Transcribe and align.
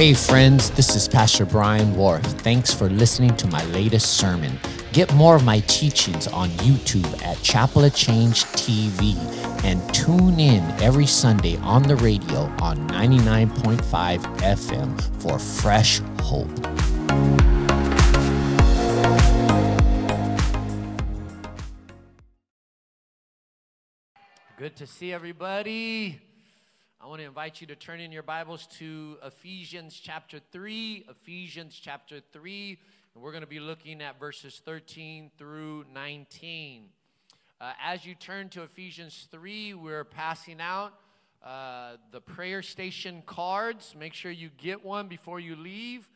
Hey, 0.00 0.14
friends, 0.14 0.70
this 0.70 0.96
is 0.96 1.06
Pastor 1.06 1.44
Brian 1.44 1.94
Warth. 1.94 2.40
Thanks 2.40 2.72
for 2.72 2.88
listening 2.88 3.36
to 3.36 3.46
my 3.48 3.62
latest 3.66 4.16
sermon. 4.16 4.58
Get 4.94 5.12
more 5.12 5.36
of 5.36 5.44
my 5.44 5.60
teachings 5.66 6.26
on 6.26 6.48
YouTube 6.64 7.22
at 7.22 7.42
Chapel 7.42 7.84
of 7.84 7.94
Change 7.94 8.44
TV 8.56 9.14
and 9.62 9.78
tune 9.92 10.40
in 10.40 10.62
every 10.80 11.04
Sunday 11.04 11.58
on 11.58 11.82
the 11.82 11.96
radio 11.96 12.50
on 12.62 12.88
99.5 12.88 14.22
FM 14.38 15.22
for 15.22 15.38
fresh 15.38 16.00
hope. 16.22 16.48
Good 24.56 24.76
to 24.76 24.86
see 24.86 25.12
everybody. 25.12 26.29
I 27.02 27.06
want 27.06 27.22
to 27.22 27.26
invite 27.26 27.62
you 27.62 27.66
to 27.68 27.76
turn 27.76 27.98
in 27.98 28.12
your 28.12 28.22
Bibles 28.22 28.66
to 28.78 29.16
Ephesians 29.24 29.98
chapter 29.98 30.38
3. 30.52 31.06
Ephesians 31.08 31.80
chapter 31.82 32.20
3, 32.30 32.78
and 33.14 33.24
we're 33.24 33.30
going 33.30 33.40
to 33.40 33.48
be 33.48 33.58
looking 33.58 34.02
at 34.02 34.20
verses 34.20 34.60
13 34.66 35.30
through 35.38 35.86
19. 35.94 36.90
Uh, 37.58 37.72
as 37.82 38.04
you 38.04 38.14
turn 38.14 38.50
to 38.50 38.64
Ephesians 38.64 39.28
3, 39.30 39.72
we're 39.72 40.04
passing 40.04 40.60
out 40.60 40.92
uh, 41.42 41.92
the 42.12 42.20
prayer 42.20 42.60
station 42.60 43.22
cards. 43.24 43.96
Make 43.98 44.12
sure 44.12 44.30
you 44.30 44.50
get 44.58 44.84
one 44.84 45.08
before 45.08 45.40
you 45.40 45.56
leave. 45.56 46.06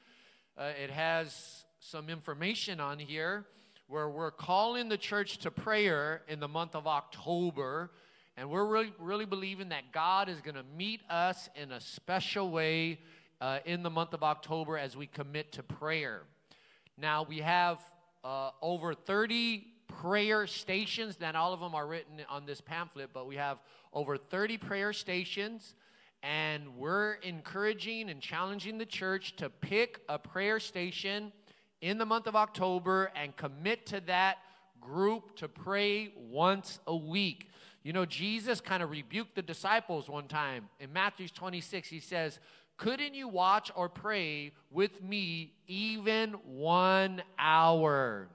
Uh, 0.59 0.73
it 0.83 0.91
has 0.91 1.65
some 1.81 2.11
information 2.11 2.79
on 2.79 2.99
here 2.99 3.47
where 3.89 4.11
we're 4.11 4.31
calling 4.31 4.91
the 4.91 4.99
church 4.99 5.39
to 5.39 5.51
prayer 5.51 6.21
in 6.29 6.41
the 6.41 6.49
month 6.49 6.75
of 6.75 6.87
October. 6.87 7.91
And 8.37 8.51
we're 8.51 8.65
really, 8.65 8.93
really 8.99 9.27
believing 9.27 9.69
that 9.69 9.93
God 9.93 10.29
is 10.29 10.41
going 10.41 10.57
to 10.57 10.65
meet 10.77 11.01
us 11.09 11.49
in 11.55 11.71
a 11.71 11.81
special 11.81 12.51
way 12.51 12.99
uh, 13.41 13.61
in 13.65 13.85
the 13.85 13.91
month 13.91 14.13
of 14.13 14.25
October 14.25 14.77
as 14.77 14.97
we 14.97 15.07
commit 15.07 15.53
to 15.53 15.63
prayer. 15.63 16.23
Now, 16.99 17.23
we 17.23 17.39
have 17.39 17.79
uh, 18.25 18.51
over 18.61 18.93
30 18.93 19.65
prayer 19.87 20.49
stations. 20.49 21.21
Not 21.21 21.37
all 21.37 21.53
of 21.53 21.61
them 21.61 21.77
are 21.77 21.87
written 21.87 22.23
on 22.29 22.45
this 22.45 22.61
pamphlet, 22.61 23.11
but 23.13 23.29
we 23.29 23.37
have 23.37 23.59
over 23.93 24.17
30 24.17 24.59
prayer 24.59 24.93
stations. 24.93 25.75
And 26.25 26.77
we're 26.77 27.15
encouraging 27.23 28.11
and 28.11 28.21
challenging 28.21 28.79
the 28.79 28.87
church 28.87 29.37
to 29.37 29.49
pick 29.49 30.01
a 30.09 30.19
prayer 30.19 30.59
station 30.59 31.33
in 31.81 31.99
the 31.99 32.07
month 32.07 32.27
of 32.27 32.35
October 32.35 33.13
and 33.15 33.37
commit 33.37 33.87
to 33.87 34.01
that 34.07 34.39
group 34.81 35.37
to 35.37 35.49
pray 35.49 36.13
once 36.17 36.81
a 36.87 36.97
week. 36.97 37.51
You 37.85 37.93
know, 37.93 38.07
Jesus 38.07 38.63
kind 38.63 38.83
of 38.83 38.91
rebuked 38.91 39.35
the 39.35 39.43
disciples 39.43 40.09
one 40.09 40.27
time. 40.27 40.69
In 40.81 40.93
Matthew 40.93 41.29
26, 41.29 41.87
he 41.87 42.01
says, 42.01 42.41
Couldn't 42.79 43.15
you 43.15 43.29
watch 43.29 43.71
or 43.77 43.91
pray 43.91 44.53
with 44.71 45.03
me 45.03 45.53
even 45.69 46.33
one 46.47 47.23
hour? 47.39 48.29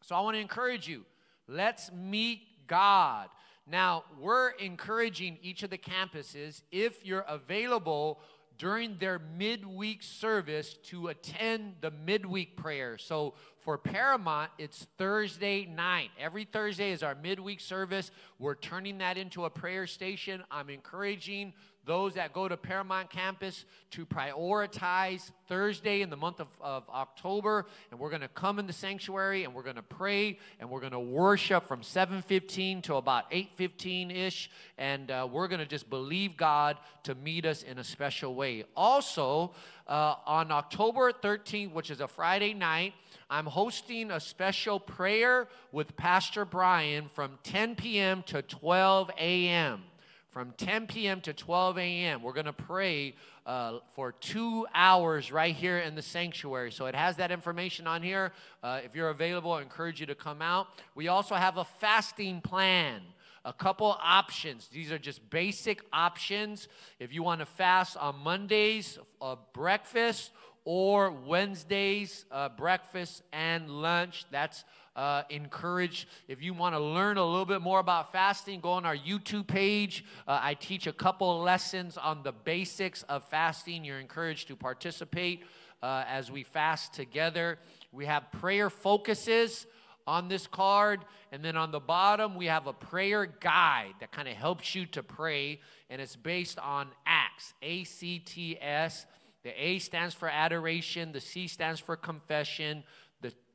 So 0.00 0.16
I 0.16 0.20
want 0.20 0.36
to 0.36 0.40
encourage 0.40 0.88
you. 0.88 1.04
Let's 1.46 1.92
meet 1.92 2.40
God. 2.66 3.28
Now, 3.70 4.04
we're 4.18 4.50
encouraging 4.52 5.36
each 5.42 5.62
of 5.62 5.68
the 5.68 5.76
campuses, 5.76 6.62
if 6.72 7.04
you're 7.04 7.26
available 7.28 8.20
during 8.58 8.98
their 8.98 9.20
midweek 9.38 10.02
service, 10.02 10.74
to 10.84 11.08
attend 11.08 11.76
the 11.80 11.90
midweek 11.90 12.56
prayer. 12.56 12.98
So 12.98 13.34
for 13.60 13.78
Paramount, 13.78 14.50
it's 14.58 14.86
Thursday 14.98 15.64
night. 15.66 16.10
Every 16.18 16.44
Thursday 16.44 16.90
is 16.90 17.02
our 17.02 17.14
midweek 17.14 17.60
service. 17.60 18.10
We're 18.38 18.56
turning 18.56 18.98
that 18.98 19.16
into 19.16 19.44
a 19.44 19.50
prayer 19.50 19.86
station. 19.86 20.42
I'm 20.50 20.70
encouraging 20.70 21.52
those 21.88 22.14
that 22.14 22.34
go 22.34 22.46
to 22.46 22.56
Paramount 22.56 23.08
campus 23.08 23.64
to 23.92 24.04
prioritize 24.04 25.32
Thursday 25.48 26.02
in 26.02 26.10
the 26.10 26.16
month 26.16 26.38
of, 26.38 26.46
of 26.60 26.84
October. 26.90 27.64
And 27.90 27.98
we're 27.98 28.10
going 28.10 28.20
to 28.20 28.28
come 28.28 28.58
in 28.58 28.66
the 28.66 28.72
sanctuary 28.74 29.44
and 29.44 29.54
we're 29.54 29.62
going 29.62 29.76
to 29.76 29.82
pray 29.82 30.38
and 30.60 30.68
we're 30.68 30.80
going 30.80 30.92
to 30.92 31.00
worship 31.00 31.66
from 31.66 31.80
7.15 31.80 32.82
to 32.84 32.96
about 32.96 33.30
8.15-ish. 33.30 34.50
And 34.76 35.10
uh, 35.10 35.26
we're 35.32 35.48
going 35.48 35.60
to 35.60 35.66
just 35.66 35.88
believe 35.88 36.36
God 36.36 36.76
to 37.04 37.14
meet 37.14 37.46
us 37.46 37.62
in 37.62 37.78
a 37.78 37.84
special 37.84 38.34
way. 38.34 38.64
Also, 38.76 39.52
uh, 39.86 40.16
on 40.26 40.52
October 40.52 41.10
13th, 41.10 41.72
which 41.72 41.90
is 41.90 42.02
a 42.02 42.06
Friday 42.06 42.52
night, 42.52 42.92
I'm 43.30 43.46
hosting 43.46 44.10
a 44.10 44.20
special 44.20 44.78
prayer 44.78 45.48
with 45.72 45.96
Pastor 45.96 46.44
Brian 46.44 47.08
from 47.14 47.38
10 47.44 47.76
p.m. 47.76 48.22
to 48.24 48.42
12 48.42 49.10
a.m 49.18 49.82
from 50.30 50.52
10 50.58 50.86
p.m. 50.86 51.20
to 51.22 51.32
12 51.32 51.78
a.m. 51.78 52.22
We're 52.22 52.32
going 52.32 52.46
to 52.46 52.52
pray 52.52 53.14
uh, 53.46 53.78
for 53.94 54.12
two 54.12 54.66
hours 54.74 55.32
right 55.32 55.54
here 55.54 55.78
in 55.78 55.94
the 55.94 56.02
sanctuary. 56.02 56.70
So 56.70 56.86
it 56.86 56.94
has 56.94 57.16
that 57.16 57.30
information 57.30 57.86
on 57.86 58.02
here. 58.02 58.32
Uh, 58.62 58.80
if 58.84 58.94
you're 58.94 59.08
available, 59.08 59.52
I 59.52 59.62
encourage 59.62 60.00
you 60.00 60.06
to 60.06 60.14
come 60.14 60.42
out. 60.42 60.68
We 60.94 61.08
also 61.08 61.34
have 61.34 61.56
a 61.56 61.64
fasting 61.64 62.40
plan. 62.40 63.00
A 63.44 63.52
couple 63.52 63.96
options. 64.02 64.68
These 64.68 64.92
are 64.92 64.98
just 64.98 65.30
basic 65.30 65.82
options. 65.92 66.68
If 66.98 67.14
you 67.14 67.22
want 67.22 67.40
to 67.40 67.46
fast 67.46 67.96
on 67.96 68.18
Mondays, 68.18 68.98
uh, 69.22 69.36
breakfast, 69.54 70.32
or 70.64 71.10
Wednesdays, 71.10 72.26
uh, 72.30 72.50
breakfast 72.50 73.22
and 73.32 73.70
lunch, 73.70 74.26
that's 74.30 74.64
uh, 74.98 75.22
encourage. 75.30 76.08
If 76.26 76.42
you 76.42 76.52
want 76.52 76.74
to 76.74 76.80
learn 76.80 77.18
a 77.18 77.24
little 77.24 77.46
bit 77.46 77.62
more 77.62 77.78
about 77.78 78.10
fasting, 78.10 78.58
go 78.58 78.72
on 78.72 78.84
our 78.84 78.96
YouTube 78.96 79.46
page. 79.46 80.04
Uh, 80.26 80.40
I 80.42 80.54
teach 80.54 80.88
a 80.88 80.92
couple 80.92 81.40
lessons 81.40 81.96
on 81.96 82.24
the 82.24 82.32
basics 82.32 83.04
of 83.04 83.22
fasting. 83.28 83.84
You're 83.84 84.00
encouraged 84.00 84.48
to 84.48 84.56
participate 84.56 85.44
uh, 85.84 86.04
as 86.08 86.32
we 86.32 86.42
fast 86.42 86.94
together. 86.94 87.58
We 87.92 88.06
have 88.06 88.32
prayer 88.32 88.68
focuses 88.70 89.66
on 90.04 90.26
this 90.26 90.48
card. 90.48 91.04
And 91.30 91.44
then 91.44 91.56
on 91.56 91.70
the 91.70 91.80
bottom, 91.80 92.34
we 92.34 92.46
have 92.46 92.66
a 92.66 92.72
prayer 92.72 93.24
guide 93.26 93.94
that 94.00 94.10
kind 94.10 94.26
of 94.26 94.34
helps 94.34 94.74
you 94.74 94.84
to 94.86 95.02
pray. 95.04 95.60
And 95.90 96.02
it's 96.02 96.16
based 96.16 96.58
on 96.58 96.88
ACTS, 97.06 97.54
A 97.62 97.84
C 97.84 98.18
T 98.18 98.58
S. 98.60 99.06
The 99.44 99.52
A 99.64 99.78
stands 99.78 100.14
for 100.14 100.28
adoration, 100.28 101.12
the 101.12 101.20
C 101.20 101.46
stands 101.46 101.78
for 101.78 101.96
confession, 101.96 102.82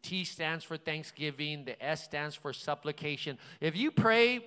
T 0.04 0.26
stands 0.26 0.64
for 0.64 0.78
thanksgiving, 0.78 1.66
the 1.66 1.84
S 1.84 2.04
stands 2.04 2.36
for 2.36 2.54
supplication. 2.54 3.40
If 3.60 3.76
you 3.76 3.90
pray 3.90 4.46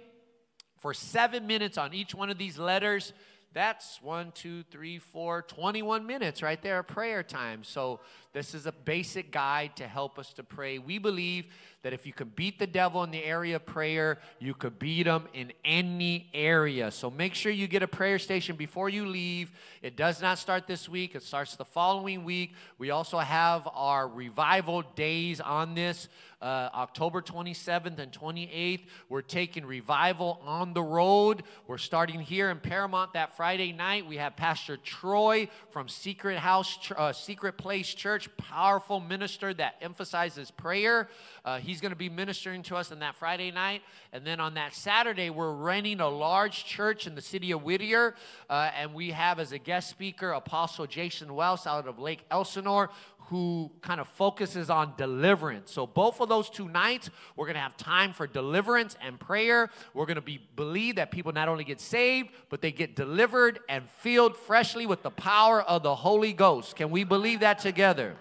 for 0.79 0.95
seven 0.95 1.47
minutes 1.47 1.79
on 1.79 1.95
each 1.95 2.15
one 2.15 2.31
of 2.31 2.39
these 2.39 2.59
letters, 2.59 3.13
that's 3.53 4.03
one, 4.03 4.33
two, 4.33 4.65
three, 4.65 4.99
four, 4.99 5.41
21 5.41 6.07
minutes 6.07 6.43
right 6.43 6.61
there 6.61 6.83
prayer 6.83 7.23
time. 7.23 7.65
So, 7.65 8.01
this 8.37 8.53
is 8.55 8.67
a 8.67 8.73
basic 8.73 9.31
guide 9.31 9.75
to 9.77 9.89
help 9.89 10.19
us 10.19 10.35
to 10.35 10.43
pray. 10.43 10.79
We 10.79 10.99
believe 10.99 11.47
that 11.87 11.95
if 11.95 12.05
you 12.05 12.13
can 12.13 12.29
beat 12.37 12.59
the 12.59 12.67
devil 12.67 13.03
in 13.03 13.11
the 13.11 13.25
area 13.25 13.57
of 13.57 13.65
prayer, 13.65 14.19
you 14.41 14.53
could 14.53 14.79
beat 14.79 15.07
him 15.07 15.23
in 15.33 15.55
any 15.65 16.29
area. 16.35 16.91
So, 16.91 17.11
make 17.11 17.33
sure 17.33 17.51
you 17.51 17.67
get 17.67 17.83
a 17.83 17.89
prayer 17.89 18.19
station 18.19 18.55
before 18.55 18.91
you 18.91 19.07
leave. 19.07 19.53
It 19.81 19.97
does 19.97 20.21
not 20.21 20.39
start 20.39 20.67
this 20.67 20.87
week, 20.87 21.15
it 21.15 21.23
starts 21.23 21.57
the 21.57 21.65
following 21.65 22.25
week. 22.25 22.53
We 22.77 22.91
also 22.91 23.19
have 23.19 23.67
our 23.73 24.07
revival 24.07 24.83
days 24.83 25.41
on 25.41 25.75
this. 25.75 26.09
Uh, 26.43 26.69
October 26.75 27.23
27th 27.23 27.99
and 27.99 28.13
28th, 28.13 28.83
we're 29.09 29.23
taking 29.23 29.65
revival 29.65 30.39
on 30.45 30.75
the 30.75 30.83
road. 30.83 31.43
We're 31.67 31.79
starting 31.79 32.21
here 32.21 32.51
in 32.51 32.61
Paramount 32.61 33.15
that 33.15 33.35
Friday 33.39 33.73
night. 33.73 34.07
We 34.07 34.19
have 34.19 34.37
Pastor 34.37 34.77
Troy 34.77 35.49
from 35.71 35.89
Secret 35.89 36.39
House, 36.39 36.79
uh, 36.95 37.15
Secret 37.15 37.57
Place 37.57 37.95
Church, 37.95 38.26
powerful 38.27 39.01
minister 39.01 39.53
that 39.55 39.77
emphasizes 39.81 40.51
prayer. 40.51 41.09
Uh, 41.45 41.59
he's 41.59 41.81
going 41.81 41.91
to 41.91 41.97
be 41.97 42.09
ministering 42.09 42.63
to 42.65 42.77
us 42.77 42.93
on 42.93 42.99
that 43.01 43.15
Friday 43.17 43.51
night. 43.51 43.83
And 44.13 44.27
then 44.27 44.41
on 44.41 44.55
that 44.55 44.75
Saturday, 44.75 45.31
we're 45.31 45.53
renting 45.53 46.01
a 46.01 46.09
large 46.09 46.65
church 46.65 47.07
in 47.07 47.15
the 47.15 47.23
city 47.23 47.53
of 47.53 47.63
Whittier. 47.63 48.15
Uh, 48.49 48.71
and 48.77 48.95
we 48.95 49.11
have 49.11 49.39
as 49.39 49.53
a 49.53 49.59
guest 49.59 49.91
speaker 49.91 50.33
Apostle 50.33 50.87
Jason 50.87 51.35
Wells 51.35 51.67
out 51.67 51.87
of 51.87 51.99
Lake 51.99 52.25
Elsinore, 52.31 52.91
who 53.29 53.73
kind 53.81 54.01
of 54.01 54.07
focuses 54.09 54.71
on 54.71 54.93
deliverance. 54.97 55.73
So 55.73 55.87
both 55.87 56.21
of 56.21 56.29
those 56.29 56.49
two 56.49 56.69
nights, 56.69 57.11
we're 57.35 57.47
going 57.47 57.55
to 57.57 57.61
have 57.61 57.77
time 57.77 58.13
for 58.13 58.27
deliverance 58.27 58.97
and 59.05 59.19
prayer. 59.19 59.69
We're 59.95 60.07
going 60.07 60.17
to 60.17 60.21
be 60.21 60.41
believe 60.55 60.97
that 60.97 61.11
people 61.11 61.33
not 61.33 61.49
only 61.49 61.65
get 61.65 61.81
saved, 61.81 62.31
but 62.51 62.61
they 62.61 62.71
get 62.71 62.95
delivered 62.95 63.59
and 63.69 63.89
filled 63.91 64.37
freshly 64.37 64.87
with 64.87 65.03
the 65.03 65.11
power 65.11 65.61
of 65.63 65.83
the 65.83 65.95
Holy 65.95 66.33
Ghost. 66.33 66.77
Can 66.77 66.91
we 66.91 67.03
believe 67.03 67.41
that 67.41 67.59
together? 67.59 68.17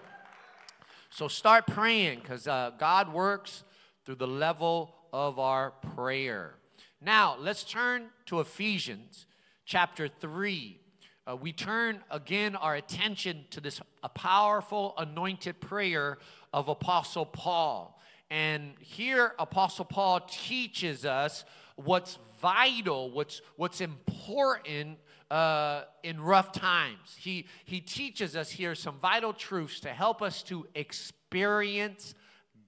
So 1.10 1.28
start 1.28 1.66
praying 1.68 2.20
because 2.20 2.48
uh, 2.48 2.72
God 2.76 3.12
works 3.12 3.62
through 4.04 4.16
the 4.16 4.26
level 4.26 4.94
of 5.12 5.38
our 5.38 5.70
prayer. 5.94 6.54
Now, 7.00 7.36
let's 7.38 7.62
turn 7.62 8.08
to 8.26 8.40
Ephesians 8.40 9.26
chapter 9.64 10.08
3 10.08 10.80
uh, 11.28 11.36
we 11.36 11.52
turn 11.52 12.00
again 12.10 12.54
our 12.56 12.76
attention 12.76 13.44
to 13.50 13.60
this 13.60 13.80
a 14.02 14.08
powerful 14.08 14.94
anointed 14.96 15.60
prayer 15.60 16.18
of 16.52 16.68
Apostle 16.68 17.26
Paul. 17.26 18.00
And 18.30 18.74
here, 18.78 19.34
Apostle 19.38 19.84
Paul 19.84 20.20
teaches 20.28 21.04
us 21.04 21.44
what's 21.76 22.18
vital, 22.40 23.10
what's, 23.10 23.42
what's 23.56 23.80
important 23.80 24.98
uh, 25.30 25.82
in 26.02 26.20
rough 26.20 26.52
times. 26.52 27.16
He, 27.16 27.46
he 27.64 27.80
teaches 27.80 28.36
us 28.36 28.50
here 28.50 28.74
some 28.74 28.98
vital 29.00 29.32
truths 29.32 29.80
to 29.80 29.88
help 29.88 30.22
us 30.22 30.42
to 30.44 30.66
experience 30.74 32.14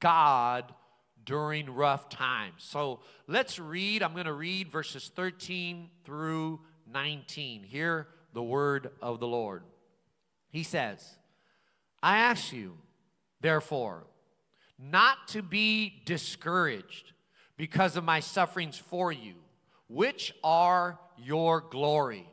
God 0.00 0.72
during 1.24 1.70
rough 1.70 2.08
times. 2.08 2.54
So 2.58 3.00
let's 3.26 3.58
read. 3.58 4.02
I'm 4.02 4.14
going 4.14 4.26
to 4.26 4.32
read 4.32 4.72
verses 4.72 5.10
13 5.14 5.90
through 6.04 6.60
19. 6.92 7.62
Hear 7.62 8.08
the 8.38 8.42
word 8.44 8.92
of 9.02 9.18
the 9.18 9.26
Lord. 9.26 9.64
He 10.52 10.62
says, 10.62 11.04
I 12.00 12.18
ask 12.18 12.52
you, 12.52 12.74
therefore, 13.40 14.04
not 14.78 15.26
to 15.30 15.42
be 15.42 16.02
discouraged 16.04 17.14
because 17.56 17.96
of 17.96 18.04
my 18.04 18.20
sufferings 18.20 18.78
for 18.78 19.10
you, 19.10 19.34
which 19.88 20.32
are 20.44 21.00
your 21.16 21.60
glory. 21.60 22.28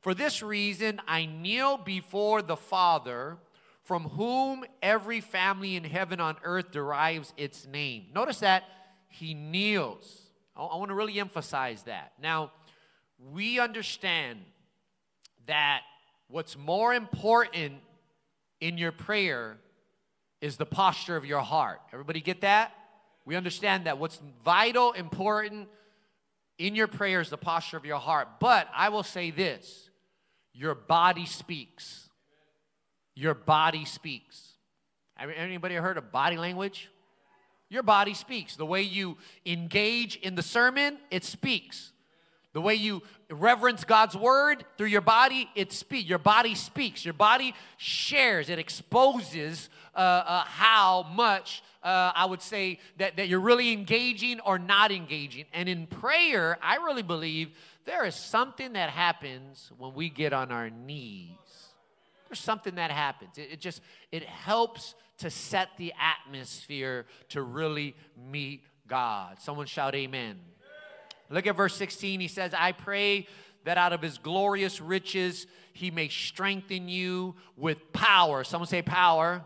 For 0.00 0.14
this 0.14 0.42
reason, 0.42 1.02
I 1.06 1.26
kneel 1.26 1.76
before 1.76 2.40
the 2.40 2.56
Father, 2.56 3.36
from 3.82 4.04
whom 4.04 4.64
every 4.80 5.20
family 5.20 5.76
in 5.76 5.84
heaven 5.84 6.18
on 6.18 6.36
earth 6.44 6.70
derives 6.70 7.34
its 7.36 7.66
name. 7.66 8.06
Notice 8.14 8.38
that 8.38 8.64
he 9.08 9.34
kneels. 9.34 10.18
I, 10.56 10.62
want 10.62 10.88
to 10.88 10.94
really 10.94 11.20
emphasize 11.20 11.82
that. 11.82 12.12
Now, 12.22 12.52
we 13.34 13.60
understand 13.60 14.38
that 15.46 15.82
what's 16.28 16.56
more 16.56 16.94
important 16.94 17.74
in 18.60 18.78
your 18.78 18.92
prayer 18.92 19.58
is 20.40 20.56
the 20.56 20.66
posture 20.66 21.16
of 21.16 21.24
your 21.24 21.40
heart. 21.40 21.80
Everybody 21.92 22.20
get 22.20 22.40
that? 22.42 22.72
We 23.24 23.36
understand 23.36 23.86
that 23.86 23.98
what's 23.98 24.20
vital, 24.44 24.92
important 24.92 25.68
in 26.58 26.74
your 26.74 26.88
prayer 26.88 27.20
is 27.20 27.30
the 27.30 27.36
posture 27.36 27.76
of 27.76 27.84
your 27.84 27.98
heart. 27.98 28.28
But 28.40 28.68
I 28.74 28.88
will 28.88 29.02
say 29.02 29.30
this 29.30 29.90
your 30.52 30.74
body 30.74 31.26
speaks. 31.26 32.08
Your 33.14 33.34
body 33.34 33.84
speaks. 33.84 34.54
Anybody 35.18 35.74
heard 35.74 35.98
of 35.98 36.10
body 36.10 36.36
language? 36.36 36.90
Your 37.68 37.82
body 37.82 38.14
speaks. 38.14 38.56
The 38.56 38.66
way 38.66 38.82
you 38.82 39.16
engage 39.46 40.16
in 40.16 40.34
the 40.34 40.42
sermon, 40.42 40.98
it 41.10 41.24
speaks. 41.24 41.91
The 42.52 42.60
way 42.60 42.74
you 42.74 43.02
reverence 43.30 43.84
God's 43.84 44.14
word 44.14 44.64
through 44.76 44.88
your 44.88 45.00
body, 45.00 45.48
it 45.54 45.72
speaks. 45.72 46.08
Your 46.08 46.18
body 46.18 46.54
speaks. 46.54 47.04
Your 47.04 47.14
body 47.14 47.54
shares. 47.78 48.50
It 48.50 48.58
exposes 48.58 49.70
uh, 49.94 49.98
uh, 49.98 50.44
how 50.44 51.06
much 51.14 51.62
uh, 51.82 52.12
I 52.14 52.26
would 52.26 52.42
say 52.42 52.78
that, 52.98 53.16
that 53.16 53.28
you're 53.28 53.40
really 53.40 53.72
engaging 53.72 54.38
or 54.40 54.58
not 54.58 54.92
engaging. 54.92 55.46
And 55.52 55.68
in 55.68 55.86
prayer, 55.86 56.58
I 56.62 56.76
really 56.76 57.02
believe 57.02 57.50
there 57.84 58.04
is 58.04 58.14
something 58.14 58.74
that 58.74 58.90
happens 58.90 59.72
when 59.78 59.94
we 59.94 60.08
get 60.08 60.32
on 60.32 60.52
our 60.52 60.70
knees. 60.70 61.36
There's 62.28 62.38
something 62.38 62.76
that 62.76 62.90
happens. 62.90 63.38
It, 63.38 63.48
it 63.52 63.60
just 63.60 63.82
it 64.10 64.24
helps 64.24 64.94
to 65.18 65.30
set 65.30 65.70
the 65.76 65.92
atmosphere 66.00 67.06
to 67.30 67.42
really 67.42 67.94
meet 68.30 68.62
God. 68.86 69.40
Someone 69.40 69.66
shout 69.66 69.94
amen. 69.94 70.38
Look 71.32 71.46
at 71.46 71.56
verse 71.56 71.74
16. 71.74 72.20
He 72.20 72.28
says, 72.28 72.52
I 72.56 72.72
pray 72.72 73.26
that 73.64 73.78
out 73.78 73.92
of 73.92 74.02
his 74.02 74.18
glorious 74.18 74.80
riches 74.80 75.46
he 75.72 75.90
may 75.90 76.08
strengthen 76.08 76.88
you 76.88 77.34
with 77.56 77.92
power. 77.92 78.44
Someone 78.44 78.68
say 78.68 78.82
power. 78.82 79.42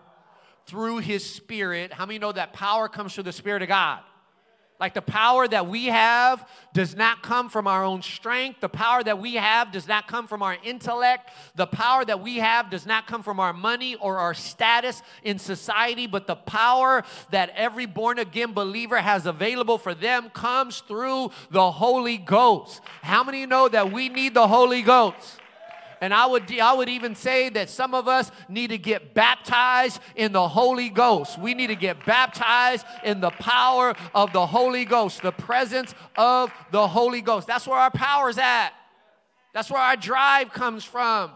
Through 0.67 0.99
his 0.99 1.25
spirit. 1.25 1.93
How 1.93 2.07
many 2.07 2.19
know 2.19 2.33
that 2.33 2.53
power 2.53 2.89
comes 2.89 3.15
through 3.15 3.25
the 3.25 3.33
spirit 3.33 3.63
of 3.63 3.69
God? 3.69 4.01
Like 4.79 4.93
the 4.93 5.03
power 5.03 5.49
that 5.49 5.67
we 5.67 5.87
have 5.87 6.47
does 6.75 6.95
not 6.95 7.23
come 7.23 7.49
from 7.49 7.67
our 7.67 7.83
own 7.83 8.03
strength. 8.03 8.61
The 8.61 8.69
power 8.69 9.03
that 9.03 9.19
we 9.19 9.35
have 9.37 9.73
does 9.73 9.89
not 9.89 10.07
come 10.07 10.27
from 10.27 10.43
our 10.43 10.57
intellect. 10.63 11.31
The 11.55 11.67
power 11.67 12.05
that 12.05 12.21
we 12.21 12.37
have 12.37 12.69
does 12.69 12.85
not 12.85 13.07
come 13.07 13.23
from 13.23 13.41
our 13.41 13.55
money 13.55 13.95
or 13.95 14.19
our 14.19 14.35
status 14.35 15.03
in 15.25 15.39
society, 15.39 16.07
but 16.07 16.27
the 16.27 16.37
power 16.37 17.05
that 17.31 17.51
every 17.57 17.87
born 17.87 18.19
again 18.19 18.53
believer 18.53 18.99
has 18.99 19.25
available 19.25 19.79
for 19.79 19.95
them 19.95 20.29
comes 20.31 20.81
through 20.81 21.31
the 21.51 21.71
Holy 21.71 22.19
Ghost. 22.19 22.83
How 23.03 23.25
many 23.25 23.47
know 23.47 23.69
that 23.69 23.91
we 23.91 24.11
need 24.11 24.35
the 24.35 24.47
Holy 24.47 24.83
Ghost? 24.83 25.41
And 26.01 26.13
I 26.13 26.27
would, 26.27 26.51
I 26.61 26.75
would 26.75 26.89
even 26.89 27.15
say 27.15 27.49
that 27.51 27.71
some 27.71 27.95
of 27.95 28.09
us 28.09 28.31
need 28.49 28.69
to 28.69 28.79
get 28.79 29.15
baptized 29.15 30.01
in 30.15 30.33
the 30.33 30.47
Holy 30.47 30.91
Ghost. 30.91 31.39
We 31.39 31.55
need 31.55 31.69
to 31.69 31.77
get 31.77 32.05
baptized 32.05 32.85
in 33.05 33.21
the 33.21 33.31
power 33.31 33.95
of 34.15 34.33
the 34.33 34.47
Holy 34.47 34.85
Ghost, 34.85 35.23
the 35.23 35.33
presence 35.33 35.95
of 36.17 36.53
the 36.71 36.87
Holy 36.87 37.23
Ghost. 37.23 37.47
That's 37.47 37.67
where 37.67 37.79
our 37.79 37.91
power 37.91 38.29
is 38.29 38.39
at. 38.39 38.73
That's 39.55 39.71
where 39.71 39.81
our 39.81 39.97
drive 39.97 40.53
comes 40.53 40.85
from. 40.85 41.31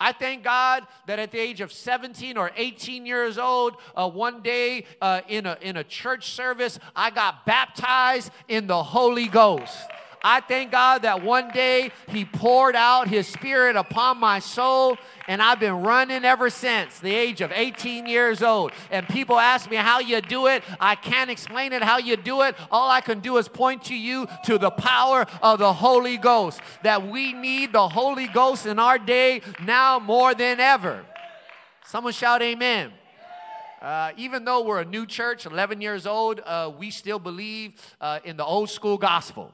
I 0.00 0.10
thank 0.10 0.42
God 0.42 0.84
that 1.06 1.20
at 1.20 1.30
the 1.30 1.38
age 1.38 1.60
of 1.60 1.72
17 1.72 2.36
or 2.36 2.50
18 2.56 3.06
years 3.06 3.38
old, 3.38 3.76
uh, 3.94 4.10
one 4.10 4.42
day 4.42 4.84
uh, 5.00 5.20
in, 5.28 5.46
a, 5.46 5.56
in 5.60 5.76
a 5.76 5.84
church 5.84 6.32
service, 6.32 6.80
I 6.96 7.10
got 7.10 7.46
baptized 7.46 8.32
in 8.48 8.66
the 8.66 8.82
Holy 8.82 9.28
Ghost. 9.28 9.78
I 10.24 10.40
thank 10.40 10.70
God 10.70 11.02
that 11.02 11.22
one 11.22 11.50
day 11.50 11.90
He 12.08 12.24
poured 12.24 12.76
out 12.76 13.08
His 13.08 13.26
Spirit 13.26 13.76
upon 13.76 14.18
my 14.18 14.38
soul, 14.38 14.96
and 15.26 15.42
I've 15.42 15.60
been 15.60 15.82
running 15.82 16.24
ever 16.24 16.50
since 16.50 16.98
the 17.00 17.14
age 17.14 17.40
of 17.40 17.52
18 17.52 18.06
years 18.06 18.42
old. 18.42 18.72
And 18.90 19.06
people 19.08 19.38
ask 19.38 19.70
me 19.70 19.76
how 19.76 20.00
you 20.00 20.20
do 20.20 20.46
it. 20.46 20.62
I 20.80 20.94
can't 20.94 21.30
explain 21.30 21.72
it 21.72 21.82
how 21.82 21.98
you 21.98 22.16
do 22.16 22.42
it. 22.42 22.56
All 22.70 22.88
I 22.88 23.00
can 23.00 23.20
do 23.20 23.36
is 23.36 23.48
point 23.48 23.84
to 23.84 23.96
you 23.96 24.28
to 24.44 24.58
the 24.58 24.70
power 24.70 25.26
of 25.42 25.58
the 25.58 25.72
Holy 25.72 26.16
Ghost. 26.16 26.60
That 26.82 27.06
we 27.06 27.32
need 27.32 27.72
the 27.72 27.88
Holy 27.88 28.28
Ghost 28.28 28.66
in 28.66 28.78
our 28.78 28.98
day 28.98 29.42
now 29.64 29.98
more 29.98 30.34
than 30.34 30.60
ever. 30.60 31.04
Someone 31.86 32.12
shout, 32.12 32.42
Amen. 32.42 32.92
Uh, 33.82 34.12
even 34.16 34.44
though 34.44 34.62
we're 34.62 34.80
a 34.80 34.84
new 34.84 35.04
church, 35.04 35.44
11 35.44 35.80
years 35.80 36.06
old, 36.06 36.40
uh, 36.46 36.70
we 36.78 36.88
still 36.88 37.18
believe 37.18 37.72
uh, 38.00 38.20
in 38.24 38.36
the 38.36 38.44
old 38.44 38.70
school 38.70 38.96
gospel. 38.96 39.52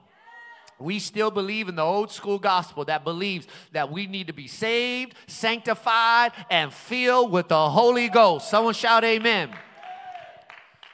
We 0.78 1.00
still 1.00 1.30
believe 1.30 1.68
in 1.68 1.74
the 1.74 1.82
old 1.82 2.12
school 2.12 2.38
gospel 2.38 2.84
that 2.84 3.02
believes 3.02 3.46
that 3.72 3.90
we 3.90 4.06
need 4.06 4.28
to 4.28 4.32
be 4.32 4.46
saved, 4.46 5.14
sanctified, 5.26 6.32
and 6.50 6.72
filled 6.72 7.32
with 7.32 7.48
the 7.48 7.68
Holy 7.68 8.08
Ghost. 8.08 8.48
Someone 8.48 8.74
shout 8.74 9.02
amen. 9.04 9.50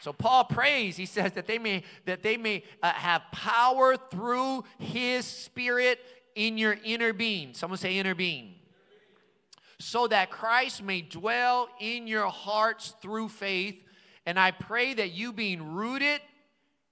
So 0.00 0.12
Paul 0.12 0.44
prays, 0.44 0.96
he 0.96 1.06
says 1.06 1.32
that 1.32 1.46
they 1.46 1.58
may 1.58 1.82
that 2.04 2.22
they 2.22 2.36
may 2.36 2.62
uh, 2.82 2.92
have 2.92 3.22
power 3.32 3.96
through 3.96 4.64
his 4.78 5.24
spirit 5.24 5.98
in 6.34 6.58
your 6.58 6.76
inner 6.84 7.12
being. 7.12 7.54
Someone 7.54 7.78
say 7.78 7.96
inner 7.96 8.14
being. 8.14 8.54
So 9.78 10.06
that 10.08 10.30
Christ 10.30 10.82
may 10.82 11.00
dwell 11.02 11.68
in 11.80 12.06
your 12.06 12.26
hearts 12.26 12.94
through 13.00 13.28
faith. 13.28 13.82
And 14.26 14.38
I 14.38 14.50
pray 14.50 14.94
that 14.94 15.12
you 15.12 15.32
being 15.32 15.74
rooted 15.74 16.20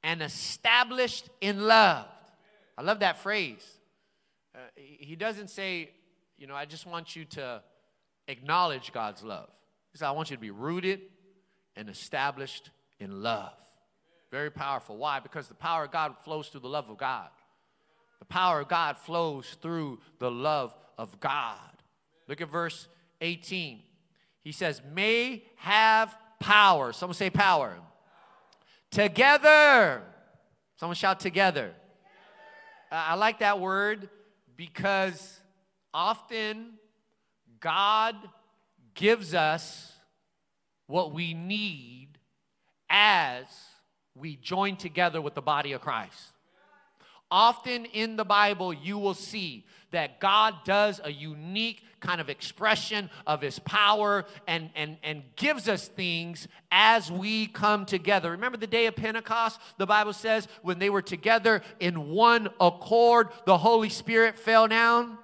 and 0.03 0.23
established 0.23 1.29
in 1.41 1.67
love 1.67 2.07
I 2.77 2.83
love 2.83 3.01
that 3.01 3.19
phrase. 3.19 3.67
Uh, 4.55 4.59
he 4.75 5.17
doesn't 5.17 5.49
say, 5.49 5.91
you 6.39 6.47
know, 6.47 6.55
I 6.55 6.65
just 6.65 6.87
want 6.87 7.17
you 7.17 7.25
to 7.27 7.63
acknowledge 8.29 8.93
God's 8.93 9.23
love. 9.23 9.49
He 9.93 9.99
said, 9.99 10.09
I 10.09 10.13
want 10.13 10.31
you 10.31 10.37
to 10.37 10.41
be 10.41 10.51
rooted 10.51 11.01
and 11.77 11.89
established 11.89 12.71
in 12.99 13.23
love. 13.23 13.53
Very 14.31 14.51
powerful. 14.51 14.97
Why? 14.97 15.21
Because 15.21 15.49
the 15.49 15.55
power 15.55 15.85
of 15.85 15.91
God 15.91 16.15
flows 16.25 16.49
through 16.49 16.61
the 16.61 16.69
love 16.69 16.89
of 16.89 16.97
God. 16.97 17.29
The 18.19 18.27
power 18.27 18.61
of 18.61 18.69
God 18.69 18.97
flows 18.97 19.57
through 19.61 20.01
the 20.19 20.31
love 20.31 20.75
of 20.97 21.21
God. 21.21 21.59
Look 22.29 22.41
at 22.41 22.51
verse 22.51 22.89
18. 23.21 23.81
He 24.43 24.53
says, 24.53 24.81
may 24.95 25.45
have 25.57 26.17
power. 26.41 26.93
Someone 26.93 27.15
say 27.15 27.31
power. 27.31 27.77
Together. 28.91 30.03
Someone 30.77 30.97
shout 30.97 31.21
together. 31.21 31.75
I 32.93 33.15
like 33.15 33.39
that 33.39 33.59
word 33.59 34.11
because 34.55 35.41
often 35.95 36.75
God 37.59 38.15
gives 38.95 39.33
us 39.33 39.91
what 40.87 41.15
we 41.15 41.33
need 41.33 42.09
as 42.91 43.47
we 44.15 44.37
join 44.37 44.77
together 44.77 45.23
with 45.23 45.35
the 45.35 45.41
body 45.41 45.73
of 45.73 45.81
Christ. 45.81 46.32
Often 47.33 47.87
in 47.87 48.17
the 48.17 48.27
Bible, 48.27 48.75
you 48.75 48.99
will 48.99 49.15
see 49.15 49.65
that 49.91 50.21
God 50.21 50.55
does 50.67 51.01
a 51.03 51.11
unique 51.11 51.83
kind 51.99 52.21
of 52.21 52.29
expression 52.29 53.09
of 53.27 53.41
his 53.41 53.59
power 53.61 54.27
and, 54.47 54.69
and, 54.75 54.99
and 55.03 55.23
gives 55.37 55.67
us 55.67 55.89
things 55.89 56.47
as 56.71 57.11
we 57.11 57.47
come 57.47 57.87
together. 57.87 58.33
Remember 58.33 58.59
the 58.59 58.67
day 58.67 58.85
of 58.85 58.97
Pentecost? 58.97 59.59
The 59.79 59.87
Bible 59.87 60.13
says 60.13 60.47
when 60.61 60.79
they 60.79 60.91
were 60.91 61.01
together 61.01 61.63
in 61.81 62.11
one 62.11 62.51
accord, 62.61 63.29
the 63.47 63.57
Holy 63.57 63.89
Spirit 63.89 64.39
fell 64.39 64.69
down. 64.69 65.17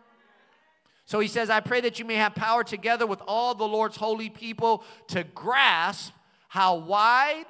So 1.04 1.20
he 1.20 1.28
says, 1.28 1.50
I 1.50 1.60
pray 1.60 1.82
that 1.82 1.98
you 1.98 2.06
may 2.06 2.14
have 2.14 2.34
power 2.34 2.64
together 2.64 3.06
with 3.06 3.20
all 3.28 3.54
the 3.54 3.68
Lord's 3.68 3.96
holy 3.96 4.30
people 4.30 4.82
to 5.08 5.24
grasp 5.24 6.14
how 6.48 6.76
wide 6.76 7.44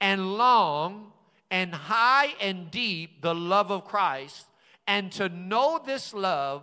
and 0.00 0.38
long 0.38 1.12
and 1.50 1.74
high 1.74 2.34
and 2.40 2.70
deep 2.70 3.22
the 3.22 3.34
love 3.34 3.70
of 3.70 3.84
Christ, 3.84 4.46
and 4.86 5.10
to 5.12 5.28
know 5.28 5.80
this 5.84 6.14
love 6.14 6.62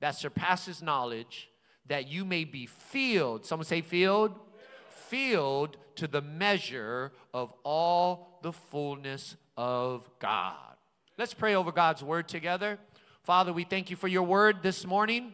that 0.00 0.14
surpasses 0.16 0.82
knowledge, 0.82 1.48
that 1.86 2.08
you 2.08 2.24
may 2.24 2.44
be 2.44 2.66
filled. 2.66 3.44
Someone 3.44 3.66
say, 3.66 3.80
filled? 3.80 4.38
Filled 4.88 5.76
to 5.96 6.06
the 6.06 6.20
measure 6.20 7.12
of 7.32 7.52
all 7.64 8.38
the 8.42 8.52
fullness 8.52 9.36
of 9.56 10.08
God. 10.18 10.54
Let's 11.16 11.34
pray 11.34 11.54
over 11.54 11.72
God's 11.72 12.02
word 12.02 12.28
together. 12.28 12.78
Father, 13.22 13.52
we 13.52 13.64
thank 13.64 13.90
you 13.90 13.96
for 13.96 14.08
your 14.08 14.22
word 14.22 14.62
this 14.62 14.86
morning. 14.86 15.32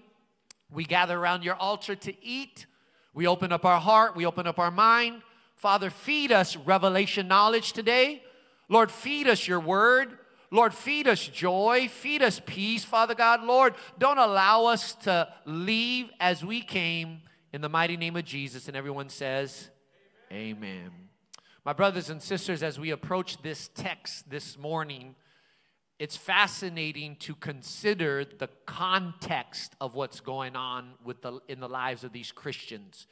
We 0.72 0.84
gather 0.84 1.18
around 1.18 1.44
your 1.44 1.56
altar 1.56 1.94
to 1.94 2.24
eat. 2.24 2.66
We 3.12 3.26
open 3.26 3.52
up 3.52 3.64
our 3.64 3.78
heart, 3.78 4.16
we 4.16 4.26
open 4.26 4.46
up 4.46 4.58
our 4.58 4.70
mind. 4.70 5.22
Father, 5.56 5.90
feed 5.90 6.32
us 6.32 6.56
revelation 6.56 7.28
knowledge 7.28 7.72
today. 7.72 8.22
Lord, 8.68 8.90
feed 8.90 9.28
us 9.28 9.47
your 9.47 9.61
word. 9.61 10.18
Lord, 10.50 10.73
feed 10.73 11.09
us 11.09 11.26
joy, 11.26 11.88
feed 11.90 12.23
us 12.23 12.40
peace, 12.47 12.85
Father 12.85 13.14
God. 13.14 13.42
Lord, 13.42 13.75
don't 13.99 14.18
allow 14.18 14.66
us 14.66 14.94
to 14.97 15.28
leave 15.44 16.11
as 16.21 16.44
we 16.44 16.61
came 16.61 17.23
in 17.52 17.61
the 17.61 17.68
mighty 17.68 17.97
name 17.97 18.14
of 18.14 18.25
Jesus. 18.25 18.68
And 18.68 18.76
everyone 18.76 19.09
says, 19.09 19.71
Amen. 20.30 20.56
Amen. 20.56 20.90
My 21.64 21.73
brothers 21.73 22.11
and 22.11 22.23
sisters, 22.23 22.62
as 22.62 22.78
we 22.78 22.90
approach 22.90 23.40
this 23.42 23.71
text 23.75 24.28
this 24.28 24.59
morning, 24.59 25.14
it's 25.99 26.16
fascinating 26.16 27.16
to 27.21 27.35
consider 27.35 28.25
the 28.25 28.49
context 28.66 29.75
of 29.80 29.94
what's 29.94 30.21
going 30.21 30.56
on 30.56 30.90
with 31.04 31.23
the, 31.23 31.40
in 31.49 31.61
the 31.61 31.68
lives 31.68 32.04
of 32.04 32.12
these 32.12 32.33
Christians. 32.33 33.06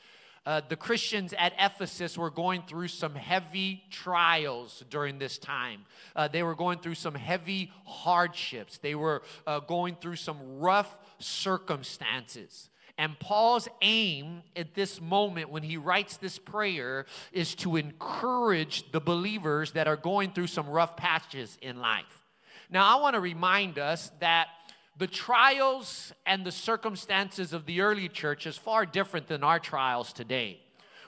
Uh, 0.44 0.60
the 0.68 0.76
Christians 0.76 1.32
at 1.38 1.52
Ephesus 1.58 2.18
were 2.18 2.30
going 2.30 2.62
through 2.62 2.88
some 2.88 3.14
heavy 3.14 3.84
trials 3.90 4.84
during 4.90 5.18
this 5.18 5.38
time. 5.38 5.84
Uh, 6.16 6.26
they 6.26 6.42
were 6.42 6.56
going 6.56 6.78
through 6.78 6.96
some 6.96 7.14
heavy 7.14 7.70
hardships. 7.84 8.78
They 8.78 8.96
were 8.96 9.22
uh, 9.46 9.60
going 9.60 9.96
through 9.96 10.16
some 10.16 10.58
rough 10.58 10.96
circumstances. 11.18 12.70
And 12.98 13.18
Paul's 13.18 13.68
aim 13.80 14.42
at 14.56 14.74
this 14.74 15.00
moment 15.00 15.50
when 15.50 15.62
he 15.62 15.76
writes 15.76 16.16
this 16.16 16.38
prayer 16.38 17.06
is 17.32 17.54
to 17.56 17.76
encourage 17.76 18.90
the 18.92 19.00
believers 19.00 19.72
that 19.72 19.88
are 19.88 19.96
going 19.96 20.32
through 20.32 20.48
some 20.48 20.68
rough 20.68 20.96
patches 20.96 21.56
in 21.62 21.78
life. 21.80 22.26
Now, 22.68 22.96
I 22.96 23.00
want 23.00 23.14
to 23.14 23.20
remind 23.20 23.78
us 23.78 24.10
that 24.20 24.48
the 24.96 25.06
trials 25.06 26.12
and 26.26 26.44
the 26.44 26.52
circumstances 26.52 27.52
of 27.52 27.66
the 27.66 27.80
early 27.80 28.08
church 28.08 28.46
is 28.46 28.56
far 28.56 28.84
different 28.84 29.26
than 29.26 29.42
our 29.42 29.58
trials 29.58 30.12
today. 30.12 30.60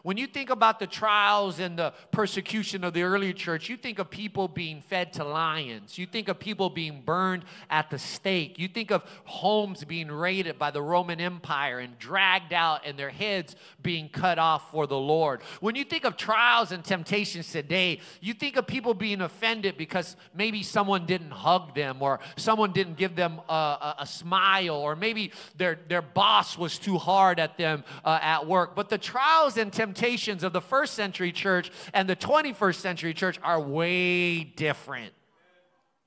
When 0.04 0.18
you 0.18 0.26
think 0.26 0.50
about 0.50 0.80
the 0.80 0.87
trials 0.87 1.58
and 1.61 1.78
the 1.78 1.94
persecution 2.11 2.84
of 2.84 2.92
the 2.92 3.04
early 3.04 3.32
church, 3.32 3.70
you 3.70 3.78
think 3.78 3.99
of 3.99 4.11
people 4.11 4.49
being 4.49 4.82
fed 4.82 5.14
to 5.14 5.25
lions. 5.25 5.96
You 5.96 6.04
think 6.04 6.28
of 6.28 6.38
people 6.38 6.68
being 6.68 7.00
burned 7.00 7.46
at 7.70 7.88
the 7.88 7.99
stake. 7.99 8.58
You 8.58 8.68
think 8.68 8.90
of 8.90 9.02
homes 9.25 9.82
being 9.82 10.12
raided 10.12 10.58
by 10.58 10.73
the 10.73 10.82
Roman 10.82 11.23
Empire 11.23 11.78
and 11.78 11.99
dragged 11.99 12.52
out 12.52 12.82
and 12.84 12.99
their 12.99 13.08
heads 13.08 13.56
being 13.82 14.11
cut 14.11 14.38
off 14.38 14.70
for 14.70 14.87
the 14.87 14.99
Lord. 14.99 15.40
When 15.61 15.75
you 15.75 15.84
think 15.84 16.04
of 16.04 16.18
trials 16.18 16.70
and 16.70 16.84
temptations 16.84 17.50
today, 17.50 18.00
you 18.20 18.34
think 18.34 18.56
of 18.56 18.66
people 18.66 18.92
being 18.92 19.23
offended 19.23 19.78
because 19.78 20.16
maybe 20.34 20.62
someone 20.62 21.06
didn't 21.06 21.30
hug 21.30 21.75
them 21.75 22.02
or 22.02 22.20
someone 22.37 22.73
didn't 22.73 22.99
give 22.99 23.16
them 23.16 23.40
a, 23.49 23.52
a, 23.52 23.96
a 24.00 24.06
smile 24.06 24.76
or 24.76 24.96
maybe 24.96 25.32
their, 25.56 25.78
their 25.88 26.02
boss 26.02 26.58
was 26.58 26.78
too 26.78 26.99
hard 26.99 27.40
at 27.40 27.56
them 27.56 27.84
uh, 28.04 28.18
at 28.20 28.46
work. 28.46 28.76
But 28.76 28.90
the 28.90 28.99
trials 28.99 29.56
and 29.56 29.73
temptations 29.73 29.94
temptations 29.95 30.43
of 30.43 30.53
the 30.53 30.61
first 30.61 30.95
century 30.95 31.33
church 31.33 31.71
and 31.93 32.09
the 32.09 32.17
21st 32.17 32.75
century 32.77 33.15
church 33.15 33.39
are 33.43 33.61
way 33.61 34.43
different. 34.43 35.13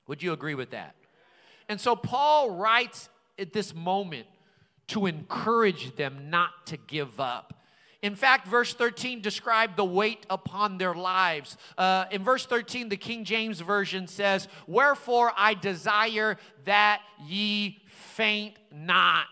Would 0.06 0.22
you 0.22 0.32
agree 0.32 0.54
with 0.54 0.70
that? 0.70 0.94
And 1.68 1.80
so 1.80 1.96
Paul 1.96 2.50
writes 2.50 3.08
at 3.38 3.52
this 3.52 3.74
moment 3.74 4.26
to 4.88 5.06
encourage 5.06 5.96
them 5.96 6.30
not 6.30 6.66
to 6.66 6.76
give 6.76 7.18
up. 7.20 7.54
In 8.00 8.14
fact, 8.14 8.46
verse 8.46 8.74
13 8.74 9.22
described 9.22 9.76
the 9.76 9.84
weight 9.84 10.24
upon 10.30 10.78
their 10.78 10.94
lives. 10.94 11.56
Uh, 11.76 12.04
in 12.12 12.22
verse 12.22 12.46
13, 12.46 12.88
the 12.88 12.96
King 12.96 13.24
James 13.24 13.60
Version 13.60 14.06
says, 14.06 14.48
Wherefore 14.66 15.32
I 15.36 15.54
desire 15.54 16.36
that 16.64 17.00
ye 17.26 17.82
faint 17.88 18.54
not. 18.72 19.26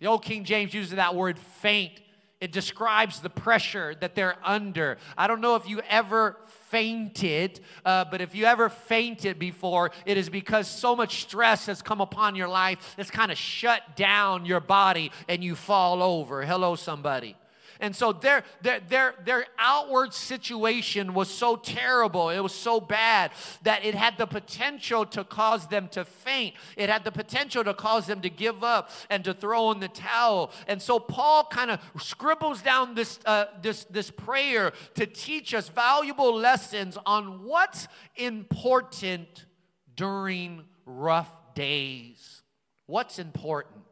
The 0.00 0.06
old 0.06 0.22
King 0.22 0.44
James 0.44 0.72
uses 0.72 0.94
that 0.96 1.14
word 1.14 1.38
faint 1.38 2.00
it 2.40 2.52
describes 2.52 3.20
the 3.20 3.30
pressure 3.30 3.94
that 4.00 4.14
they're 4.14 4.36
under. 4.44 4.98
I 5.16 5.26
don't 5.26 5.40
know 5.40 5.56
if 5.56 5.68
you 5.68 5.80
ever 5.88 6.36
fainted, 6.70 7.60
uh, 7.84 8.04
but 8.10 8.20
if 8.20 8.34
you 8.34 8.44
ever 8.44 8.68
fainted 8.68 9.38
before, 9.38 9.90
it 10.04 10.18
is 10.18 10.28
because 10.28 10.68
so 10.68 10.94
much 10.94 11.22
stress 11.22 11.66
has 11.66 11.80
come 11.80 12.00
upon 12.00 12.34
your 12.34 12.48
life, 12.48 12.94
it's 12.98 13.10
kind 13.10 13.32
of 13.32 13.38
shut 13.38 13.96
down 13.96 14.44
your 14.44 14.60
body 14.60 15.12
and 15.28 15.42
you 15.42 15.54
fall 15.54 16.02
over. 16.02 16.44
Hello, 16.44 16.74
somebody. 16.74 17.36
And 17.80 17.94
so 17.94 18.12
their, 18.12 18.42
their, 18.62 18.80
their, 18.80 19.14
their 19.24 19.46
outward 19.58 20.12
situation 20.14 21.14
was 21.14 21.28
so 21.28 21.56
terrible, 21.56 22.30
it 22.30 22.40
was 22.40 22.54
so 22.54 22.80
bad 22.80 23.32
that 23.62 23.84
it 23.84 23.94
had 23.94 24.18
the 24.18 24.26
potential 24.26 25.04
to 25.06 25.24
cause 25.24 25.66
them 25.68 25.88
to 25.88 26.04
faint. 26.04 26.54
It 26.76 26.88
had 26.88 27.04
the 27.04 27.12
potential 27.12 27.64
to 27.64 27.74
cause 27.74 28.06
them 28.06 28.20
to 28.22 28.30
give 28.30 28.64
up 28.64 28.90
and 29.10 29.24
to 29.24 29.34
throw 29.34 29.72
in 29.72 29.80
the 29.80 29.88
towel. 29.88 30.52
And 30.66 30.80
so 30.80 30.98
Paul 30.98 31.44
kind 31.44 31.70
of 31.70 31.80
scribbles 32.00 32.62
down 32.62 32.94
this, 32.94 33.18
uh, 33.26 33.46
this, 33.62 33.84
this 33.84 34.10
prayer 34.10 34.72
to 34.94 35.06
teach 35.06 35.54
us 35.54 35.68
valuable 35.68 36.34
lessons 36.34 36.98
on 37.06 37.44
what's 37.44 37.88
important 38.16 39.46
during 39.94 40.64
rough 40.84 41.32
days. 41.54 42.42
What's 42.86 43.18
important? 43.18 43.82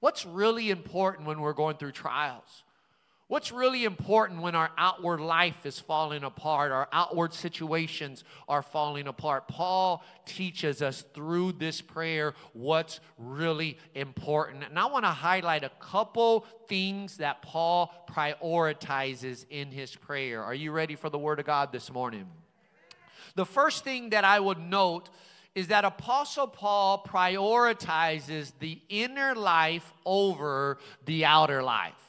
What's 0.00 0.26
really 0.26 0.70
important 0.70 1.26
when 1.26 1.40
we're 1.40 1.52
going 1.52 1.76
through 1.76 1.92
trials? 1.92 2.64
What's 3.28 3.52
really 3.52 3.84
important 3.84 4.40
when 4.40 4.54
our 4.54 4.70
outward 4.78 5.20
life 5.20 5.66
is 5.66 5.78
falling 5.78 6.24
apart, 6.24 6.72
our 6.72 6.88
outward 6.90 7.34
situations 7.34 8.24
are 8.48 8.62
falling 8.62 9.06
apart? 9.06 9.48
Paul 9.48 10.02
teaches 10.24 10.80
us 10.80 11.04
through 11.12 11.52
this 11.52 11.82
prayer 11.82 12.32
what's 12.54 13.00
really 13.18 13.76
important. 13.94 14.64
And 14.64 14.78
I 14.78 14.86
want 14.86 15.04
to 15.04 15.10
highlight 15.10 15.62
a 15.62 15.70
couple 15.78 16.46
things 16.68 17.18
that 17.18 17.42
Paul 17.42 17.92
prioritizes 18.10 19.44
in 19.50 19.70
his 19.72 19.94
prayer. 19.94 20.42
Are 20.42 20.54
you 20.54 20.72
ready 20.72 20.94
for 20.94 21.10
the 21.10 21.18
Word 21.18 21.38
of 21.38 21.44
God 21.44 21.70
this 21.70 21.92
morning? 21.92 22.24
The 23.34 23.44
first 23.44 23.84
thing 23.84 24.08
that 24.10 24.24
I 24.24 24.40
would 24.40 24.58
note 24.58 25.10
is 25.54 25.68
that 25.68 25.84
Apostle 25.84 26.46
Paul 26.46 27.04
prioritizes 27.06 28.52
the 28.58 28.80
inner 28.88 29.34
life 29.34 29.92
over 30.06 30.78
the 31.04 31.26
outer 31.26 31.62
life. 31.62 32.07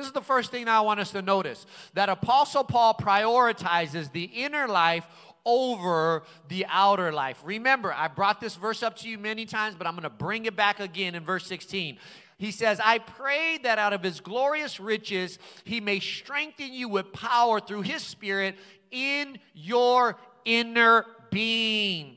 This 0.00 0.06
is 0.06 0.14
the 0.14 0.22
first 0.22 0.50
thing 0.50 0.66
I 0.66 0.80
want 0.80 0.98
us 0.98 1.10
to 1.10 1.20
notice 1.20 1.66
that 1.92 2.08
Apostle 2.08 2.64
Paul 2.64 2.94
prioritizes 2.94 4.10
the 4.10 4.24
inner 4.24 4.66
life 4.66 5.06
over 5.44 6.22
the 6.48 6.64
outer 6.70 7.12
life. 7.12 7.38
Remember, 7.44 7.92
I 7.92 8.08
brought 8.08 8.40
this 8.40 8.56
verse 8.56 8.82
up 8.82 8.96
to 9.00 9.08
you 9.10 9.18
many 9.18 9.44
times, 9.44 9.74
but 9.76 9.86
I'm 9.86 9.92
going 9.92 10.04
to 10.04 10.08
bring 10.08 10.46
it 10.46 10.56
back 10.56 10.80
again 10.80 11.14
in 11.14 11.22
verse 11.22 11.46
16. 11.46 11.98
He 12.38 12.50
says, 12.50 12.80
I 12.82 12.96
pray 12.96 13.58
that 13.62 13.78
out 13.78 13.92
of 13.92 14.02
his 14.02 14.20
glorious 14.20 14.80
riches 14.80 15.38
he 15.64 15.82
may 15.82 16.00
strengthen 16.00 16.72
you 16.72 16.88
with 16.88 17.12
power 17.12 17.60
through 17.60 17.82
his 17.82 18.02
spirit 18.02 18.56
in 18.90 19.38
your 19.52 20.16
inner 20.46 21.04
being. 21.30 22.16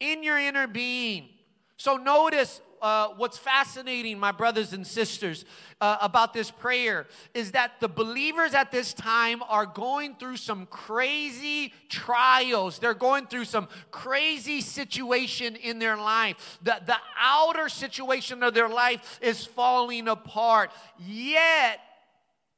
In 0.00 0.24
your 0.24 0.36
inner 0.36 0.66
being. 0.66 1.28
So 1.76 1.96
notice 1.96 2.60
uh, 2.82 3.08
what's 3.16 3.38
fascinating, 3.38 4.18
my 4.18 4.32
brothers 4.32 4.72
and 4.72 4.86
sisters, 4.86 5.44
uh, 5.80 5.98
about 6.00 6.32
this 6.32 6.50
prayer 6.50 7.06
is 7.34 7.52
that 7.52 7.72
the 7.80 7.88
believers 7.88 8.54
at 8.54 8.70
this 8.70 8.92
time 8.92 9.42
are 9.48 9.66
going 9.66 10.14
through 10.14 10.36
some 10.36 10.66
crazy 10.66 11.72
trials. 11.88 12.78
They're 12.78 12.94
going 12.94 13.26
through 13.26 13.46
some 13.46 13.68
crazy 13.90 14.60
situation 14.60 15.56
in 15.56 15.78
their 15.78 15.96
life. 15.96 16.58
The, 16.62 16.80
the 16.84 16.96
outer 17.18 17.68
situation 17.68 18.42
of 18.42 18.54
their 18.54 18.68
life 18.68 19.18
is 19.22 19.44
falling 19.44 20.08
apart. 20.08 20.70
Yet, 20.98 21.80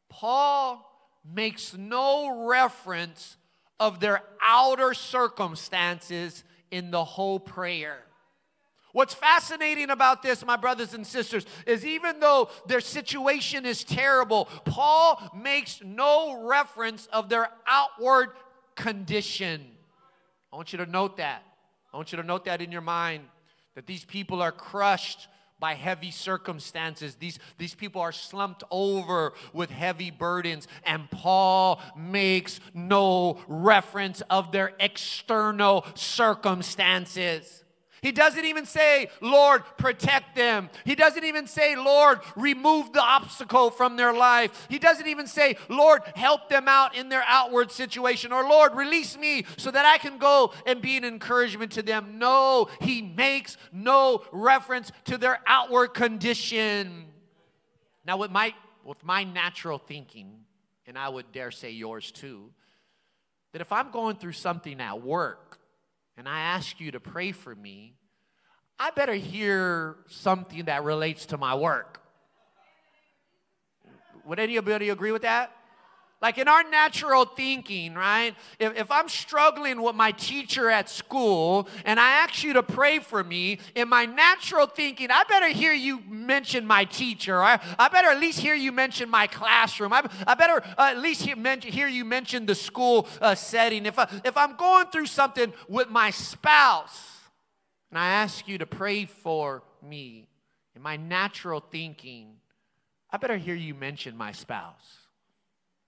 Paul 0.08 0.88
makes 1.24 1.74
no 1.76 2.48
reference 2.48 3.36
of 3.78 4.00
their 4.00 4.22
outer 4.40 4.94
circumstances 4.94 6.44
in 6.70 6.90
the 6.90 7.04
whole 7.04 7.40
prayer. 7.40 7.98
What's 8.92 9.14
fascinating 9.14 9.90
about 9.90 10.22
this, 10.22 10.44
my 10.44 10.56
brothers 10.56 10.92
and 10.92 11.06
sisters, 11.06 11.46
is 11.66 11.84
even 11.84 12.20
though 12.20 12.50
their 12.66 12.80
situation 12.80 13.64
is 13.64 13.84
terrible, 13.84 14.46
Paul 14.64 15.20
makes 15.34 15.80
no 15.82 16.42
reference 16.46 17.06
of 17.06 17.28
their 17.30 17.48
outward 17.66 18.30
condition. 18.74 19.66
I 20.52 20.56
want 20.56 20.72
you 20.72 20.78
to 20.78 20.86
note 20.86 21.16
that. 21.16 21.42
I 21.92 21.96
want 21.96 22.12
you 22.12 22.16
to 22.16 22.22
note 22.22 22.44
that 22.44 22.60
in 22.60 22.70
your 22.70 22.82
mind 22.82 23.24
that 23.74 23.86
these 23.86 24.04
people 24.04 24.42
are 24.42 24.52
crushed 24.52 25.28
by 25.58 25.74
heavy 25.74 26.10
circumstances. 26.10 27.14
These, 27.14 27.38
these 27.56 27.74
people 27.74 28.02
are 28.02 28.12
slumped 28.12 28.64
over 28.70 29.32
with 29.52 29.70
heavy 29.70 30.10
burdens, 30.10 30.66
and 30.84 31.08
Paul 31.10 31.80
makes 31.96 32.60
no 32.74 33.38
reference 33.46 34.22
of 34.22 34.50
their 34.52 34.72
external 34.80 35.86
circumstances. 35.94 37.62
He 38.02 38.10
doesn't 38.10 38.44
even 38.44 38.66
say, 38.66 39.08
Lord, 39.20 39.62
protect 39.78 40.34
them. 40.34 40.70
He 40.84 40.96
doesn't 40.96 41.22
even 41.22 41.46
say, 41.46 41.76
Lord, 41.76 42.18
remove 42.34 42.92
the 42.92 43.00
obstacle 43.00 43.70
from 43.70 43.94
their 43.96 44.12
life. 44.12 44.66
He 44.68 44.80
doesn't 44.80 45.06
even 45.06 45.28
say, 45.28 45.56
Lord, 45.68 46.02
help 46.16 46.48
them 46.48 46.66
out 46.66 46.96
in 46.96 47.08
their 47.08 47.22
outward 47.24 47.70
situation 47.70 48.32
or 48.32 48.42
Lord, 48.42 48.74
release 48.74 49.16
me 49.16 49.44
so 49.56 49.70
that 49.70 49.86
I 49.86 49.98
can 49.98 50.18
go 50.18 50.52
and 50.66 50.82
be 50.82 50.96
an 50.96 51.04
encouragement 51.04 51.70
to 51.72 51.82
them. 51.82 52.18
No, 52.18 52.68
he 52.80 53.02
makes 53.02 53.56
no 53.72 54.24
reference 54.32 54.90
to 55.04 55.16
their 55.16 55.38
outward 55.46 55.94
condition. 55.94 57.04
Now, 58.04 58.16
with 58.16 58.32
my, 58.32 58.52
with 58.84 59.04
my 59.04 59.22
natural 59.22 59.78
thinking, 59.78 60.40
and 60.88 60.98
I 60.98 61.08
would 61.08 61.30
dare 61.30 61.52
say 61.52 61.70
yours 61.70 62.10
too, 62.10 62.50
that 63.52 63.60
if 63.60 63.70
I'm 63.70 63.92
going 63.92 64.16
through 64.16 64.32
something 64.32 64.80
at 64.80 65.02
work, 65.02 65.60
and 66.16 66.28
I 66.28 66.40
ask 66.40 66.80
you 66.80 66.92
to 66.92 67.00
pray 67.00 67.32
for 67.32 67.54
me, 67.54 67.94
I 68.78 68.90
better 68.90 69.14
hear 69.14 69.96
something 70.08 70.64
that 70.66 70.84
relates 70.84 71.26
to 71.26 71.38
my 71.38 71.54
work. 71.54 72.00
Would 74.24 74.38
anybody 74.38 74.90
agree 74.90 75.12
with 75.12 75.22
that? 75.22 75.52
Like 76.22 76.38
in 76.38 76.46
our 76.46 76.62
natural 76.62 77.24
thinking, 77.24 77.94
right? 77.94 78.36
If, 78.60 78.76
if, 78.76 78.92
I'm 78.92 79.08
struggling 79.08 79.82
with 79.82 79.96
my 79.96 80.12
teacher 80.12 80.70
at 80.70 80.88
school 80.88 81.68
and 81.84 81.98
I 81.98 82.10
ask 82.22 82.44
you 82.44 82.52
to 82.52 82.62
pray 82.62 83.00
for 83.00 83.24
me, 83.24 83.58
in 83.74 83.88
my 83.88 84.06
natural 84.06 84.68
thinking, 84.68 85.10
I 85.10 85.24
better 85.28 85.48
hear 85.48 85.72
you 85.72 86.00
mention 86.08 86.64
my 86.64 86.84
teacher. 86.84 87.42
I, 87.42 87.60
I 87.76 87.88
better 87.88 88.06
at 88.06 88.20
least 88.20 88.38
hear 88.38 88.54
you 88.54 88.70
mention 88.70 89.10
my 89.10 89.26
classroom. 89.26 89.92
I, 89.92 90.08
I 90.24 90.34
better 90.34 90.62
uh, 90.78 90.92
at 90.92 90.98
least 90.98 91.22
hear, 91.22 91.34
hear, 91.60 91.88
you 91.88 92.04
mention 92.04 92.46
the 92.46 92.54
school 92.54 93.08
uh, 93.20 93.34
setting. 93.34 93.84
If, 93.84 93.98
I, 93.98 94.08
if 94.24 94.36
I'm 94.36 94.54
going 94.54 94.86
through 94.86 95.06
something 95.06 95.52
with 95.68 95.90
my 95.90 96.10
spouse 96.10 97.04
and 97.90 97.98
I 97.98 98.06
ask 98.06 98.46
you 98.46 98.58
to 98.58 98.66
pray 98.66 99.06
for 99.06 99.64
me, 99.82 100.28
in 100.76 100.82
my 100.82 100.96
natural 100.96 101.58
thinking, 101.58 102.36
I 103.10 103.16
better 103.16 103.36
hear 103.36 103.56
you 103.56 103.74
mention 103.74 104.16
my 104.16 104.30
spouse. 104.30 105.01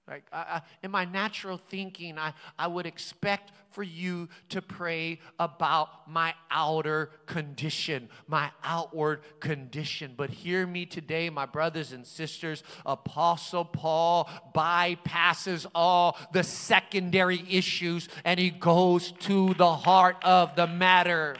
Like 0.06 0.24
I, 0.30 0.36
I, 0.36 0.62
in 0.82 0.90
my 0.90 1.06
natural 1.06 1.58
thinking, 1.70 2.18
I, 2.18 2.34
I 2.58 2.66
would 2.66 2.84
expect 2.84 3.52
for 3.70 3.82
you 3.82 4.28
to 4.50 4.60
pray 4.60 5.18
about 5.40 6.08
my 6.08 6.34
outer 6.50 7.10
condition, 7.24 8.10
my 8.28 8.50
outward 8.62 9.22
condition. 9.40 10.12
But 10.14 10.28
hear 10.28 10.66
me 10.66 10.84
today, 10.84 11.30
my 11.30 11.46
brothers 11.46 11.92
and 11.92 12.06
sisters. 12.06 12.62
Apostle 12.84 13.64
Paul 13.64 14.28
bypasses 14.54 15.64
all 15.74 16.18
the 16.32 16.44
secondary 16.44 17.42
issues 17.48 18.08
and 18.24 18.38
he 18.38 18.50
goes 18.50 19.12
to 19.20 19.54
the 19.54 19.74
heart 19.74 20.16
of 20.22 20.54
the 20.54 20.66
matter. 20.66 21.36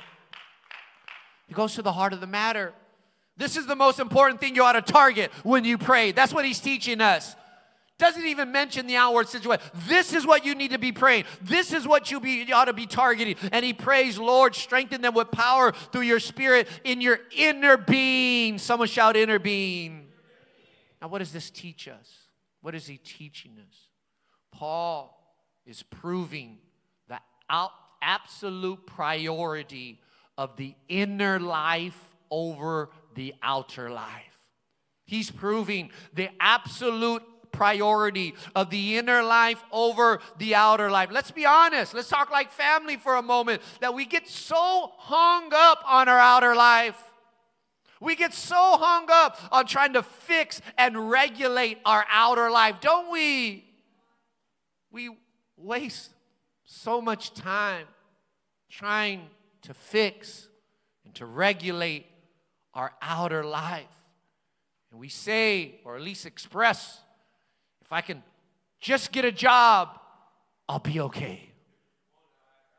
He 1.49 1.54
goes 1.54 1.75
to 1.75 1.83
the 1.83 1.92
heart 1.92 2.14
of 2.14 2.21
the 2.21 2.26
matter. 2.26 2.73
This 3.37 3.59
is 3.59 3.66
the 3.66 3.76
most 3.76 4.00
important 4.00 4.40
thing 4.40 4.56
you 4.56 4.62
ought 4.62 4.73
to 4.73 4.83
target 4.83 5.30
when 5.42 5.66
you 5.66 5.76
pray. 5.76 6.12
That's 6.12 6.33
what 6.33 6.47
he's 6.47 6.61
teaching 6.61 7.02
us. 7.02 7.37
Doesn't 7.97 8.27
even 8.27 8.51
mention 8.51 8.89
the 8.89 8.97
outward 8.97 9.29
situation. 9.29 9.65
This 9.87 10.13
is 10.13 10.27
what 10.27 10.45
you 10.45 10.57
need 10.57 10.73
to 10.73 10.79
be 10.79 10.91
praying. 10.91 11.25
This 11.41 11.73
is 11.73 11.87
what 11.87 12.11
you, 12.11 12.19
be, 12.19 12.43
you 12.43 12.55
ought 12.55 12.65
to 12.65 12.73
be 12.73 12.87
targeting. 12.87 13.37
And 13.53 13.65
he 13.65 13.73
prays, 13.73 14.19
Lord, 14.19 14.57
strengthen 14.57 15.01
them 15.01 15.15
with 15.15 15.31
power 15.31 15.71
through 15.93 16.03
your 16.03 16.19
spirit 16.19 16.69
in 16.83 17.01
your 17.01 17.21
inner 17.37 17.77
being. 17.77 18.59
Someone 18.59 18.89
shout, 18.89 19.17
inner 19.17 19.39
being. 19.39 20.09
Now, 21.01 21.07
what 21.07 21.19
does 21.19 21.33
this 21.33 21.51
teach 21.51 21.87
us? 21.87 22.11
What 22.63 22.75
is 22.75 22.87
he 22.87 22.97
teaching 22.97 23.53
us? 23.61 23.77
Paul 24.51 25.17
is 25.65 25.85
proving 25.85 26.59
the 27.09 27.19
out, 27.49 27.71
absolute 28.03 28.87
priority 28.87 30.01
of 30.37 30.57
the 30.57 30.75
inner 30.89 31.39
life 31.39 31.99
over 32.31 32.91
the 33.15 33.35
outer 33.41 33.89
life. 33.89 34.39
He's 35.05 35.31
proving 35.31 35.91
the 36.15 36.31
absolute 36.41 37.23
priority 37.55 38.35
of 38.55 38.71
the 38.71 38.99
inner 38.99 39.23
life 39.23 39.62
over 39.73 40.21
the 40.38 40.55
outer 40.55 40.90
life. 40.90 41.11
Let's 41.12 41.31
be 41.31 41.47
honest. 41.47 41.95
Let's 41.95 42.09
talk 42.09 42.31
like 42.31 42.51
family 42.51 42.97
for 42.97 43.17
a 43.17 43.23
moment 43.23 43.62
that 43.81 43.95
we 43.95 44.05
get 44.05 44.29
so 44.29 44.93
hung 44.97 45.51
up 45.55 45.83
on 45.87 46.09
our 46.09 46.19
outer 46.19 46.55
life. 46.55 47.01
We 48.01 48.17
get 48.17 48.35
so 48.35 48.77
hung 48.77 49.07
up 49.11 49.38
on 49.51 49.67
trying 49.67 49.95
to 49.95 50.03
fix 50.03 50.61
and 50.77 51.11
regulate 51.11 51.79
our 51.85 52.05
outer 52.11 52.51
life, 52.51 52.77
don't 52.81 53.11
we? 53.11 53.64
We 54.90 55.11
waste 55.57 56.11
so 56.64 57.01
much 57.01 57.33
time 57.35 57.87
trying 58.69 59.29
to 59.62 59.73
fix 59.73 60.49
and 61.05 61.14
to 61.14 61.25
regulate 61.27 62.07
our 62.75 62.93
outer 63.01 63.45
life. 63.45 63.87
And 64.90 65.01
we 65.01 65.09
say, 65.09 65.81
or 65.85 65.97
at 65.97 66.03
least 66.03 66.27
express, 66.27 67.01
if 67.85 67.92
I 67.92 68.01
can 68.01 68.23
just 68.81 69.12
get 69.12 69.25
a 69.25 69.33
job, 69.33 70.01
I'll 70.68 70.79
be 70.79 71.01
okay. 71.01 71.51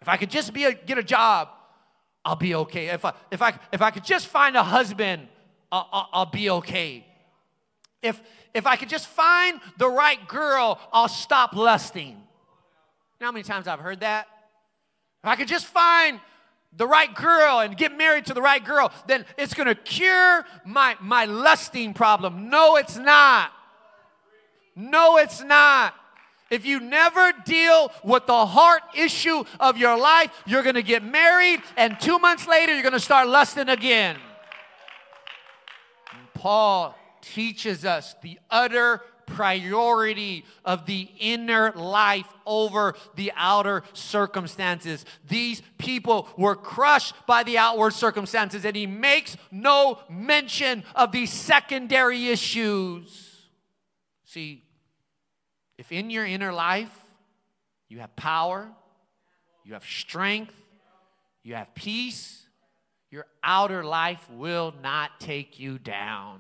If 0.02 0.10
I 0.10 0.18
could 0.18 0.30
just 0.30 0.54
be 0.54 0.65
a, 0.65 0.74
get 0.74 0.98
a 0.98 1.04
job, 1.04 1.50
I'll 2.24 2.36
be 2.36 2.56
okay. 2.56 2.88
If 2.88 3.06
I, 3.06 3.13
if 3.32 3.41
I, 3.41 3.58
if 3.72 3.82
I 3.82 3.91
could 3.91 4.04
just 4.04 4.28
find 4.28 4.56
a 4.56 4.63
husband, 4.63 5.28
I'll, 5.72 6.10
I'll, 6.12 6.26
be 6.26 6.50
okay. 6.50 7.06
If, 8.02 8.22
if 8.54 8.65
I 8.65 8.76
could 8.76 8.89
just 8.89 9.08
find 9.08 9.60
the 9.78 9.89
right 9.89 10.28
girl, 10.28 10.80
I'll 10.91 11.08
stop 11.08 11.56
lusting. 11.56 12.10
You 12.10 12.15
know 13.22 13.28
how 13.28 13.32
many 13.32 13.44
times 13.44 13.68
I've 13.68 13.80
heard 13.80 14.02
that? 14.02 14.28
If 15.24 15.30
I 15.30 15.36
could 15.36 15.48
just 15.48 15.65
find 15.65 16.20
the 16.78 16.88
right 16.88 17.13
girl 17.15 17.60
and 17.60 17.76
get 17.78 17.98
married 17.98 18.26
to 18.28 18.34
the 18.34 18.41
right 18.41 18.63
girl, 18.63 18.91
then 19.08 19.26
it's 19.38 19.54
to 19.54 19.76
cure 19.76 20.46
my, 20.65 20.96
my 21.00 21.26
lusting 21.26 21.94
problem. 21.94 22.50
No, 22.50 22.76
it's 22.76 22.98
not. 22.98 23.52
No, 24.76 25.18
it's 25.18 25.42
not. 25.42 25.94
If 26.52 26.66
you 26.66 26.80
never 26.80 27.34
deal 27.46 27.92
with 28.04 28.28
the 28.28 28.46
heart 28.46 28.84
issue 28.96 29.44
of 29.60 29.78
your 29.78 29.98
life, 29.98 30.32
you're 30.46 30.64
going 30.64 30.76
to 30.76 30.84
get 30.84 31.04
married, 31.04 31.62
and 31.76 32.00
two 32.00 32.20
months 32.20 32.48
later, 32.48 32.74
you're 32.74 32.84
going 32.84 32.94
to 32.94 33.00
start 33.00 33.28
lusting 33.28 33.70
again. 33.70 34.18
And 36.14 36.34
Paul 36.34 36.96
teaches 37.22 37.84
us 37.84 38.16
the 38.22 38.38
utter 38.52 39.02
priority 39.26 40.46
of 40.64 40.86
the 40.86 41.10
inner 41.20 41.72
life 41.72 42.32
over 42.46 42.94
the 43.16 43.32
outer 43.36 43.82
circumstances. 43.94 45.04
These 45.28 45.64
people 45.80 46.28
were 46.38 46.56
crushed 46.56 47.16
by 47.26 47.42
the 47.42 47.58
outward 47.58 47.94
circumstances, 47.94 48.66
and 48.66 48.76
he 48.76 48.86
makes 48.86 49.36
no 49.50 50.00
mention 50.10 50.84
of 50.94 51.12
these 51.12 51.32
secondary 51.32 52.28
issues. 52.28 53.42
See, 54.26 54.64
if 55.78 55.92
in 55.92 56.10
your 56.10 56.26
inner 56.26 56.54
life 56.54 56.94
you 57.90 58.00
have 58.00 58.16
power, 58.16 58.68
you 59.64 59.74
have 59.74 59.86
strength, 59.86 60.54
you 61.44 61.56
have 61.56 61.74
peace, 61.76 62.46
your 63.12 63.26
outer 63.44 63.84
life 63.84 64.28
will 64.32 64.74
not 64.82 65.20
take 65.20 65.60
you 65.60 65.78
down. 65.78 66.40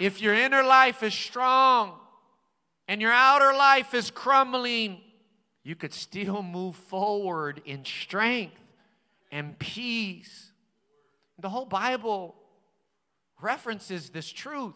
If 0.00 0.20
your 0.20 0.34
inner 0.34 0.62
life 0.62 1.02
is 1.02 1.14
strong 1.14 1.94
and 2.88 3.00
your 3.00 3.12
outer 3.12 3.56
life 3.56 3.94
is 3.94 4.10
crumbling, 4.10 5.00
you 5.62 5.74
could 5.74 5.94
still 5.94 6.42
move 6.42 6.76
forward 6.76 7.62
in 7.64 7.84
strength 7.84 8.60
and 9.30 9.58
peace. 9.58 10.52
The 11.38 11.48
whole 11.48 11.66
Bible 11.66 12.34
references 13.40 14.10
this 14.10 14.30
truth. 14.30 14.74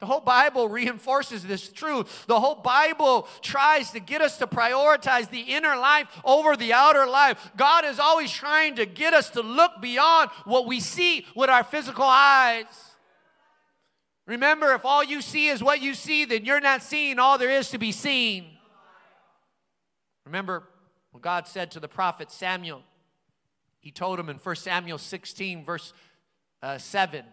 The 0.00 0.06
whole 0.06 0.20
Bible 0.20 0.66
reinforces 0.66 1.44
this 1.44 1.68
truth. 1.68 2.24
The 2.26 2.40
whole 2.40 2.54
Bible 2.54 3.28
tries 3.42 3.90
to 3.90 4.00
get 4.00 4.22
us 4.22 4.38
to 4.38 4.46
prioritize 4.46 5.28
the 5.28 5.40
inner 5.40 5.76
life 5.76 6.08
over 6.24 6.56
the 6.56 6.72
outer 6.72 7.06
life. 7.06 7.50
God 7.54 7.84
is 7.84 7.98
always 7.98 8.32
trying 8.32 8.76
to 8.76 8.86
get 8.86 9.12
us 9.12 9.28
to 9.30 9.42
look 9.42 9.72
beyond 9.82 10.30
what 10.44 10.66
we 10.66 10.80
see 10.80 11.26
with 11.36 11.50
our 11.50 11.62
physical 11.62 12.06
eyes. 12.06 12.64
Remember, 14.26 14.72
if 14.72 14.86
all 14.86 15.04
you 15.04 15.20
see 15.20 15.48
is 15.48 15.62
what 15.62 15.82
you 15.82 15.92
see, 15.92 16.24
then 16.24 16.46
you're 16.46 16.60
not 16.60 16.82
seeing 16.82 17.18
all 17.18 17.36
there 17.36 17.50
is 17.50 17.68
to 17.70 17.78
be 17.78 17.92
seen. 17.92 18.46
Remember 20.24 20.62
what 21.10 21.22
God 21.22 21.46
said 21.46 21.72
to 21.72 21.80
the 21.80 21.88
prophet 21.88 22.30
Samuel? 22.30 22.82
He 23.80 23.90
told 23.90 24.18
him 24.18 24.30
in 24.30 24.36
1 24.36 24.56
Samuel 24.56 24.98
16, 24.98 25.64
verse 25.64 25.92
uh, 26.62 26.78
7. 26.78 27.24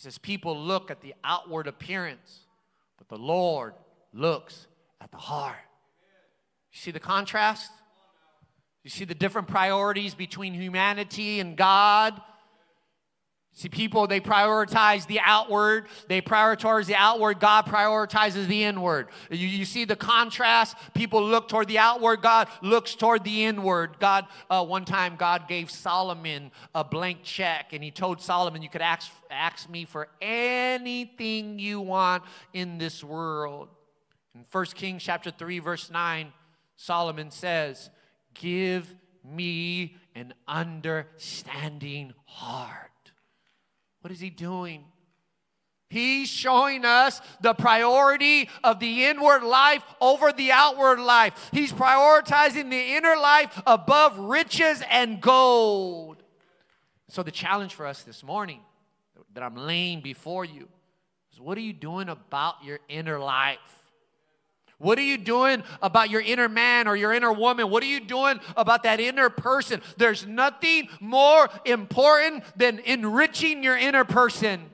He 0.00 0.04
says, 0.04 0.16
People 0.16 0.58
look 0.58 0.90
at 0.90 1.02
the 1.02 1.12
outward 1.22 1.66
appearance, 1.66 2.46
but 2.96 3.10
the 3.10 3.22
Lord 3.22 3.74
looks 4.14 4.66
at 4.98 5.10
the 5.10 5.18
heart. 5.18 5.56
You 6.72 6.78
see 6.78 6.90
the 6.90 7.00
contrast? 7.00 7.70
You 8.82 8.88
see 8.88 9.04
the 9.04 9.14
different 9.14 9.46
priorities 9.46 10.14
between 10.14 10.54
humanity 10.54 11.38
and 11.38 11.54
God? 11.54 12.18
See, 13.52 13.68
people, 13.68 14.06
they 14.06 14.20
prioritize 14.20 15.06
the 15.06 15.20
outward. 15.20 15.86
They 16.08 16.22
prioritize 16.22 16.86
the 16.86 16.94
outward. 16.94 17.40
God 17.40 17.66
prioritizes 17.66 18.46
the 18.46 18.64
inward. 18.64 19.08
You, 19.30 19.46
you 19.46 19.64
see 19.64 19.84
the 19.84 19.96
contrast? 19.96 20.76
People 20.94 21.22
look 21.22 21.48
toward 21.48 21.68
the 21.68 21.78
outward. 21.78 22.22
God 22.22 22.48
looks 22.62 22.94
toward 22.94 23.24
the 23.24 23.44
inward. 23.44 23.98
God, 23.98 24.26
uh, 24.48 24.64
one 24.64 24.84
time, 24.84 25.16
God 25.16 25.48
gave 25.48 25.70
Solomon 25.70 26.52
a 26.74 26.84
blank 26.84 27.18
check, 27.22 27.72
and 27.72 27.82
he 27.82 27.90
told 27.90 28.22
Solomon, 28.22 28.62
You 28.62 28.70
could 28.70 28.82
ask, 28.82 29.10
ask 29.30 29.68
me 29.68 29.84
for 29.84 30.08
anything 30.22 31.58
you 31.58 31.80
want 31.80 32.22
in 32.54 32.78
this 32.78 33.02
world. 33.02 33.68
In 34.34 34.44
1 34.50 34.64
Kings 34.66 35.02
chapter 35.02 35.32
3, 35.32 35.58
verse 35.58 35.90
9, 35.90 36.32
Solomon 36.76 37.32
says, 37.32 37.90
Give 38.32 38.94
me 39.24 39.96
an 40.14 40.34
understanding 40.46 42.14
heart. 42.26 42.90
What 44.00 44.12
is 44.12 44.20
he 44.20 44.30
doing? 44.30 44.84
He's 45.90 46.28
showing 46.28 46.84
us 46.84 47.20
the 47.40 47.52
priority 47.52 48.48
of 48.62 48.78
the 48.78 49.06
inward 49.06 49.42
life 49.42 49.82
over 50.00 50.32
the 50.32 50.52
outward 50.52 51.00
life. 51.00 51.50
He's 51.52 51.72
prioritizing 51.72 52.70
the 52.70 52.94
inner 52.94 53.16
life 53.16 53.60
above 53.66 54.16
riches 54.16 54.82
and 54.88 55.20
gold. 55.20 56.22
So, 57.08 57.24
the 57.24 57.32
challenge 57.32 57.74
for 57.74 57.86
us 57.86 58.04
this 58.04 58.22
morning 58.22 58.60
that 59.34 59.42
I'm 59.42 59.56
laying 59.56 60.00
before 60.00 60.44
you 60.44 60.68
is 61.32 61.40
what 61.40 61.58
are 61.58 61.62
you 61.62 61.72
doing 61.72 62.08
about 62.08 62.62
your 62.64 62.78
inner 62.88 63.18
life? 63.18 63.58
What 64.80 64.98
are 64.98 65.02
you 65.02 65.18
doing 65.18 65.62
about 65.82 66.08
your 66.08 66.22
inner 66.22 66.48
man 66.48 66.88
or 66.88 66.96
your 66.96 67.12
inner 67.12 67.32
woman? 67.32 67.68
What 67.68 67.82
are 67.82 67.86
you 67.86 68.00
doing 68.00 68.40
about 68.56 68.84
that 68.84 68.98
inner 68.98 69.28
person? 69.28 69.82
There's 69.98 70.26
nothing 70.26 70.88
more 71.00 71.50
important 71.66 72.44
than 72.56 72.78
enriching 72.78 73.62
your 73.62 73.76
inner 73.76 74.04
person. 74.04 74.70